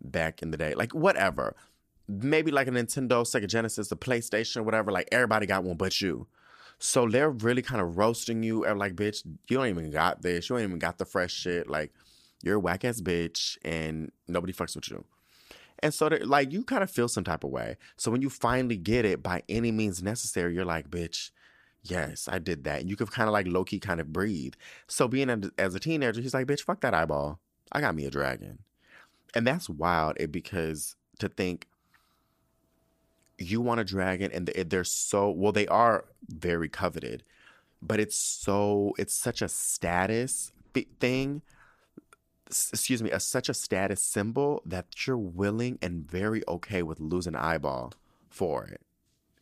back 0.00 0.42
in 0.42 0.50
the 0.50 0.56
day? 0.56 0.74
Like 0.74 0.94
whatever. 0.94 1.56
Maybe 2.06 2.50
like 2.50 2.68
a 2.68 2.70
Nintendo, 2.70 3.22
Sega 3.22 3.46
Genesis, 3.46 3.90
a 3.90 3.96
PlayStation, 3.96 4.64
whatever. 4.64 4.92
Like 4.92 5.08
everybody 5.12 5.46
got 5.46 5.64
one 5.64 5.76
but 5.76 6.00
you. 6.00 6.26
So 6.78 7.08
they're 7.08 7.30
really 7.30 7.62
kind 7.62 7.80
of 7.80 7.96
roasting 7.96 8.42
you. 8.42 8.64
And 8.64 8.78
like, 8.78 8.94
bitch, 8.94 9.24
you 9.48 9.56
don't 9.56 9.68
even 9.68 9.90
got 9.90 10.22
this. 10.22 10.48
You 10.48 10.56
don't 10.56 10.64
even 10.64 10.78
got 10.78 10.98
the 10.98 11.04
fresh 11.04 11.32
shit. 11.32 11.68
Like, 11.68 11.92
you're 12.42 12.56
a 12.56 12.60
whack 12.60 12.84
ass 12.84 13.00
bitch 13.00 13.56
and 13.64 14.12
nobody 14.28 14.52
fucks 14.52 14.76
with 14.76 14.90
you. 14.90 15.04
And 15.78 15.94
so, 15.94 16.08
like, 16.22 16.52
you 16.52 16.62
kind 16.62 16.82
of 16.82 16.90
feel 16.90 17.08
some 17.08 17.24
type 17.24 17.44
of 17.44 17.50
way. 17.50 17.76
So 17.96 18.10
when 18.10 18.22
you 18.22 18.30
finally 18.30 18.76
get 18.76 19.04
it 19.04 19.22
by 19.22 19.42
any 19.48 19.72
means 19.72 20.02
necessary, 20.02 20.54
you're 20.54 20.64
like, 20.64 20.90
bitch, 20.90 21.30
yes, 21.84 22.28
I 22.30 22.38
did 22.38 22.64
that. 22.64 22.80
And 22.80 22.90
you 22.90 22.96
could 22.96 23.10
kind 23.10 23.28
of 23.28 23.32
like 23.32 23.46
low 23.46 23.64
key 23.64 23.78
kind 23.78 24.00
of 24.00 24.12
breathe. 24.12 24.54
So 24.88 25.06
being 25.06 25.30
a, 25.30 25.40
as 25.58 25.74
a 25.74 25.80
teenager, 25.80 26.20
he's 26.20 26.34
like, 26.34 26.46
bitch, 26.46 26.62
fuck 26.62 26.80
that 26.80 26.94
eyeball. 26.94 27.38
I 27.70 27.80
got 27.80 27.94
me 27.94 28.04
a 28.06 28.10
dragon. 28.10 28.58
And 29.34 29.46
that's 29.46 29.68
wild 29.68 30.16
eh, 30.18 30.26
because 30.26 30.96
to 31.18 31.28
think 31.28 31.66
you 33.38 33.60
want 33.60 33.80
a 33.80 33.84
dragon 33.84 34.30
and 34.32 34.50
eh, 34.54 34.64
they're 34.66 34.84
so, 34.84 35.30
well, 35.30 35.52
they 35.52 35.66
are 35.66 36.04
very 36.28 36.68
coveted, 36.68 37.22
but 37.82 38.00
it's 38.00 38.16
so, 38.16 38.94
it's 38.98 39.14
such 39.14 39.42
a 39.42 39.48
status 39.48 40.52
thing 41.00 41.42
excuse 42.46 43.02
me, 43.02 43.10
a, 43.10 43.20
such 43.20 43.48
a 43.48 43.54
status 43.54 44.02
symbol 44.02 44.62
that 44.66 45.06
you're 45.06 45.16
willing 45.16 45.78
and 45.80 46.08
very 46.08 46.42
okay 46.46 46.82
with 46.82 47.00
losing 47.00 47.34
eyeball 47.34 47.92
for 48.28 48.64
it. 48.64 48.80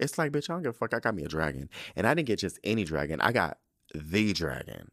It's 0.03 0.19
like, 0.19 0.33
bitch, 0.33 0.51
I 0.51 0.55
don't 0.55 0.63
give 0.63 0.71
a 0.71 0.73
fuck. 0.75 0.95
I 0.95 0.99
got 0.99 1.15
me 1.15 1.25
a 1.25 1.29
dragon. 1.29 1.69
And 1.95 2.07
I 2.07 2.15
didn't 2.15 2.27
get 2.27 2.41
just 2.41 2.59
any 2.65 2.85
dragon. 2.85 3.21
I 3.21 3.33
got 3.33 3.59
the 3.95 4.33
dragon. 4.33 4.91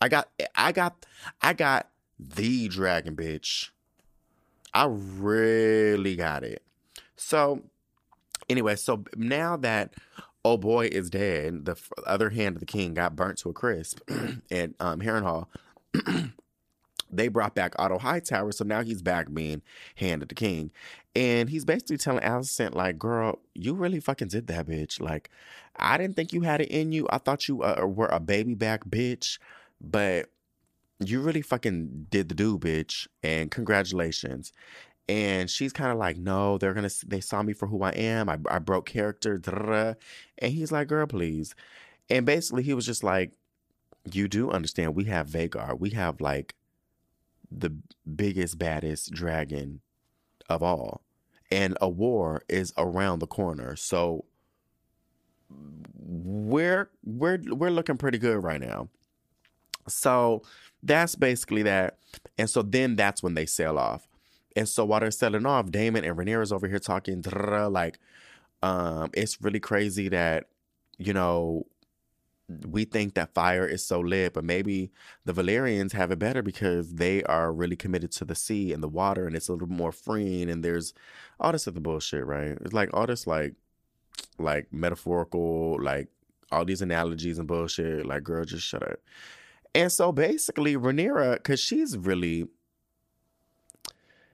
I 0.00 0.08
got 0.08 0.28
I 0.54 0.72
got 0.72 1.06
I 1.42 1.52
got 1.52 1.88
the 2.18 2.68
dragon, 2.68 3.16
bitch. 3.16 3.70
I 4.72 4.86
really 4.86 6.16
got 6.16 6.44
it. 6.44 6.62
So 7.16 7.62
anyway, 8.48 8.76
so 8.76 9.04
now 9.16 9.56
that 9.56 9.94
oh 10.44 10.58
boy 10.58 10.86
is 10.86 11.10
dead, 11.10 11.64
the 11.64 11.76
other 12.06 12.30
hand 12.30 12.56
of 12.56 12.60
the 12.60 12.66
king 12.66 12.94
got 12.94 13.16
burnt 13.16 13.38
to 13.38 13.48
a 13.48 13.52
crisp 13.52 14.00
at 14.50 14.70
um 14.78 15.00
Harrenhal. 15.00 15.46
they 17.10 17.28
brought 17.28 17.54
back 17.54 17.74
Otto 17.78 17.98
Hightower, 17.98 18.52
so 18.52 18.64
now 18.64 18.82
he's 18.82 19.02
back 19.02 19.32
being 19.32 19.62
hand 19.96 20.22
of 20.22 20.28
the 20.28 20.34
king. 20.34 20.70
And 21.14 21.48
he's 21.48 21.64
basically 21.64 21.96
telling 21.96 22.22
Alicent, 22.22 22.74
like, 22.74 22.98
girl, 22.98 23.40
you 23.54 23.74
really 23.74 24.00
fucking 24.00 24.28
did 24.28 24.48
that, 24.48 24.66
bitch. 24.66 25.00
Like, 25.00 25.30
I 25.76 25.96
didn't 25.96 26.16
think 26.16 26.32
you 26.32 26.42
had 26.42 26.60
it 26.60 26.68
in 26.68 26.92
you. 26.92 27.06
I 27.10 27.18
thought 27.18 27.48
you 27.48 27.62
uh, 27.62 27.86
were 27.86 28.08
a 28.08 28.20
baby 28.20 28.54
back 28.54 28.84
bitch, 28.84 29.38
but 29.80 30.30
you 30.98 31.20
really 31.20 31.42
fucking 31.42 32.06
did 32.10 32.28
the 32.28 32.34
do, 32.34 32.58
bitch. 32.58 33.06
And 33.22 33.50
congratulations. 33.50 34.52
And 35.08 35.48
she's 35.48 35.72
kind 35.72 35.92
of 35.92 35.98
like, 35.98 36.16
no, 36.16 36.58
they're 36.58 36.74
gonna, 36.74 36.90
they 37.06 37.20
saw 37.20 37.42
me 37.42 37.52
for 37.52 37.66
who 37.66 37.82
I 37.82 37.90
am. 37.90 38.28
I, 38.28 38.38
I 38.50 38.58
broke 38.58 38.86
character. 38.86 39.96
And 40.38 40.52
he's 40.52 40.72
like, 40.72 40.88
girl, 40.88 41.06
please. 41.06 41.54
And 42.10 42.26
basically, 42.26 42.62
he 42.62 42.74
was 42.74 42.84
just 42.84 43.04
like, 43.04 43.32
you 44.12 44.28
do 44.28 44.50
understand 44.50 44.94
we 44.94 45.04
have 45.04 45.28
Vhagar. 45.28 45.78
We 45.78 45.90
have 45.90 46.20
like 46.20 46.54
the 47.50 47.74
biggest, 48.14 48.58
baddest 48.58 49.12
dragon 49.12 49.80
of 50.48 50.62
all. 50.62 51.02
And 51.50 51.76
a 51.80 51.88
war 51.88 52.42
is 52.48 52.72
around 52.76 53.20
the 53.20 53.26
corner. 53.26 53.76
So 53.76 54.24
we're 55.98 56.90
we're 57.04 57.38
we're 57.46 57.70
looking 57.70 57.96
pretty 57.96 58.18
good 58.18 58.42
right 58.42 58.60
now. 58.60 58.88
So 59.88 60.42
that's 60.82 61.14
basically 61.14 61.62
that. 61.62 61.98
And 62.36 62.50
so 62.50 62.62
then 62.62 62.96
that's 62.96 63.22
when 63.22 63.34
they 63.34 63.46
sail 63.46 63.78
off. 63.78 64.08
And 64.56 64.68
so 64.68 64.84
while 64.84 65.00
they're 65.00 65.10
selling 65.10 65.46
off, 65.46 65.70
Daemon 65.70 66.04
and 66.04 66.16
Rhaenyra's 66.16 66.52
over 66.52 66.66
here 66.66 66.78
talking 66.78 67.22
like 67.70 67.98
um 68.62 69.10
it's 69.12 69.40
really 69.42 69.60
crazy 69.60 70.08
that 70.08 70.46
you 70.98 71.12
know 71.12 71.66
we 72.48 72.84
think 72.84 73.14
that 73.14 73.34
fire 73.34 73.66
is 73.66 73.84
so 73.84 74.00
lit, 74.00 74.34
but 74.34 74.44
maybe 74.44 74.92
the 75.24 75.32
Valyrians 75.32 75.92
have 75.92 76.10
it 76.10 76.18
better 76.18 76.42
because 76.42 76.94
they 76.94 77.22
are 77.24 77.52
really 77.52 77.76
committed 77.76 78.12
to 78.12 78.24
the 78.24 78.34
sea 78.36 78.72
and 78.72 78.82
the 78.82 78.88
water, 78.88 79.26
and 79.26 79.34
it's 79.34 79.48
a 79.48 79.52
little 79.52 79.68
more 79.68 79.92
freeing. 79.92 80.48
And 80.48 80.64
there's 80.64 80.94
all 81.40 81.52
this 81.52 81.66
other 81.66 81.80
bullshit, 81.80 82.24
right? 82.24 82.56
It's 82.60 82.72
like 82.72 82.90
all 82.94 83.06
this 83.06 83.26
like, 83.26 83.54
like 84.38 84.72
metaphorical, 84.72 85.82
like 85.82 86.08
all 86.52 86.64
these 86.64 86.82
analogies 86.82 87.38
and 87.38 87.48
bullshit. 87.48 88.06
Like, 88.06 88.22
girl, 88.22 88.44
just 88.44 88.64
shut 88.66 88.82
up. 88.82 89.00
And 89.74 89.90
so 89.90 90.12
basically, 90.12 90.76
Rhaenyra, 90.76 91.34
because 91.34 91.60
she's 91.60 91.96
really, 91.98 92.46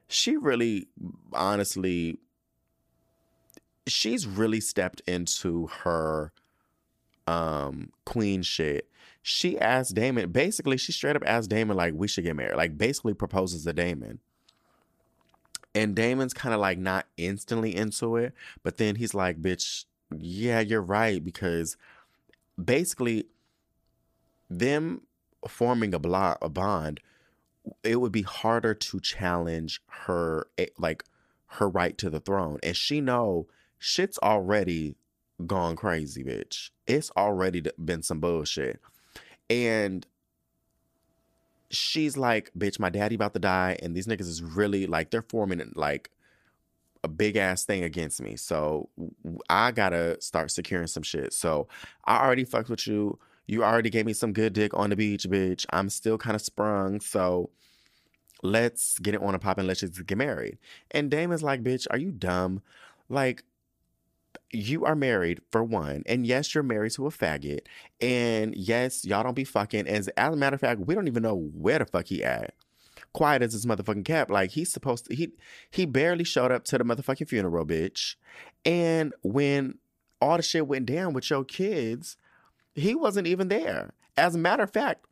she 0.07 0.37
really, 0.37 0.89
honestly, 1.33 2.19
she's 3.87 4.27
really 4.27 4.61
stepped 4.61 5.01
into 5.07 5.69
her 5.83 6.33
um 7.27 7.91
queen 8.05 8.43
shit 8.43 8.89
she 9.23 9.59
asked 9.59 9.95
Daemon 9.95 10.31
basically 10.31 10.77
she 10.77 10.93
straight 10.93 11.17
up 11.17 11.23
asked 11.27 11.51
Daemon 11.51 11.77
like 11.77 11.95
we 11.95 12.09
should 12.09 12.25
get 12.25 12.37
married 12.37 12.57
like 12.57 12.77
basically 12.77 13.15
proposes 13.15 13.65
to 13.65 13.73
Daemon 13.73 14.19
and 15.75 15.95
Daemon's 15.95 16.35
kind 16.35 16.55
of 16.55 16.61
like 16.61 16.79
not 16.79 17.07
instantly 17.17 17.75
into 17.75 18.17
it 18.17 18.35
but 18.63 18.77
then 18.77 18.97
he's 18.97 19.15
like 19.15 19.41
bitch 19.41 19.85
yeah 20.17 20.61
you're 20.61 20.83
right 20.83 21.25
because 21.25 21.77
basically 22.63 23.27
them 24.51 25.03
forming 25.49 25.95
a, 25.95 25.99
blo- 25.99 26.37
a 26.43 26.49
bond 26.49 27.01
it 27.85 28.01
would 28.01 28.13
be 28.13 28.23
harder 28.23 28.75
to 28.75 29.01
challenge 29.01 29.81
her 29.87 30.49
eh, 30.59 30.67
like 30.79 31.05
her 31.47 31.69
right 31.69 31.97
to 31.99 32.11
the 32.11 32.21
throne 32.21 32.59
and 32.63 32.77
she 32.77 33.01
know 33.01 33.47
shit's 33.79 34.19
already 34.23 34.97
gone 35.47 35.77
crazy, 35.77 36.23
bitch. 36.25 36.71
It's 36.87 37.11
already 37.17 37.63
been 37.83 38.03
some 38.03 38.21
bullshit. 38.21 38.81
And 39.49 40.07
she's 41.71 42.17
like, 42.17 42.51
bitch, 42.57 42.79
my 42.79 42.91
daddy 42.91 43.15
about 43.15 43.35
to 43.35 43.41
die. 43.41 43.79
And 43.83 43.97
these 43.97 44.07
niggas 44.07 44.23
is 44.23 44.43
really 44.43 44.87
like, 44.87 45.11
they're 45.11 45.23
forming 45.23 45.73
like 45.75 46.11
a 47.05 47.09
big 47.09 47.37
ass 47.37 47.65
thing 47.65 47.83
against 47.83 48.23
me. 48.23 48.37
So 48.37 48.89
I 49.51 49.73
gotta 49.73 50.17
start 50.21 50.51
securing 50.51 50.87
some 50.87 51.03
shit. 51.03 51.33
So 51.33 51.69
I 52.05 52.25
already 52.25 52.45
fucked 52.45 52.71
with 52.71 52.87
you. 52.87 53.19
You 53.47 53.65
already 53.65 53.91
gave 53.91 54.07
me 54.07 54.13
some 54.13 54.33
good 54.33 54.53
dick 54.53 54.73
on 54.75 54.91
the 54.91 54.97
beach, 54.97 55.25
bitch. 55.29 55.67
I'm 55.71 55.91
still 55.91 56.17
kind 56.17 56.37
of 56.37 56.43
sprung. 56.43 57.01
So 57.01 57.51
let's 58.43 58.99
get 58.99 59.15
it 59.15 59.23
on 59.23 59.35
a 59.35 59.39
pop 59.39 59.59
and 59.59 59.67
let's 59.67 59.81
just 59.81 60.07
get 60.07 60.19
married. 60.19 60.59
And 60.91 61.11
Daemon's 61.11 61.43
like, 61.43 61.63
bitch, 61.63 61.87
are 61.91 61.99
you 61.99 62.13
dumb? 62.13 62.63
Like, 63.09 63.45
you 64.51 64.85
are 64.85 64.95
married 64.95 65.41
for 65.51 65.65
one, 65.65 66.03
and 66.07 66.27
yes, 66.27 66.55
you're 66.55 66.63
married 66.63 66.93
to 66.93 67.07
a 67.07 67.11
faggot, 67.11 67.61
and 68.01 68.55
yes, 68.55 69.05
y'all 69.05 69.23
don't 69.23 69.35
be 69.35 69.45
fucking. 69.45 69.87
As, 69.89 70.09
as 70.09 70.35
a 70.35 70.37
matter 70.37 70.55
of 70.55 70.61
fact, 70.61 70.81
we 70.81 70.95
don't 70.95 71.09
even 71.09 71.23
know 71.23 71.51
where 71.55 71.79
the 71.79 71.87
fuck 71.87 72.07
he 72.07 72.23
at. 72.23 72.55
Quiet 73.13 73.43
as 73.43 73.53
his 73.53 73.67
motherfucking 73.67 74.05
cap. 74.05 74.31
Like 74.31 74.51
he's 74.53 74.73
supposed 74.73 75.07
to. 75.07 75.15
He 75.15 75.33
he 75.71 75.85
barely 75.85 76.25
showed 76.25 76.53
up 76.53 76.65
to 76.65 76.79
the 76.79 76.85
motherfucking 76.85 77.29
funeral, 77.29 77.67
bitch. 77.67 78.15
And 78.65 79.13
when 79.23 79.79
all 80.21 80.37
the 80.37 80.43
shit 80.43 80.67
went 80.67 80.87
down 80.87 81.13
with 81.13 81.29
your 81.29 81.45
kids, 81.45 82.17
he 82.75 82.95
wasn't 82.95 83.27
even 83.27 83.49
there. 83.49 83.93
As 84.17 84.35
a 84.35 84.39
matter 84.39 84.63
of 84.63 84.73
fact, 84.73 85.05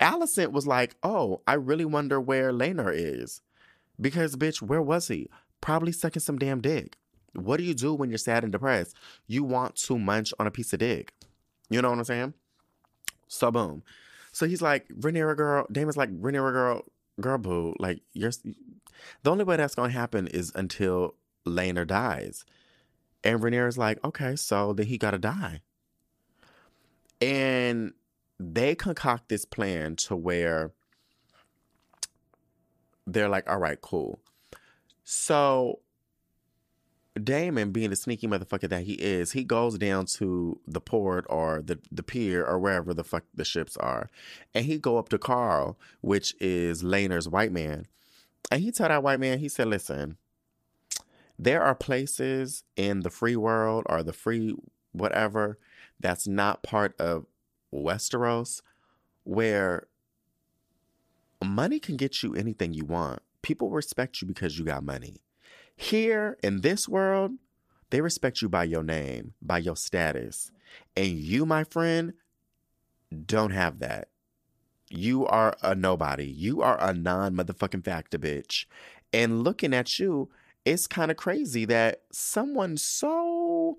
Alicent 0.00 0.52
was 0.52 0.66
like, 0.66 0.96
"Oh, 1.02 1.40
I 1.46 1.54
really 1.54 1.84
wonder 1.84 2.20
where 2.20 2.52
Laenor 2.52 2.92
is, 2.94 3.42
because 4.00 4.36
bitch, 4.36 4.60
where 4.60 4.82
was 4.82 5.08
he? 5.08 5.28
Probably 5.60 5.92
sucking 5.92 6.20
some 6.20 6.38
damn 6.38 6.60
dick." 6.60 6.96
What 7.34 7.58
do 7.58 7.64
you 7.64 7.74
do 7.74 7.94
when 7.94 8.08
you're 8.08 8.18
sad 8.18 8.42
and 8.42 8.52
depressed? 8.52 8.96
You 9.26 9.44
want 9.44 9.76
to 9.76 9.98
munch 9.98 10.32
on 10.38 10.46
a 10.46 10.50
piece 10.50 10.72
of 10.72 10.80
dick. 10.80 11.12
You 11.68 11.80
know 11.80 11.90
what 11.90 11.98
I'm 11.98 12.04
saying? 12.04 12.34
So 13.28 13.50
boom. 13.50 13.82
So 14.32 14.46
he's 14.46 14.62
like, 14.62 14.88
Rhaenyra 14.88 15.36
girl, 15.36 15.66
Daemon's 15.70 15.96
like, 15.96 16.10
Rhaenyra 16.10 16.52
girl, 16.52 16.82
girl 17.20 17.38
boo, 17.38 17.74
like 17.78 18.00
you're 18.12 18.32
the 19.22 19.30
only 19.30 19.44
way 19.44 19.56
that's 19.56 19.74
gonna 19.74 19.90
happen 19.90 20.26
is 20.26 20.52
until 20.54 21.14
Laenor 21.46 21.86
dies. 21.86 22.44
And 23.22 23.40
Rhaenyra's 23.40 23.78
like, 23.78 24.02
okay, 24.04 24.36
so 24.36 24.72
then 24.72 24.86
he 24.86 24.98
gotta 24.98 25.18
die. 25.18 25.60
And 27.20 27.92
they 28.38 28.74
concoct 28.74 29.28
this 29.28 29.44
plan 29.44 29.96
to 29.96 30.16
where 30.16 30.72
they're 33.06 33.28
like, 33.28 33.48
all 33.48 33.58
right, 33.58 33.80
cool. 33.80 34.20
So 35.04 35.80
Daemon, 37.22 37.72
being 37.72 37.90
the 37.90 37.96
sneaky 37.96 38.28
motherfucker 38.28 38.68
that 38.68 38.84
he 38.84 38.94
is, 38.94 39.32
he 39.32 39.42
goes 39.42 39.76
down 39.78 40.06
to 40.06 40.60
the 40.66 40.80
port 40.80 41.26
or 41.28 41.60
the, 41.60 41.78
the 41.90 42.04
pier 42.04 42.44
or 42.44 42.58
wherever 42.58 42.94
the 42.94 43.02
fuck 43.02 43.24
the 43.34 43.44
ships 43.44 43.76
are. 43.78 44.10
And 44.54 44.64
he 44.64 44.78
go 44.78 44.96
up 44.96 45.08
to 45.08 45.18
Qarl, 45.18 45.76
which 46.00 46.34
is 46.40 46.84
Laenor's 46.84 47.28
white 47.28 47.52
man. 47.52 47.86
And 48.50 48.62
he 48.62 48.70
tell 48.70 48.88
that 48.88 49.02
white 49.02 49.20
man, 49.20 49.40
he 49.40 49.48
said, 49.48 49.66
listen, 49.66 50.18
there 51.38 51.62
are 51.62 51.74
places 51.74 52.64
in 52.76 53.00
the 53.00 53.10
free 53.10 53.36
world 53.36 53.84
or 53.86 54.02
the 54.02 54.12
free 54.12 54.54
whatever 54.92 55.58
that's 55.98 56.26
not 56.26 56.62
part 56.62 56.98
of 57.00 57.26
Westeros 57.72 58.62
where 59.24 59.88
money 61.44 61.78
can 61.78 61.96
get 61.96 62.22
you 62.22 62.34
anything 62.34 62.72
you 62.72 62.84
want. 62.84 63.20
People 63.42 63.70
respect 63.70 64.20
you 64.20 64.28
because 64.28 64.58
you 64.58 64.64
got 64.64 64.84
money. 64.84 65.16
Here 65.80 66.36
in 66.42 66.60
this 66.60 66.86
world, 66.86 67.32
they 67.88 68.02
respect 68.02 68.42
you 68.42 68.50
by 68.50 68.64
your 68.64 68.82
name, 68.82 69.32
by 69.40 69.56
your 69.56 69.76
status. 69.76 70.52
And 70.94 71.08
you, 71.08 71.46
my 71.46 71.64
friend, 71.64 72.12
don't 73.24 73.52
have 73.52 73.78
that. 73.78 74.08
You 74.90 75.26
are 75.26 75.56
a 75.62 75.74
nobody. 75.74 76.26
You 76.26 76.60
are 76.60 76.78
a 76.78 76.92
non 76.92 77.34
motherfucking 77.34 77.82
factor, 77.82 78.18
bitch. 78.18 78.66
And 79.14 79.42
looking 79.42 79.72
at 79.72 79.98
you, 79.98 80.28
it's 80.66 80.86
kind 80.86 81.10
of 81.10 81.16
crazy 81.16 81.64
that 81.64 82.02
someone 82.12 82.76
so 82.76 83.78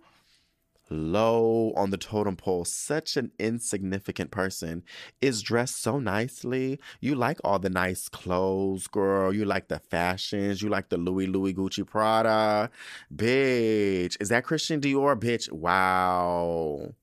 low 0.92 1.74
on 1.76 1.90
the 1.90 1.98
totem 1.98 2.36
pole, 2.36 2.66
such 2.66 3.18
an 3.18 3.32
insignificant 3.40 4.32
person, 4.32 4.84
is 5.22 5.42
dressed 5.42 5.82
so 5.82 6.00
nicely. 6.00 6.80
You 7.00 7.16
like 7.16 7.40
all 7.44 7.60
the 7.60 7.70
nice 7.70 8.10
clothes, 8.10 8.88
girl. 8.88 9.34
You 9.34 9.46
like 9.46 9.70
the 9.70 9.80
fashions. 9.80 10.62
You 10.62 10.70
like 10.70 10.90
the 10.90 10.98
Louis 10.98 11.28
Louis 11.28 11.54
Gucci 11.54 11.88
Prada. 11.88 12.70
Bitch. 13.14 14.18
Is 14.20 14.30
that 14.30 14.44
Christian 14.44 14.82
Dior? 14.82 15.20
Bitch. 15.20 15.52
Wow. 15.52 16.94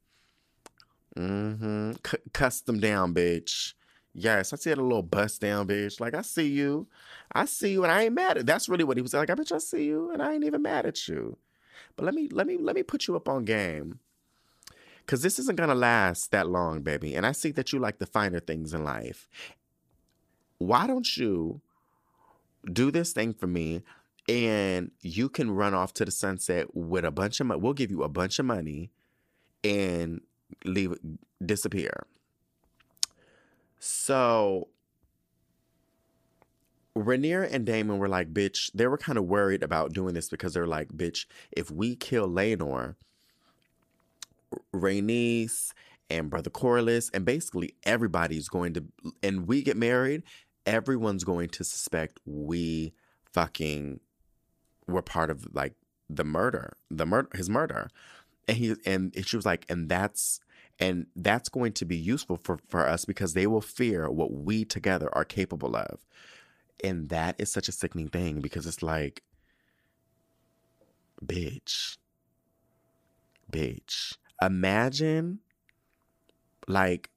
Mm-hmm. 1.17 1.93
C- 2.07 2.19
custom 2.33 2.79
down, 2.79 3.15
bitch. 3.15 3.75
Yes, 4.15 4.53
I 4.53 4.57
see 4.57 4.71
it 4.71 4.79
a 4.79 4.83
little 4.83 5.03
bust 5.03 5.41
down, 5.41 5.67
bitch. 5.69 6.01
Like 6.01 6.15
I 6.15 6.23
see 6.23 6.49
you. 6.49 6.87
I 7.33 7.45
see 7.45 7.73
you 7.73 7.85
and 7.85 7.93
I 7.93 8.05
ain't 8.05 8.15
mad 8.15 8.39
at 8.39 8.47
that's 8.47 8.69
really 8.69 8.85
what 8.85 8.97
he 8.97 9.03
was 9.03 9.15
like. 9.15 9.31
I 9.31 9.35
bet 9.35 9.51
you 9.51 9.57
I 9.57 9.61
see 9.61 9.85
you 9.85 10.11
and 10.11 10.23
I 10.23 10.35
ain't 10.35 10.45
even 10.45 10.63
mad 10.63 10.87
at 10.87 11.09
you. 11.09 11.37
But 11.99 12.05
let 12.05 12.15
me 12.15 12.29
let 12.31 12.47
me 12.47 12.57
let 12.57 12.77
me 12.77 12.85
put 12.85 13.09
you 13.09 13.17
up 13.17 13.29
on 13.29 13.45
game. 13.45 13.99
Cause 15.07 15.21
this 15.23 15.41
isn't 15.41 15.57
gonna 15.57 15.75
last 15.75 16.31
that 16.31 16.49
long, 16.49 16.83
baby. 16.83 17.17
And 17.17 17.27
I 17.27 17.33
see 17.33 17.51
that 17.53 17.73
you 17.73 17.81
like 17.81 17.99
the 17.99 18.07
finer 18.07 18.39
things 18.39 18.73
in 18.73 18.85
life. 18.85 19.29
Why 20.59 20.87
don't 20.87 21.17
you 21.17 21.61
do 22.73 22.93
this 22.93 23.13
thing 23.13 23.35
for 23.35 23.49
me 23.49 23.83
and 24.29 24.93
you 25.01 25.29
can 25.29 25.51
run 25.51 25.75
off 25.75 25.93
to 25.95 26.05
the 26.05 26.13
sunset 26.13 26.69
with 26.73 27.05
a 27.05 27.11
bunch 27.11 27.41
of 27.41 27.49
money. 27.49 27.61
We'll 27.61 27.73
give 27.73 27.91
you 27.91 28.05
a 28.05 28.09
bunch 28.09 28.39
of 28.39 28.47
money 28.47 28.93
and 29.65 30.21
leave 30.65 30.95
disappear. 31.45 32.07
So 33.81 34.69
Rhaenyra 36.99 37.53
and 37.53 37.65
Daemon 37.65 37.99
were 37.99 38.09
like, 38.09 38.33
bitch, 38.33 38.71
they 38.75 38.87
were 38.87 38.99
kind 38.99 39.19
of 39.19 39.25
worried 39.25 39.63
about 39.63 39.93
doing 39.93 40.15
this 40.15 40.29
because 40.29 40.55
they're 40.55 40.67
like, 40.67 40.89
bitch, 40.89 41.27
if 41.53 41.71
we 41.71 41.97
kill 41.97 42.29
Laenor, 42.29 42.97
Rhaenys 44.75 45.73
and 46.11 46.31
Brother 46.31 46.51
Corlys, 46.51 47.11
and 47.13 47.25
basically 47.25 47.75
everybody's 47.85 48.49
going 48.49 48.75
to, 48.75 48.85
and 49.23 49.47
we 49.47 49.63
get 49.63 49.77
married, 49.77 50.23
everyone's 50.67 51.25
going 51.25 51.49
to 51.51 51.65
suspect 51.65 52.21
we 52.25 52.93
fucking 53.33 54.01
were 54.87 55.03
part 55.03 55.31
of 55.31 55.55
like 55.55 55.75
the 56.09 56.25
murder, 56.25 56.77
the 56.91 57.07
murder, 57.07 57.29
his 57.35 57.51
murder. 57.51 57.91
And 58.47 58.57
he, 58.57 58.75
and 58.87 59.15
she 59.27 59.37
was 59.37 59.45
like, 59.45 59.67
and 59.69 59.89
that's, 59.89 60.41
and 60.79 61.07
that's 61.15 61.49
going 61.49 61.73
to 61.75 61.85
be 61.85 61.97
useful 61.97 62.37
for, 62.37 62.59
for 62.67 62.89
us 62.89 63.05
because 63.05 63.35
they 63.35 63.47
will 63.47 63.61
fear 63.61 64.11
what 64.11 64.33
we 64.33 64.65
together 64.65 65.11
are 65.13 65.25
capable 65.25 65.77
of. 65.77 66.07
And 66.83 67.09
that 67.09 67.37
is 67.39 67.51
such 67.51 67.69
a 67.69 67.73
sickening 67.73 68.09
thing 68.09 68.41
because 68.41 68.67
it's 68.67 68.83
like, 68.83 69.23
bitch, 71.25 71.97
bitch. 73.51 74.17
Imagine 74.41 75.41
like 76.69 77.11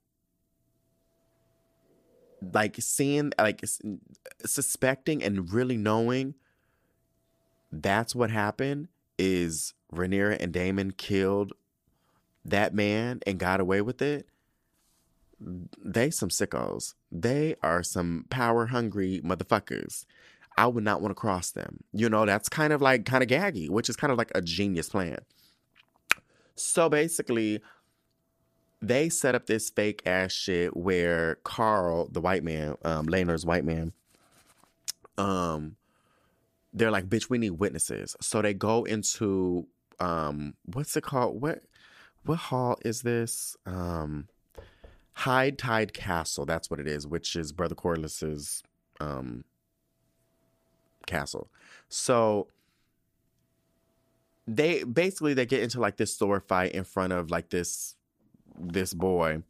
like 2.52 2.76
seeing 2.80 3.32
like 3.38 3.64
suspecting 4.44 5.22
and 5.22 5.52
really 5.52 5.76
knowing 5.76 6.34
that's 7.70 8.14
what 8.14 8.30
happened 8.30 8.88
is 9.18 9.74
Rhaenyra 9.94 10.38
and 10.40 10.52
Daemon 10.52 10.92
killed 10.92 11.52
that 12.44 12.74
man 12.74 13.20
and 13.26 13.38
got 13.38 13.60
away 13.60 13.80
with 13.80 14.02
it 14.02 14.26
they 15.82 16.10
some 16.10 16.28
sickos. 16.28 16.94
They 17.10 17.56
are 17.62 17.82
some 17.82 18.26
power 18.30 18.66
hungry 18.66 19.20
motherfuckers. 19.24 20.04
I 20.56 20.66
would 20.66 20.84
not 20.84 21.00
want 21.00 21.10
to 21.12 21.20
cross 21.20 21.50
them. 21.50 21.84
You 21.92 22.08
know, 22.08 22.26
that's 22.26 22.48
kind 22.48 22.72
of 22.72 22.82
like 22.82 23.06
kind 23.06 23.22
of 23.22 23.28
gaggy, 23.28 23.70
which 23.70 23.88
is 23.88 23.96
kind 23.96 24.12
of 24.12 24.18
like 24.18 24.30
a 24.34 24.42
genius 24.42 24.88
plan. 24.88 25.18
So 26.54 26.88
basically, 26.88 27.60
they 28.80 29.08
set 29.08 29.34
up 29.34 29.46
this 29.46 29.70
fake 29.70 30.02
ass 30.04 30.32
shit 30.32 30.76
where 30.76 31.38
Qarl, 31.44 32.12
the 32.12 32.20
white 32.20 32.44
man, 32.44 32.76
um, 32.84 33.06
Laenor's 33.06 33.46
white 33.46 33.64
man, 33.64 33.92
um, 35.16 35.76
they're 36.72 36.90
like, 36.90 37.08
bitch, 37.08 37.30
we 37.30 37.38
need 37.38 37.50
witnesses. 37.50 38.16
So 38.20 38.42
they 38.42 38.54
go 38.54 38.84
into 38.84 39.66
um, 40.00 40.54
what's 40.64 40.96
it 40.96 41.04
called? 41.04 41.40
What 41.40 41.62
what 42.24 42.38
hall 42.38 42.78
is 42.84 43.02
this? 43.02 43.56
Um, 43.66 44.28
High 45.14 45.50
Tide 45.50 45.92
Castle, 45.92 46.46
that's 46.46 46.70
what 46.70 46.80
it 46.80 46.88
is, 46.88 47.06
which 47.06 47.36
is 47.36 47.52
Brother 47.52 47.74
Corlys's 47.74 48.62
um, 49.00 49.44
castle. 51.06 51.48
So 51.88 52.48
they 54.46 54.84
basically 54.84 55.34
they 55.34 55.46
get 55.46 55.62
into 55.62 55.80
like 55.80 55.96
this 55.96 56.16
sword 56.16 56.44
fight 56.44 56.72
in 56.72 56.84
front 56.84 57.12
of 57.12 57.30
like 57.30 57.50
this 57.50 57.96
this 58.58 58.94
boy. 58.94 59.42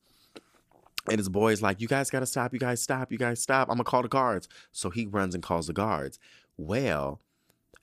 And 1.09 1.19
his 1.19 1.29
boy's 1.29 1.63
like, 1.63 1.81
You 1.81 1.89
guys 1.89 2.11
gotta 2.11 2.27
stop, 2.27 2.53
you 2.53 2.61
guys 2.61 2.81
stop, 2.81 3.11
you 3.11 3.19
guys 3.19 3.41
stop. 3.41 3.69
I'm 3.69 3.77
gonna 3.77 3.85
call 3.85 4.03
the 4.03 4.09
guards. 4.09 4.49
So 4.71 4.91
he 4.91 5.07
runs 5.07 5.35
and 5.35 5.43
calls 5.43 5.67
the 5.67 5.73
guards. 5.73 6.19
Well, 6.57 7.21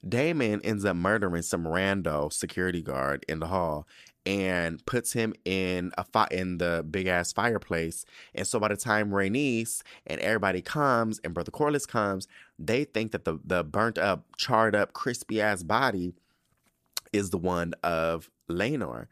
Daemon 0.08 0.62
ends 0.64 0.86
up 0.86 0.96
murdering 0.96 1.42
some 1.42 1.66
rando 1.66 2.32
security 2.32 2.82
guard 2.82 3.26
in 3.28 3.40
the 3.40 3.48
hall 3.48 3.88
and 4.26 4.86
puts 4.86 5.14
him 5.14 5.34
in 5.46 5.92
a 5.98 6.04
fi- 6.04 6.28
in 6.32 6.58
the 6.58 6.86
big 6.90 7.08
ass 7.08 7.34
fireplace. 7.34 8.06
And 8.36 8.46
so 8.46 8.60
by 8.60 8.68
the 8.68 8.78
time 8.78 9.10
Rhaenys 9.10 9.82
and 10.06 10.22
everybody 10.22 10.62
comes 10.62 11.20
and 11.24 11.34
Brother 11.34 11.52
Corlys 11.52 11.88
comes, 11.88 12.28
they 12.58 12.84
think 12.84 13.12
that 13.12 13.26
the 13.26 13.40
the 13.44 13.64
burnt 13.64 13.98
up, 13.98 14.26
charred 14.38 14.76
up, 14.76 14.94
crispy 14.94 15.42
ass 15.42 15.64
body 15.64 16.14
is 17.12 17.32
the 17.32 17.38
one 17.38 17.74
of 17.84 18.30
Laenor, 18.50 19.08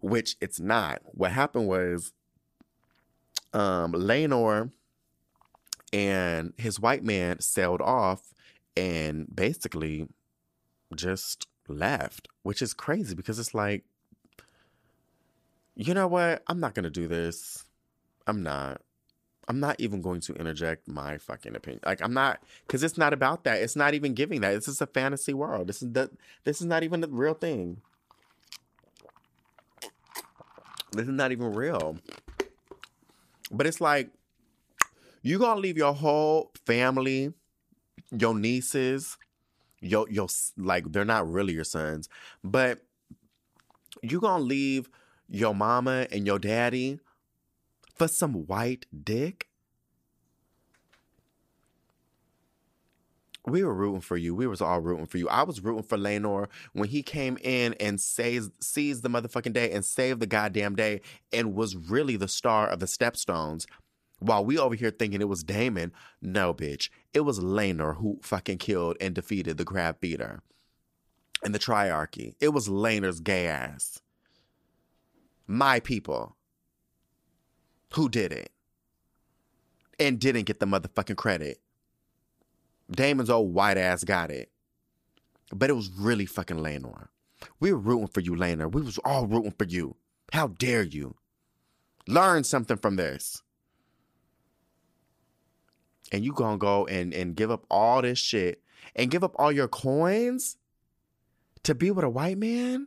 which 0.00 0.36
it's 0.40 0.60
not. 0.60 1.00
What 1.04 1.32
happened 1.32 1.66
was 1.66 2.12
um 3.52 3.92
Laenor 3.92 4.72
and 5.92 6.52
his 6.58 6.78
white 6.80 7.04
man 7.04 7.40
sailed 7.40 7.80
off 7.80 8.33
and 8.76 9.26
basically 9.34 10.08
just 10.94 11.46
left, 11.68 12.28
which 12.42 12.62
is 12.62 12.74
crazy 12.74 13.14
because 13.14 13.38
it's 13.38 13.54
like 13.54 13.84
you 15.76 15.92
know 15.94 16.06
what? 16.06 16.42
I'm 16.46 16.60
not 16.60 16.74
going 16.74 16.84
to 16.84 16.90
do 16.90 17.08
this. 17.08 17.64
I'm 18.26 18.42
not. 18.42 18.80
I'm 19.46 19.60
not 19.60 19.78
even 19.78 20.00
going 20.00 20.20
to 20.22 20.34
interject 20.34 20.88
my 20.88 21.18
fucking 21.18 21.54
opinion. 21.54 21.80
Like 21.84 22.00
I'm 22.00 22.14
not 22.14 22.42
because 22.66 22.82
it's 22.82 22.96
not 22.96 23.12
about 23.12 23.44
that. 23.44 23.60
It's 23.60 23.76
not 23.76 23.92
even 23.92 24.14
giving 24.14 24.40
that. 24.40 24.52
This 24.52 24.68
is 24.68 24.80
a 24.80 24.86
fantasy 24.86 25.34
world. 25.34 25.68
This 25.68 25.82
is 25.82 25.92
the 25.92 26.10
this 26.44 26.62
is 26.62 26.66
not 26.66 26.82
even 26.82 27.02
the 27.02 27.08
real 27.08 27.34
thing. 27.34 27.82
This 30.92 31.02
is 31.02 31.12
not 31.12 31.30
even 31.30 31.52
real. 31.52 31.98
But 33.50 33.66
it's 33.66 33.82
like 33.82 34.08
you 35.20 35.38
gonna 35.38 35.60
leave 35.60 35.76
your 35.76 35.92
whole 35.92 36.50
family, 36.64 37.34
your 38.10 38.34
nieces, 38.34 39.16
your 39.80 40.08
your 40.10 40.28
like 40.56 40.92
they're 40.92 41.04
not 41.04 41.30
really 41.30 41.52
your 41.52 41.64
sons, 41.64 42.08
but 42.42 42.80
you 44.02 44.20
gonna 44.20 44.42
leave 44.42 44.88
your 45.28 45.54
mama 45.54 46.06
and 46.10 46.26
your 46.26 46.38
daddy 46.38 47.00
for 47.94 48.08
some 48.08 48.46
white 48.46 48.86
dick? 49.04 49.48
We 53.46 53.62
were 53.62 53.74
rooting 53.74 54.00
for 54.00 54.16
you. 54.16 54.34
We 54.34 54.46
was 54.46 54.62
all 54.62 54.80
rooting 54.80 55.04
for 55.04 55.18
you. 55.18 55.28
I 55.28 55.42
was 55.42 55.62
rooting 55.62 55.82
for 55.82 55.98
Laenor 55.98 56.48
when 56.72 56.88
he 56.88 57.02
came 57.02 57.36
in 57.42 57.74
and 57.74 58.00
says 58.00 58.50
seized 58.58 59.02
the 59.02 59.10
motherfucking 59.10 59.52
day 59.52 59.70
and 59.70 59.84
saved 59.84 60.20
the 60.20 60.26
goddamn 60.26 60.76
day 60.76 61.02
and 61.30 61.54
was 61.54 61.76
really 61.76 62.16
the 62.16 62.28
star 62.28 62.66
of 62.66 62.80
the 62.80 62.86
Stepstones. 62.86 63.66
While 64.24 64.44
we 64.44 64.58
over 64.58 64.74
here 64.74 64.90
thinking 64.90 65.20
it 65.20 65.28
was 65.28 65.44
Daemon, 65.44 65.92
no, 66.22 66.54
bitch. 66.54 66.88
It 67.12 67.20
was 67.20 67.40
Laenor 67.40 67.96
who 67.96 68.18
fucking 68.22 68.58
killed 68.58 68.96
and 69.00 69.14
defeated 69.14 69.58
the 69.58 69.64
crab 69.64 70.00
feeder 70.00 70.42
and 71.42 71.54
the 71.54 71.58
triarchy. 71.58 72.34
It 72.40 72.48
was 72.48 72.68
Laenor's 72.68 73.20
gay 73.20 73.46
ass 73.46 74.00
my 75.46 75.80
people 75.80 76.36
who 77.94 78.08
did 78.08 78.32
it 78.32 78.50
and 79.98 80.18
didn't 80.18 80.44
get 80.44 80.58
the 80.58 80.66
motherfucking 80.66 81.16
credit. 81.16 81.60
Daemon's 82.90 83.30
old 83.30 83.52
white 83.54 83.76
ass 83.76 84.04
got 84.04 84.30
it. 84.30 84.50
But 85.52 85.70
it 85.70 85.74
was 85.74 85.90
really 85.90 86.26
fucking 86.26 86.56
Laenor. 86.56 87.08
We 87.60 87.72
were 87.72 87.78
rooting 87.78 88.08
for 88.08 88.20
you, 88.20 88.32
Laenor. 88.32 88.72
We 88.72 88.82
was 88.82 88.98
all 89.04 89.26
rooting 89.26 89.54
for 89.56 89.64
you. 89.64 89.96
How 90.32 90.48
dare 90.48 90.82
you? 90.82 91.14
Learn 92.08 92.44
something 92.44 92.78
from 92.78 92.96
this. 92.96 93.43
And 96.14 96.24
you 96.24 96.32
gonna 96.32 96.56
go 96.56 96.86
and 96.86 97.12
and 97.12 97.34
give 97.34 97.50
up 97.50 97.66
all 97.68 98.00
this 98.00 98.20
shit 98.20 98.62
and 98.94 99.10
give 99.10 99.24
up 99.24 99.34
all 99.36 99.50
your 99.50 99.66
coins 99.66 100.56
to 101.64 101.74
be 101.74 101.90
with 101.90 102.04
a 102.04 102.08
white 102.08 102.38
man? 102.38 102.86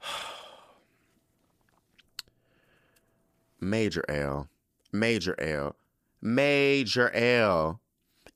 Major 3.60 4.02
L. 4.08 4.48
Major 4.90 5.38
L. 5.38 5.76
Major 6.22 7.14
L. 7.14 7.82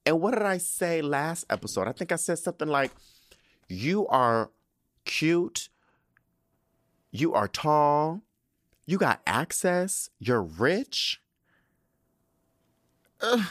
And 0.05 0.21
what 0.21 0.35
did 0.35 0.43
I 0.43 0.59
say 0.59 1.01
last 1.01 1.47
episode? 1.49 1.89
I 1.89 1.93
think 1.93 2.13
I 2.13 2.17
said 2.17 2.39
something 2.39 2.69
like, 2.69 2.91
You 3.71 4.07
are 4.09 4.51
cute, 5.07 5.71
you 7.11 7.33
are 7.33 7.49
tall, 7.49 8.21
you 8.85 8.99
got 8.99 9.23
access, 9.27 10.11
you're 10.19 10.43
rich. 10.43 11.23
Ugh. 13.21 13.47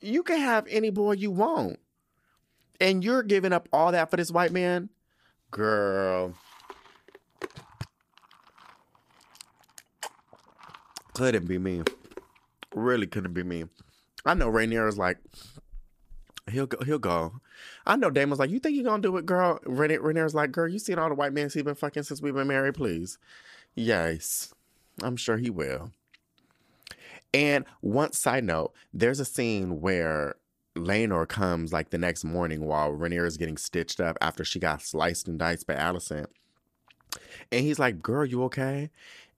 You 0.00 0.22
can 0.22 0.38
have 0.38 0.66
any 0.68 0.90
boy 0.90 1.12
you 1.12 1.30
want. 1.30 1.78
And 2.80 3.02
you're 3.02 3.22
giving 3.22 3.52
up 3.52 3.68
all 3.72 3.92
that 3.92 4.10
for 4.10 4.16
this 4.16 4.30
white 4.30 4.52
man? 4.52 4.90
Girl. 5.50 6.34
Couldn't 11.14 11.46
be 11.46 11.58
me. 11.58 11.82
Really 12.74 13.06
couldn't 13.06 13.32
be 13.32 13.42
me. 13.42 13.64
I 14.26 14.34
know 14.34 14.50
Rhaenyra 14.50 14.88
is 14.88 14.98
like, 14.98 15.16
he'll 16.50 16.66
go. 16.66 16.84
He'll 16.84 16.98
go. 16.98 17.40
I 17.86 17.96
know 17.96 18.10
Daemon's 18.10 18.38
like, 18.38 18.50
you 18.50 18.58
think 18.58 18.74
you're 18.74 18.84
gonna 18.84 19.00
do 19.00 19.16
it, 19.16 19.24
girl? 19.24 19.58
Rhaenyra, 19.64 20.00
Rhaenyra's 20.00 20.34
like, 20.34 20.52
girl, 20.52 20.68
you 20.68 20.78
seen 20.78 20.98
all 20.98 21.08
the 21.08 21.14
white 21.14 21.32
men 21.32 21.48
he's 21.48 21.62
been 21.62 21.74
fucking 21.74 22.02
since 22.02 22.20
we've 22.20 22.34
been 22.34 22.48
married, 22.48 22.74
please. 22.74 23.16
Yes, 23.74 24.52
I'm 25.02 25.16
sure 25.16 25.38
he 25.38 25.48
will. 25.48 25.90
And 27.34 27.64
one 27.80 28.12
side 28.12 28.44
note, 28.44 28.72
there's 28.92 29.20
a 29.20 29.24
scene 29.24 29.80
where 29.80 30.36
Laenor 30.76 31.26
comes 31.28 31.72
like 31.72 31.90
the 31.90 31.98
next 31.98 32.24
morning 32.24 32.64
while 32.64 32.92
Rhaenyra 32.92 33.26
is 33.26 33.36
getting 33.36 33.56
stitched 33.56 34.00
up 34.00 34.16
after 34.20 34.44
she 34.44 34.58
got 34.58 34.82
sliced 34.82 35.26
and 35.28 35.38
diced 35.38 35.66
by 35.66 35.74
Alicent. 35.74 36.26
And 37.50 37.64
he's 37.64 37.78
like, 37.78 38.02
Girl, 38.02 38.24
you 38.24 38.42
okay? 38.44 38.90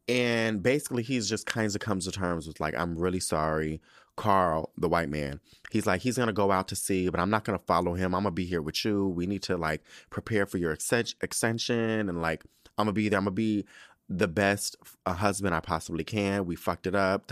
And 0.09 0.63
basically, 0.63 1.03
he's 1.03 1.29
just 1.29 1.47
kind 1.47 1.67
of 1.67 1.81
comes 1.81 2.07
to 2.07 2.13
terms 2.13 2.47
with, 2.47 2.61
like, 2.61 2.77
I'm 2.77 2.99
really 2.99 3.21
sorry. 3.21 3.81
Qarl, 4.17 4.71
the 4.77 4.89
white 4.89 5.11
man, 5.11 5.39
he's 5.71 5.87
like, 5.87 6.01
he's 6.01 6.17
to 6.27 6.33
go 6.33 6.51
out 6.51 6.67
to 6.69 6.75
sea, 6.75 7.09
but 7.09 7.21
I'm 7.21 7.31
not 7.31 7.45
to 7.57 7.65
follow 7.67 7.95
him. 7.95 8.17
I'm 8.17 8.25
to 8.25 8.31
be 8.33 8.47
here 8.47 8.61
with 8.61 8.85
you. 8.85 9.07
We 9.07 9.29
need 9.29 9.43
to, 9.45 9.57
like, 9.57 9.85
prepare 10.11 10.45
for 10.45 10.59
your 10.59 10.73
extension. 10.73 12.09
And, 12.09 12.21
like, 12.21 12.43
I'm 12.77 12.87
to 12.87 12.93
be 12.93 13.09
there. 13.09 13.19
I'm 13.19 13.27
to 13.27 13.31
be 13.31 13.65
the 14.09 14.29
best 14.29 14.77
a 15.05 15.15
husband 15.15 15.55
I 15.55 15.61
possibly 15.61 16.05
can. 16.05 16.47
We 16.47 16.57
fucked 16.57 16.87
it 16.87 16.95
up. 16.95 17.31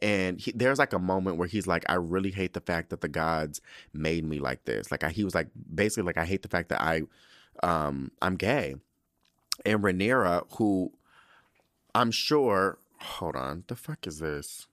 And 0.00 0.40
he, 0.40 0.52
there's 0.52 0.78
like 0.78 0.92
a 0.92 0.98
moment 0.98 1.36
where 1.36 1.48
he's 1.48 1.66
like, 1.66 1.84
I 1.88 1.94
really 1.94 2.30
hate 2.30 2.54
the 2.54 2.60
fact 2.60 2.90
that 2.90 3.00
the 3.00 3.08
gods 3.08 3.60
made 3.92 4.24
me 4.24 4.38
like 4.38 4.64
this. 4.64 4.90
Like 4.90 5.04
I, 5.04 5.10
he 5.10 5.24
was 5.24 5.34
like, 5.34 5.48
basically 5.74 6.04
like, 6.04 6.18
I 6.18 6.24
hate 6.24 6.42
the 6.42 6.48
fact 6.48 6.68
that 6.68 6.80
I, 6.80 7.02
um, 7.62 8.12
I'm 8.22 8.36
gay. 8.36 8.76
And 9.66 9.82
Rhaenyra, 9.82 10.46
who 10.56 10.92
I'm 11.94 12.10
sure, 12.10 12.78
hold 12.98 13.36
on, 13.36 13.64
the 13.66 13.76
fuck 13.76 14.06
is 14.06 14.18
this? 14.18 14.66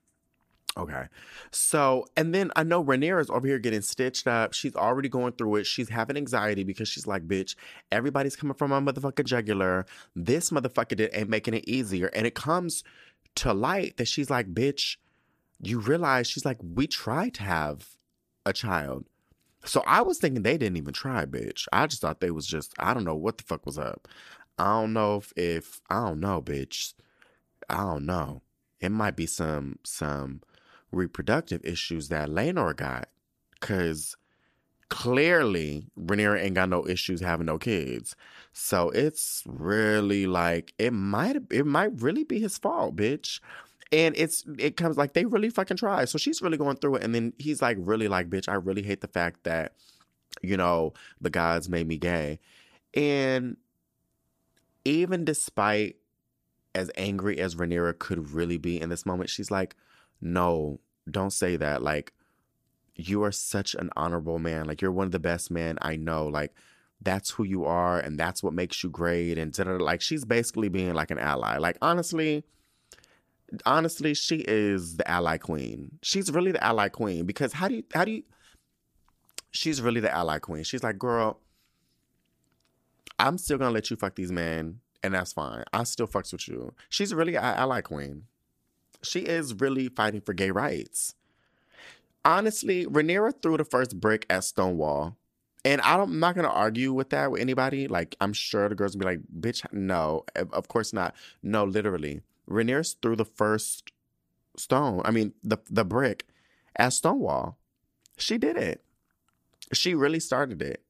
Okay. 0.77 1.05
So, 1.51 2.05
and 2.15 2.33
then 2.33 2.51
I 2.55 2.63
know 2.63 2.83
Rhaenyra 2.83 3.21
is 3.21 3.29
over 3.29 3.47
here 3.47 3.59
getting 3.59 3.81
stitched 3.81 4.27
up. 4.27 4.53
She's 4.53 4.75
already 4.75 5.09
going 5.09 5.33
through 5.33 5.57
it. 5.57 5.65
She's 5.65 5.89
having 5.89 6.15
anxiety 6.15 6.63
because 6.63 6.87
she's 6.87 7.07
like, 7.07 7.27
bitch, 7.27 7.55
everybody's 7.91 8.35
coming 8.35 8.53
from 8.53 8.69
my 8.69 8.79
motherfucking 8.79 9.25
jugular. 9.25 9.85
This 10.15 10.51
motherfucker 10.51 10.95
did 10.95 11.09
ain't 11.13 11.29
making 11.29 11.55
it 11.55 11.67
easier. 11.67 12.07
And 12.07 12.25
it 12.25 12.35
comes 12.35 12.83
to 13.35 13.53
light 13.53 13.97
that 13.97 14.07
she's 14.07 14.29
like, 14.29 14.53
bitch, 14.53 14.97
you 15.61 15.79
realize 15.79 16.29
she's 16.29 16.45
like, 16.45 16.57
we 16.61 16.87
tried 16.87 17.33
to 17.35 17.43
have 17.43 17.89
a 18.45 18.53
child. 18.53 19.05
So 19.65 19.83
I 19.85 20.01
was 20.01 20.19
thinking 20.19 20.43
they 20.43 20.57
didn't 20.57 20.77
even 20.77 20.93
try, 20.93 21.25
bitch. 21.25 21.67
I 21.73 21.87
just 21.87 22.01
thought 22.01 22.21
they 22.21 22.31
was 22.31 22.47
just, 22.47 22.73
I 22.79 22.93
don't 22.93 23.03
know 23.03 23.15
what 23.15 23.37
the 23.37 23.43
fuck 23.43 23.65
was 23.65 23.77
up. 23.77 24.07
I 24.57 24.65
don't 24.65 24.93
know 24.93 25.17
if, 25.17 25.33
if 25.35 25.81
I 25.89 26.05
don't 26.05 26.19
know, 26.19 26.41
bitch. 26.41 26.93
I 27.69 27.77
don't 27.77 28.05
know. 28.05 28.41
It 28.79 28.91
might 28.91 29.15
be 29.15 29.25
some 29.25 29.77
some 29.83 30.41
reproductive 30.91 31.63
issues 31.63 32.09
that 32.09 32.29
Laenor 32.29 32.75
got. 32.75 33.09
Cause 33.59 34.15
clearly 34.89 35.85
Rhaenyra 35.97 36.43
ain't 36.43 36.55
got 36.55 36.69
no 36.69 36.85
issues 36.87 37.21
having 37.21 37.45
no 37.45 37.57
kids. 37.57 38.15
So 38.51 38.89
it's 38.89 39.43
really 39.45 40.25
like 40.25 40.73
it 40.77 40.91
might 40.91 41.37
it 41.51 41.65
might 41.65 42.01
really 42.01 42.23
be 42.23 42.39
his 42.39 42.57
fault, 42.57 42.95
bitch. 42.95 43.39
And 43.91 44.15
it's 44.17 44.43
it 44.57 44.77
comes 44.77 44.97
like 44.97 45.13
they 45.13 45.25
really 45.25 45.49
fucking 45.49 45.77
try. 45.77 46.05
So 46.05 46.17
she's 46.17 46.41
really 46.41 46.57
going 46.57 46.77
through 46.77 46.97
it. 46.97 47.03
And 47.03 47.13
then 47.15 47.33
he's 47.37 47.61
like 47.61 47.77
really 47.79 48.07
like, 48.07 48.29
bitch, 48.29 48.49
I 48.49 48.55
really 48.55 48.83
hate 48.83 49.01
the 49.01 49.07
fact 49.07 49.43
that, 49.43 49.73
you 50.41 50.57
know, 50.57 50.93
the 51.21 51.29
gods 51.29 51.69
made 51.69 51.87
me 51.87 51.97
gay. 51.97 52.39
And 52.93 53.57
even 54.85 55.23
despite 55.25 55.97
as 56.75 56.89
angry 56.97 57.39
as 57.39 57.55
Rhaenyra 57.55 57.97
could 57.99 58.31
really 58.31 58.57
be 58.57 58.79
in 58.79 58.89
this 58.89 59.05
moment, 59.05 59.29
she's 59.29 59.51
like, 59.51 59.75
no, 60.21 60.79
don't 61.09 61.31
say 61.31 61.55
that. 61.55 61.81
Like, 61.81 62.13
you 62.95 63.23
are 63.23 63.31
such 63.31 63.75
an 63.75 63.89
honorable 63.95 64.39
man. 64.39 64.65
Like, 64.65 64.81
you're 64.81 64.91
one 64.91 65.05
of 65.05 65.11
the 65.11 65.19
best 65.19 65.51
men 65.51 65.77
I 65.81 65.95
know. 65.95 66.27
Like, 66.27 66.53
that's 67.01 67.31
who 67.31 67.43
you 67.43 67.65
are, 67.65 67.99
and 67.99 68.19
that's 68.19 68.43
what 68.43 68.53
makes 68.53 68.83
you 68.83 68.89
great. 68.89 69.37
And 69.37 69.57
like, 69.81 70.01
she's 70.01 70.25
basically 70.25 70.69
being 70.69 70.93
like 70.93 71.11
an 71.11 71.19
ally. 71.19 71.57
Like, 71.57 71.77
honestly, 71.81 72.43
honestly, 73.65 74.13
she 74.13 74.43
is 74.47 74.97
the 74.97 75.09
ally 75.09 75.37
queen. 75.37 75.97
She's 76.01 76.31
really 76.31 76.51
the 76.51 76.63
ally 76.63 76.89
queen 76.89 77.25
because 77.25 77.53
how 77.53 77.69
do 77.69 77.75
you, 77.75 77.83
how 77.93 78.03
do 78.03 78.11
you, 78.11 78.23
she's 79.51 79.81
really 79.81 80.01
the 80.01 80.13
ally 80.13 80.39
queen. 80.39 80.63
She's 80.63 80.83
like, 80.83 80.99
girl, 80.99 81.39
I'm 83.17 83.37
still 83.37 83.57
gonna 83.57 83.71
let 83.71 83.89
you 83.89 83.95
fuck 83.95 84.15
these 84.15 84.31
men, 84.31 84.81
and 85.01 85.13
that's 85.13 85.31
fine. 85.31 85.63
I 85.71 85.83
still 85.83 86.07
fucks 86.07 86.33
with 86.33 86.49
you. 86.49 86.73
She's 86.89 87.13
really 87.13 87.35
an 87.35 87.43
ally 87.43 87.79
queen 87.79 88.23
she 89.03 89.21
is 89.21 89.53
really 89.53 89.89
fighting 89.89 90.21
for 90.21 90.33
gay 90.33 90.51
rights. 90.51 91.15
Honestly, 92.25 92.85
Rhaenyra 92.85 93.41
threw 93.41 93.57
the 93.57 93.63
first 93.63 93.99
brick 93.99 94.25
at 94.29 94.43
Stonewall. 94.43 95.15
And 95.65 95.81
I 95.81 96.01
am 96.01 96.19
not 96.19 96.35
going 96.35 96.47
to 96.47 96.51
argue 96.51 96.93
with 96.93 97.09
that 97.09 97.31
with 97.31 97.41
anybody. 97.41 97.87
Like, 97.87 98.15
I'm 98.21 98.31
sure 98.31 98.69
the 98.69 98.75
girls 98.75 98.95
will 98.95 99.01
be 99.01 99.05
like, 99.05 99.19
bitch, 99.39 99.65
no, 99.73 100.23
of 100.35 100.67
course 100.69 100.93
not. 100.93 101.13
No, 101.43 101.65
literally. 101.65 102.21
Rhaenyra 102.49 102.95
threw 103.01 103.15
the 103.15 103.25
first 103.25 103.91
stone, 104.57 105.01
I 105.05 105.11
mean, 105.11 105.33
the, 105.43 105.57
the 105.69 105.85
brick 105.85 106.25
at 106.75 106.93
Stonewall. 106.93 107.57
She 108.17 108.37
did 108.37 108.57
it. 108.57 108.83
She 109.73 109.93
really 109.95 110.19
started 110.19 110.61
it. 110.61 110.83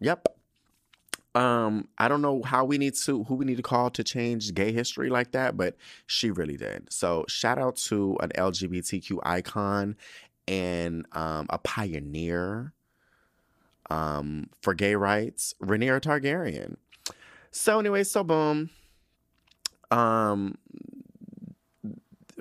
Yep. 0.00 0.35
Um, 1.36 1.88
I 1.98 2.08
don't 2.08 2.22
know 2.22 2.40
how 2.42 2.64
we 2.64 2.78
need 2.78 2.94
to 2.94 3.24
who 3.24 3.34
we 3.34 3.44
need 3.44 3.58
to 3.58 3.62
call 3.62 3.90
to 3.90 4.02
change 4.02 4.54
gay 4.54 4.72
history 4.72 5.10
like 5.10 5.32
that, 5.32 5.54
but 5.54 5.76
she 6.06 6.30
really 6.30 6.56
did. 6.56 6.90
So 6.90 7.26
shout 7.28 7.58
out 7.58 7.76
to 7.76 8.16
an 8.22 8.30
LGBTQ 8.30 9.18
icon 9.22 9.96
and 10.48 11.04
um, 11.12 11.46
a 11.50 11.58
pioneer 11.58 12.72
um, 13.90 14.48
for 14.62 14.72
gay 14.72 14.94
rights, 14.94 15.54
Rhaenyra 15.62 16.00
Targaryen. 16.00 16.76
So 17.50 17.80
anyway, 17.80 18.04
so 18.04 18.24
boom. 18.24 18.70
Um, 19.90 20.56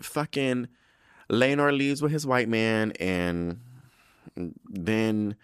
fucking 0.01 0.69
Laenor 1.29 1.77
leaves 1.77 2.01
with 2.01 2.13
his 2.13 2.25
white 2.25 2.47
man, 2.47 2.93
and 2.93 3.59
then 4.69 5.35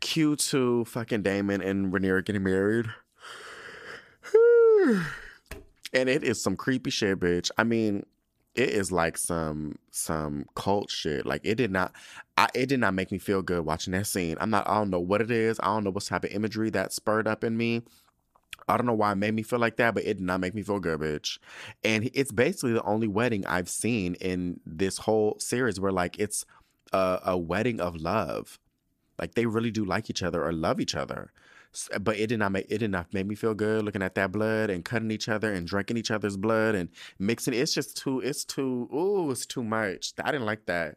Q 0.00 0.36
to 0.36 0.84
fucking 0.84 1.22
Daemon 1.22 1.60
and 1.60 1.92
Rhaenyra 1.92 2.24
getting 2.24 2.42
married. 2.42 2.86
and 5.92 6.08
it 6.08 6.24
is 6.24 6.42
some 6.42 6.56
creepy 6.56 6.90
shit, 6.90 7.20
bitch. 7.20 7.50
I 7.56 7.64
mean, 7.64 8.04
it 8.54 8.70
is 8.70 8.92
like 8.92 9.16
some 9.16 9.78
some 9.90 10.46
cult 10.54 10.90
shit. 10.90 11.24
Like 11.24 11.42
it 11.44 11.54
did 11.56 11.70
not 11.70 11.92
I, 12.36 12.48
it 12.54 12.66
did 12.66 12.80
not 12.80 12.94
make 12.94 13.10
me 13.10 13.18
feel 13.18 13.42
good 13.42 13.64
watching 13.64 13.92
that 13.92 14.06
scene. 14.06 14.36
I'm 14.40 14.50
not 14.50 14.68
I 14.68 14.74
don't 14.74 14.90
know 14.90 15.00
what 15.00 15.20
it 15.20 15.30
is. 15.30 15.58
I 15.60 15.66
don't 15.66 15.84
know 15.84 15.90
what 15.90 16.04
type 16.04 16.24
of 16.24 16.30
imagery 16.30 16.70
that 16.70 16.92
spurred 16.92 17.26
up 17.26 17.44
in 17.44 17.56
me. 17.56 17.82
I 18.68 18.76
don't 18.76 18.86
know 18.86 18.94
why 18.94 19.12
it 19.12 19.16
made 19.16 19.34
me 19.34 19.42
feel 19.42 19.58
like 19.58 19.76
that, 19.76 19.94
but 19.94 20.04
it 20.04 20.18
did 20.18 20.20
not 20.20 20.40
make 20.40 20.54
me 20.54 20.62
feel 20.62 20.78
good, 20.78 21.00
bitch. 21.00 21.38
And 21.82 22.10
it's 22.14 22.30
basically 22.30 22.72
the 22.72 22.82
only 22.82 23.08
wedding 23.08 23.44
I've 23.46 23.68
seen 23.68 24.14
in 24.14 24.60
this 24.64 24.98
whole 24.98 25.36
series 25.38 25.80
where 25.80 25.92
like 25.92 26.18
it's 26.18 26.44
a, 26.92 27.20
a 27.24 27.38
wedding 27.38 27.80
of 27.80 27.96
love. 27.96 28.58
Like 29.22 29.36
they 29.36 29.46
really 29.46 29.70
do 29.70 29.84
like 29.84 30.10
each 30.10 30.24
other 30.24 30.44
or 30.44 30.52
love 30.52 30.80
each 30.80 30.96
other. 30.96 31.30
But 32.00 32.16
it 32.16 32.26
did 32.26 32.40
not 32.40 32.50
make 32.50 32.66
it 32.68 32.78
did 32.78 32.90
not 32.90 33.14
make 33.14 33.24
me 33.24 33.36
feel 33.36 33.54
good 33.54 33.84
looking 33.84 34.02
at 34.02 34.16
that 34.16 34.32
blood 34.32 34.68
and 34.68 34.84
cutting 34.84 35.12
each 35.12 35.28
other 35.28 35.52
and 35.52 35.64
drinking 35.64 35.96
each 35.96 36.10
other's 36.10 36.36
blood 36.36 36.74
and 36.74 36.88
mixing. 37.20 37.54
It's 37.54 37.72
just 37.72 37.96
too. 37.96 38.18
It's 38.18 38.44
too. 38.44 38.88
Ooh, 38.92 39.30
it's 39.30 39.46
too 39.46 39.62
much. 39.62 40.12
I 40.20 40.32
didn't 40.32 40.46
like 40.46 40.66
that. 40.66 40.96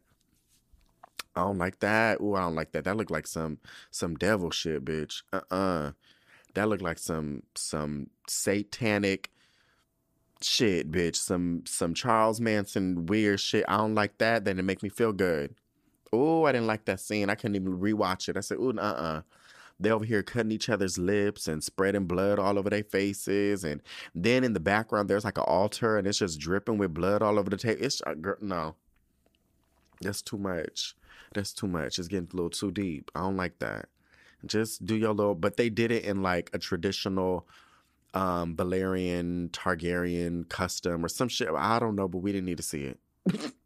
I 1.35 1.41
don't 1.41 1.59
like 1.59 1.81
that. 1.81 2.19
Ooh, 2.19 2.33
I 2.33 2.41
don't 2.41 2.55
like 2.55 2.71
that. 2.71 2.85
That 2.85 2.97
looked 2.97 3.11
like 3.11 3.27
some 3.27 3.59
some 3.91 4.15
devil 4.15 4.49
shit, 4.49 4.83
bitch. 4.83 5.21
Uh 5.31 5.41
uh 5.51 5.91
That 6.55 6.67
looked 6.67 6.81
like 6.81 6.97
some 6.97 7.43
some 7.53 8.09
satanic 8.27 9.29
shit, 10.41 10.91
bitch, 10.91 11.17
some 11.17 11.61
some 11.67 11.93
Charles 11.93 12.41
Manson 12.41 13.05
weird 13.05 13.39
shit. 13.39 13.65
I 13.67 13.77
don't 13.77 13.93
like 13.93 14.17
that. 14.17 14.45
Then 14.45 14.57
it 14.57 14.63
make 14.63 14.81
me 14.81 14.89
feel 14.89 15.13
good. 15.13 15.53
Oh, 16.13 16.43
I 16.45 16.51
didn't 16.51 16.67
like 16.67 16.85
that 16.85 16.99
scene. 16.99 17.29
I 17.29 17.35
couldn't 17.35 17.55
even 17.55 17.79
rewatch 17.79 18.29
it. 18.29 18.37
I 18.37 18.41
said, 18.41 18.57
"Ooh, 18.57 18.77
uh, 18.77 18.81
uh." 18.81 19.21
They 19.77 19.91
over 19.91 20.05
here 20.05 20.23
cutting 20.23 20.53
each 20.53 20.69
other's 20.69 20.97
lips 20.97 21.49
and 21.49 21.61
spreading 21.61 22.05
blood 22.05 22.39
all 22.39 22.57
over 22.57 22.69
their 22.69 22.83
faces, 22.83 23.65
and 23.65 23.81
then 24.13 24.45
in 24.45 24.53
the 24.53 24.59
background 24.61 25.09
there's 25.09 25.25
like 25.25 25.37
an 25.37 25.43
altar 25.45 25.97
and 25.97 26.07
it's 26.07 26.19
just 26.19 26.39
dripping 26.39 26.77
with 26.77 26.93
blood 26.93 27.21
all 27.21 27.37
over 27.37 27.49
the 27.49 27.57
table. 27.57 27.83
It's 27.83 28.01
uh, 28.07 28.13
girl, 28.13 28.37
no, 28.39 28.75
that's 30.01 30.21
too 30.21 30.37
much. 30.37 30.95
That's 31.33 31.53
too 31.53 31.67
much. 31.67 31.99
It's 31.99 32.07
getting 32.07 32.29
a 32.31 32.35
little 32.35 32.49
too 32.49 32.71
deep. 32.71 33.11
I 33.15 33.21
don't 33.21 33.37
like 33.37 33.59
that. 33.59 33.89
Just 34.45 34.85
do 34.85 34.95
your 34.95 35.13
little. 35.13 35.35
But 35.35 35.57
they 35.57 35.69
did 35.69 35.91
it 35.91 36.05
in 36.05 36.21
like 36.23 36.49
a 36.53 36.59
traditional 36.59 37.47
um 38.13 38.55
Valyrian 38.55 39.49
Targaryen 39.49 40.47
custom 40.47 41.03
or 41.03 41.09
some 41.09 41.27
shit. 41.27 41.49
I 41.53 41.79
don't 41.79 41.95
know, 41.95 42.07
but 42.07 42.19
we 42.19 42.31
didn't 42.31 42.45
need 42.45 42.57
to 42.57 42.63
see 42.63 42.83
it. 42.83 42.99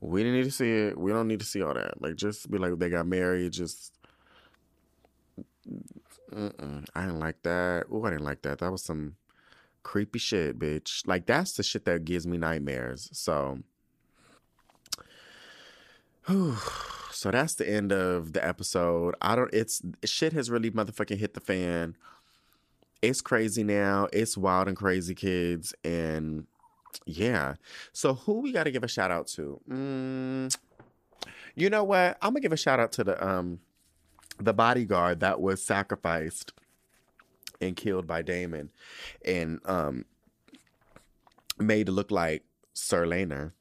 we 0.00 0.22
didn't 0.22 0.36
need 0.36 0.44
to 0.44 0.50
see 0.50 0.70
it. 0.70 0.98
We 0.98 1.12
don't 1.12 1.28
need 1.28 1.40
to 1.40 1.46
see 1.46 1.62
all 1.62 1.74
that. 1.74 2.00
Like, 2.00 2.16
just 2.16 2.50
be 2.50 2.58
like 2.58 2.78
they 2.78 2.88
got 2.88 3.06
married. 3.06 3.52
Just, 3.52 3.92
Mm-mm. 6.32 6.86
I 6.94 7.00
didn't 7.02 7.20
like 7.20 7.42
that. 7.42 7.86
Oh, 7.90 8.04
I 8.04 8.10
didn't 8.10 8.24
like 8.24 8.42
that. 8.42 8.58
That 8.58 8.72
was 8.72 8.82
some 8.82 9.16
creepy 9.82 10.18
shit, 10.18 10.58
bitch. 10.58 11.06
Like 11.06 11.26
that's 11.26 11.52
the 11.54 11.62
shit 11.62 11.84
that 11.86 12.04
gives 12.04 12.26
me 12.26 12.36
nightmares. 12.36 13.08
So, 13.12 13.60
so 16.28 17.30
that's 17.30 17.54
the 17.54 17.68
end 17.68 17.92
of 17.92 18.32
the 18.34 18.46
episode. 18.46 19.14
I 19.22 19.34
don't. 19.36 19.52
It's 19.52 19.80
shit 20.04 20.32
has 20.34 20.50
really 20.50 20.70
motherfucking 20.70 21.18
hit 21.18 21.34
the 21.34 21.40
fan. 21.40 21.96
It's 23.00 23.20
crazy 23.20 23.62
now. 23.62 24.08
It's 24.12 24.36
wild 24.36 24.68
and 24.68 24.76
crazy, 24.76 25.14
kids, 25.14 25.72
and 25.84 26.46
yeah. 27.06 27.54
So 27.92 28.14
who 28.14 28.40
we 28.40 28.52
got 28.52 28.64
to 28.64 28.70
give 28.70 28.84
a 28.84 28.88
shout 28.88 29.10
out 29.10 29.26
to? 29.28 29.60
Mm, 29.68 30.56
you 31.54 31.70
know 31.70 31.84
what? 31.84 32.16
I'm 32.22 32.30
gonna 32.30 32.40
give 32.40 32.52
a 32.52 32.56
shout 32.56 32.80
out 32.80 32.92
to 32.92 33.04
the 33.04 33.26
um 33.26 33.60
the 34.38 34.52
bodyguard 34.52 35.20
that 35.20 35.40
was 35.40 35.62
sacrificed 35.62 36.52
and 37.60 37.76
killed 37.76 38.06
by 38.06 38.22
Daemon 38.22 38.70
and 39.24 39.60
um 39.64 40.04
made 41.58 41.86
to 41.86 41.92
look 41.92 42.10
like 42.10 42.44
Sir 42.74 43.06
Laenor. 43.06 43.52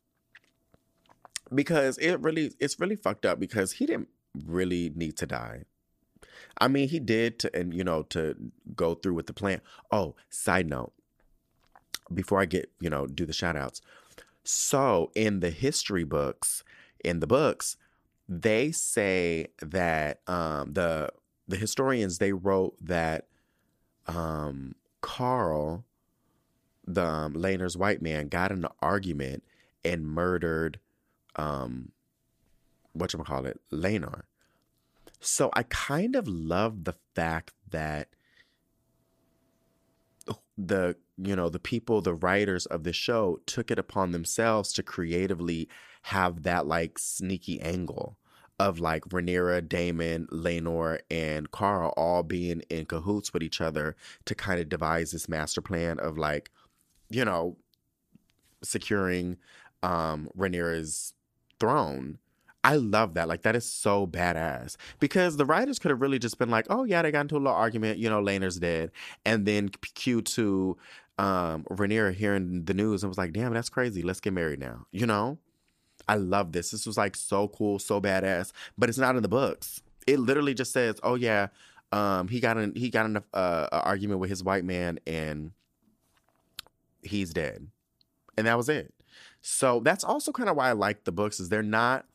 Because 1.53 1.97
it 1.97 2.19
really 2.19 2.51
it's 2.59 2.79
really 2.79 2.95
fucked 2.95 3.25
up 3.25 3.39
because 3.39 3.73
he 3.73 3.85
didn't 3.85 4.09
really 4.45 4.91
need 4.95 5.17
to 5.17 5.25
die. 5.25 5.63
I 6.59 6.67
mean, 6.67 6.89
he 6.89 6.99
did 6.99 7.39
to 7.39 7.55
and 7.55 7.73
you 7.73 7.83
know 7.83 8.03
to 8.03 8.35
go 8.75 8.95
through 8.95 9.13
with 9.13 9.27
the 9.27 9.33
plan. 9.33 9.61
Oh, 9.91 10.15
side 10.29 10.69
note, 10.69 10.93
before 12.13 12.39
I 12.39 12.45
get, 12.45 12.71
you 12.79 12.89
know, 12.89 13.07
do 13.07 13.25
the 13.25 13.33
shout 13.33 13.55
outs. 13.55 13.81
So 14.43 15.11
in 15.15 15.41
the 15.41 15.49
history 15.49 16.03
books, 16.03 16.63
in 17.03 17.19
the 17.19 17.27
books, 17.27 17.77
they 18.29 18.71
say 18.71 19.47
that 19.61 20.21
um, 20.27 20.73
the 20.73 21.09
the 21.47 21.57
historians 21.57 22.17
they 22.17 22.33
wrote 22.33 22.75
that 22.81 23.27
um, 24.05 24.75
Qarl, 25.01 25.83
the 26.85 27.05
um, 27.05 27.33
Laenor's 27.33 27.77
white 27.77 28.01
man, 28.01 28.27
got 28.27 28.51
in 28.51 28.65
an 28.65 28.71
argument 28.81 29.43
and 29.83 30.05
murdered 30.05 30.79
um, 31.35 31.91
what 32.93 33.13
you 33.13 33.19
call 33.19 33.45
it, 33.45 33.59
Laenor. 33.71 34.23
So 35.19 35.49
I 35.53 35.63
kind 35.63 36.15
of 36.15 36.27
love 36.27 36.83
the 36.83 36.95
fact 37.15 37.53
that 37.69 38.09
the 40.57 40.95
you 41.17 41.35
know 41.35 41.49
the 41.49 41.59
people 41.59 42.01
the 42.01 42.13
writers 42.13 42.65
of 42.67 42.83
the 42.83 42.93
show 42.93 43.39
took 43.45 43.71
it 43.71 43.79
upon 43.79 44.11
themselves 44.11 44.71
to 44.73 44.83
creatively 44.83 45.67
have 46.03 46.43
that 46.43 46.67
like 46.67 46.99
sneaky 46.99 47.59
angle 47.61 48.17
of 48.59 48.79
like 48.79 49.03
Rhaenyra, 49.05 49.67
Daemon, 49.67 50.27
Laenor, 50.31 50.99
and 51.11 51.51
Qarl 51.51 51.93
all 51.95 52.23
being 52.23 52.61
in 52.69 52.85
cahoots 52.85 53.31
with 53.31 53.43
each 53.43 53.61
other 53.61 53.95
to 54.25 54.33
kind 54.33 54.59
of 54.59 54.67
devise 54.67 55.11
this 55.11 55.29
master 55.29 55.61
plan 55.61 55.99
of 55.99 56.17
like, 56.17 56.49
you 57.09 57.23
know, 57.23 57.57
securing 58.63 59.37
um 59.83 60.29
Rhaenyra's 60.35 61.13
throne. 61.59 62.17
I 62.63 62.75
love 62.75 63.13
that. 63.13 63.27
Like 63.27 63.43
that 63.43 63.55
is 63.55 63.71
so 63.71 64.07
badass. 64.07 64.75
Because 64.99 65.37
the 65.37 65.45
writers 65.45 65.79
could 65.79 65.91
have 65.91 66.01
really 66.01 66.19
just 66.19 66.39
been 66.39 66.49
like, 66.49 66.65
oh 66.69 66.83
yeah, 66.83 67.01
they 67.01 67.11
got 67.11 67.21
into 67.21 67.35
a 67.35 67.37
little 67.37 67.53
argument, 67.53 67.99
you 67.99 68.09
know, 68.09 68.21
Laenor's 68.21 68.59
dead. 68.59 68.91
And 69.23 69.45
then 69.45 69.69
cue 69.93 70.21
to 70.21 70.77
um 71.17 71.63
Rhaenyra 71.69 72.13
hearing 72.13 72.65
the 72.65 72.73
news 72.73 73.03
and 73.03 73.09
was 73.09 73.17
like, 73.17 73.33
damn, 73.33 73.53
that's 73.53 73.69
crazy. 73.69 74.01
Let's 74.01 74.19
get 74.19 74.33
married 74.33 74.59
now. 74.59 74.85
You 74.91 75.07
know? 75.07 75.39
I 76.07 76.15
love 76.15 76.51
this. 76.51 76.71
This 76.71 76.85
was 76.85 76.97
like 76.97 77.15
so 77.15 77.47
cool, 77.49 77.79
so 77.79 77.99
badass, 77.99 78.51
but 78.77 78.89
it's 78.89 78.97
not 78.97 79.15
in 79.15 79.23
the 79.23 79.27
books. 79.27 79.81
It 80.05 80.19
literally 80.19 80.53
just 80.53 80.71
says, 80.71 80.99
"Oh 81.03 81.15
yeah, 81.15 81.47
um, 81.91 82.29
he 82.29 82.39
got 82.39 82.57
an 82.57 82.73
he 82.75 82.89
got 82.89 83.05
an 83.05 83.17
uh, 83.33 83.67
argument 83.71 84.19
with 84.19 84.29
his 84.29 84.43
white 84.43 84.63
man 84.63 84.99
and 85.05 85.51
he's 87.01 87.33
dead," 87.33 87.67
and 88.37 88.47
that 88.47 88.57
was 88.57 88.69
it. 88.69 88.93
So 89.41 89.81
that's 89.81 90.03
also 90.03 90.31
kind 90.31 90.49
of 90.49 90.55
why 90.55 90.69
I 90.69 90.73
like 90.73 91.03
the 91.03 91.11
books. 91.11 91.39
Is 91.39 91.49
they're 91.49 91.63
not. 91.63 92.05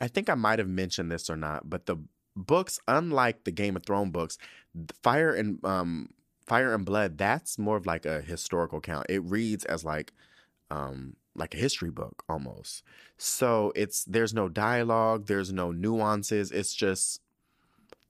I 0.00 0.08
think 0.08 0.28
I 0.28 0.34
might 0.34 0.58
have 0.58 0.68
mentioned 0.68 1.10
this 1.10 1.28
or 1.28 1.36
not, 1.36 1.68
but 1.68 1.86
the 1.86 1.96
books, 2.36 2.80
unlike 2.86 3.44
the 3.44 3.52
Game 3.52 3.76
of 3.76 3.84
Thrones 3.84 4.12
books, 4.12 4.38
Fire 5.02 5.32
and 5.32 5.64
um, 5.64 6.10
Fire 6.46 6.74
and 6.74 6.84
Blood, 6.84 7.18
that's 7.18 7.58
more 7.58 7.76
of 7.76 7.86
like 7.86 8.06
a 8.06 8.20
historical 8.20 8.78
account. 8.78 9.06
It 9.08 9.22
reads 9.24 9.64
as 9.64 9.84
like 9.84 10.12
um 10.70 11.16
like 11.34 11.54
a 11.54 11.58
history 11.58 11.90
book 11.90 12.22
almost. 12.28 12.82
So 13.18 13.72
it's 13.74 14.04
there's 14.04 14.34
no 14.34 14.48
dialogue, 14.48 15.26
there's 15.26 15.52
no 15.52 15.72
nuances, 15.72 16.50
it's 16.50 16.74
just 16.74 17.20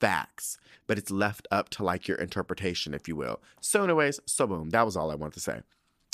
facts, 0.01 0.59
but 0.87 0.99
it's 0.99 1.11
left 1.11 1.49
up 1.51 1.71
to 1.71 1.85
like 1.85 2.07
your 2.07 2.19
interpretation, 2.19 2.95
if 2.95 3.09
you 3.09 3.17
will. 3.17 3.41
So, 3.61 3.85
anyways, 3.85 4.21
so 4.27 4.47
boom, 4.47 4.71
that 4.71 4.85
was 4.85 4.97
all 4.97 5.11
I 5.11 5.15
wanted 5.15 5.35
to 5.35 5.41
say. 5.41 5.61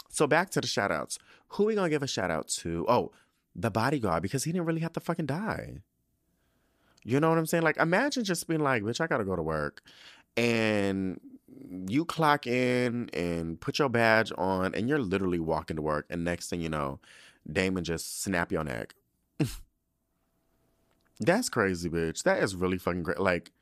So 0.08 0.26
back 0.26 0.50
to 0.50 0.60
the 0.60 0.66
shout 0.66 0.92
outs. 0.92 1.18
Who 1.48 1.64
we 1.64 1.74
gonna 1.74 1.88
give 1.88 2.02
a 2.02 2.08
shout 2.08 2.30
out 2.30 2.48
to? 2.48 2.86
Oh, 2.88 3.12
the 3.54 3.70
bodyguard, 3.70 4.22
because 4.22 4.44
he 4.44 4.52
didn't 4.52 4.66
really 4.66 4.80
have 4.80 4.92
to 4.92 5.00
fucking 5.00 5.26
die. 5.26 5.78
You 7.04 7.18
know 7.18 7.30
what 7.30 7.38
I'm 7.38 7.46
saying? 7.46 7.64
Like, 7.64 7.78
imagine 7.78 8.24
just 8.24 8.46
being 8.46 8.60
like, 8.60 8.82
bitch, 8.82 9.00
I 9.00 9.06
gotta 9.06 9.24
go 9.24 9.34
to 9.34 9.42
work. 9.42 9.82
And 10.36 11.20
you 11.88 12.04
clock 12.04 12.46
in 12.46 13.10
and 13.12 13.60
put 13.60 13.78
your 13.78 13.88
badge 13.88 14.32
on, 14.36 14.74
and 14.74 14.88
you're 14.88 14.98
literally 14.98 15.38
walking 15.38 15.76
to 15.76 15.82
work. 15.82 16.06
And 16.10 16.24
next 16.24 16.48
thing 16.48 16.60
you 16.60 16.68
know, 16.68 17.00
Daemon 17.50 17.84
just 17.84 18.22
snap 18.22 18.52
your 18.52 18.64
neck. 18.64 18.94
That's 21.20 21.48
crazy, 21.48 21.88
bitch. 21.88 22.22
That 22.22 22.42
is 22.42 22.56
really 22.56 22.78
fucking 22.78 23.02
great. 23.02 23.20
Like, 23.20 23.52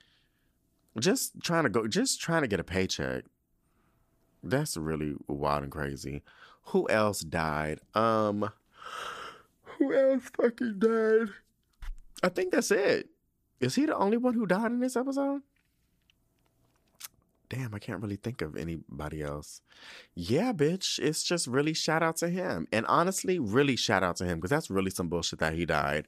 just 0.99 1.40
trying 1.42 1.64
to 1.64 1.70
go, 1.70 1.86
just 1.86 2.20
trying 2.20 2.42
to 2.42 2.49
get 2.49 2.61
a 2.61 2.64
paycheck. 2.64 3.24
That's 4.42 4.76
really 4.76 5.14
wild 5.26 5.64
and 5.64 5.72
crazy. 5.72 6.22
Who 6.66 6.88
else 6.88 7.20
died? 7.20 7.80
Um, 7.94 8.51
who 9.62 9.94
else 9.94 10.30
fucking 10.36 10.78
died? 10.78 11.28
I 12.22 12.28
think 12.28 12.53
that's 12.53 12.70
it. 12.70 13.09
Is 13.61 13.74
he 13.74 13.86
the 13.86 13.96
only 13.96 14.16
one 14.16 14.34
who 14.34 14.46
died 14.46 14.70
in 14.70 14.80
this 14.80 14.96
episode? 14.96 15.42
Damn, 17.49 17.74
I 17.74 17.78
can't 17.78 18.03
really 18.03 18.16
think 18.16 18.42
of 18.42 18.57
anybody 18.57 19.22
else. 19.22 19.61
Yeah, 20.14 20.53
bitch. 20.53 20.99
It's 20.99 21.22
just 21.22 21.46
really 21.46 21.74
shout 21.74 22.03
out 22.03 22.16
to 22.16 22.28
him. 22.28 22.68
And 22.72 22.86
honestly, 22.86 23.38
really 23.38 23.76
shout 23.76 24.03
out 24.03 24.16
to 24.16 24.24
him 24.24 24.38
because 24.38 24.51
that's 24.51 24.70
really 24.70 24.90
some 24.90 25.09
bullshit 25.09 25.38
that 25.40 25.55
he 25.55 25.64
died. 25.66 26.07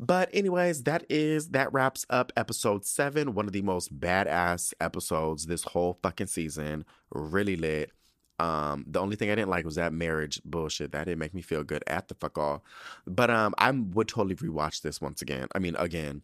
But, 0.00 0.30
anyways, 0.32 0.84
that 0.84 1.04
is 1.08 1.48
that 1.50 1.72
wraps 1.72 2.06
up 2.08 2.32
episode 2.36 2.84
seven, 2.86 3.34
one 3.34 3.46
of 3.46 3.52
the 3.52 3.62
most 3.62 3.98
badass 3.98 4.72
episodes 4.80 5.46
this 5.46 5.64
whole 5.64 5.98
fucking 6.02 6.28
season. 6.28 6.84
Really 7.10 7.56
lit. 7.56 7.90
Um, 8.38 8.84
the 8.86 9.00
only 9.00 9.16
thing 9.16 9.30
I 9.30 9.34
didn't 9.34 9.50
like 9.50 9.64
was 9.64 9.74
that 9.74 9.92
marriage 9.92 10.40
bullshit. 10.44 10.92
That 10.92 11.06
didn't 11.06 11.18
make 11.18 11.34
me 11.34 11.42
feel 11.42 11.64
good 11.64 11.82
at 11.88 12.06
the 12.06 12.14
fuck 12.14 12.38
all. 12.38 12.64
But 13.06 13.30
um, 13.30 13.54
I 13.58 13.72
would 13.72 14.06
totally 14.06 14.36
rewatch 14.36 14.82
this 14.82 15.00
once 15.00 15.22
again. 15.22 15.48
I 15.54 15.58
mean, 15.58 15.74
again. 15.76 16.22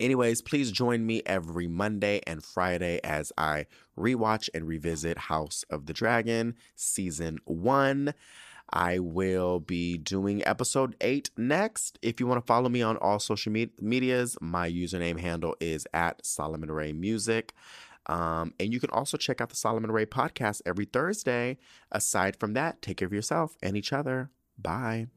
Anyways, 0.00 0.40
please 0.40 0.72
join 0.72 1.04
me 1.04 1.22
every 1.26 1.68
Monday 1.68 2.22
and 2.26 2.42
Friday 2.42 3.00
as 3.04 3.32
I 3.36 3.66
rewatch 3.98 4.48
and 4.54 4.66
revisit 4.66 5.18
House 5.18 5.64
of 5.68 5.84
the 5.84 5.92
Dragon 5.92 6.54
season 6.74 7.38
one. 7.44 8.14
I 8.72 8.98
will 9.00 9.60
be 9.60 9.98
doing 9.98 10.46
episode 10.46 10.96
eight 11.02 11.30
next. 11.36 11.98
If 12.00 12.18
you 12.18 12.26
want 12.26 12.40
to 12.40 12.46
follow 12.46 12.68
me 12.68 12.80
on 12.80 12.96
all 12.96 13.18
social 13.18 13.52
me- 13.52 13.72
medias, 13.80 14.38
my 14.40 14.70
username 14.70 15.20
handle 15.20 15.54
is 15.60 15.86
at 15.92 16.24
Solomon 16.24 16.70
Ray 16.70 16.92
Music. 16.92 17.52
Um, 18.06 18.54
and 18.58 18.72
you 18.72 18.80
can 18.80 18.90
also 18.90 19.18
check 19.18 19.40
out 19.40 19.50
the 19.50 19.56
Solomon 19.56 19.90
Ray 19.92 20.06
podcast 20.06 20.62
every 20.64 20.86
Thursday. 20.86 21.58
Aside 21.92 22.36
from 22.36 22.54
that, 22.54 22.80
take 22.80 22.96
care 22.98 23.06
of 23.06 23.12
yourself 23.12 23.56
and 23.62 23.76
each 23.76 23.92
other. 23.92 24.30
Bye. 24.56 25.08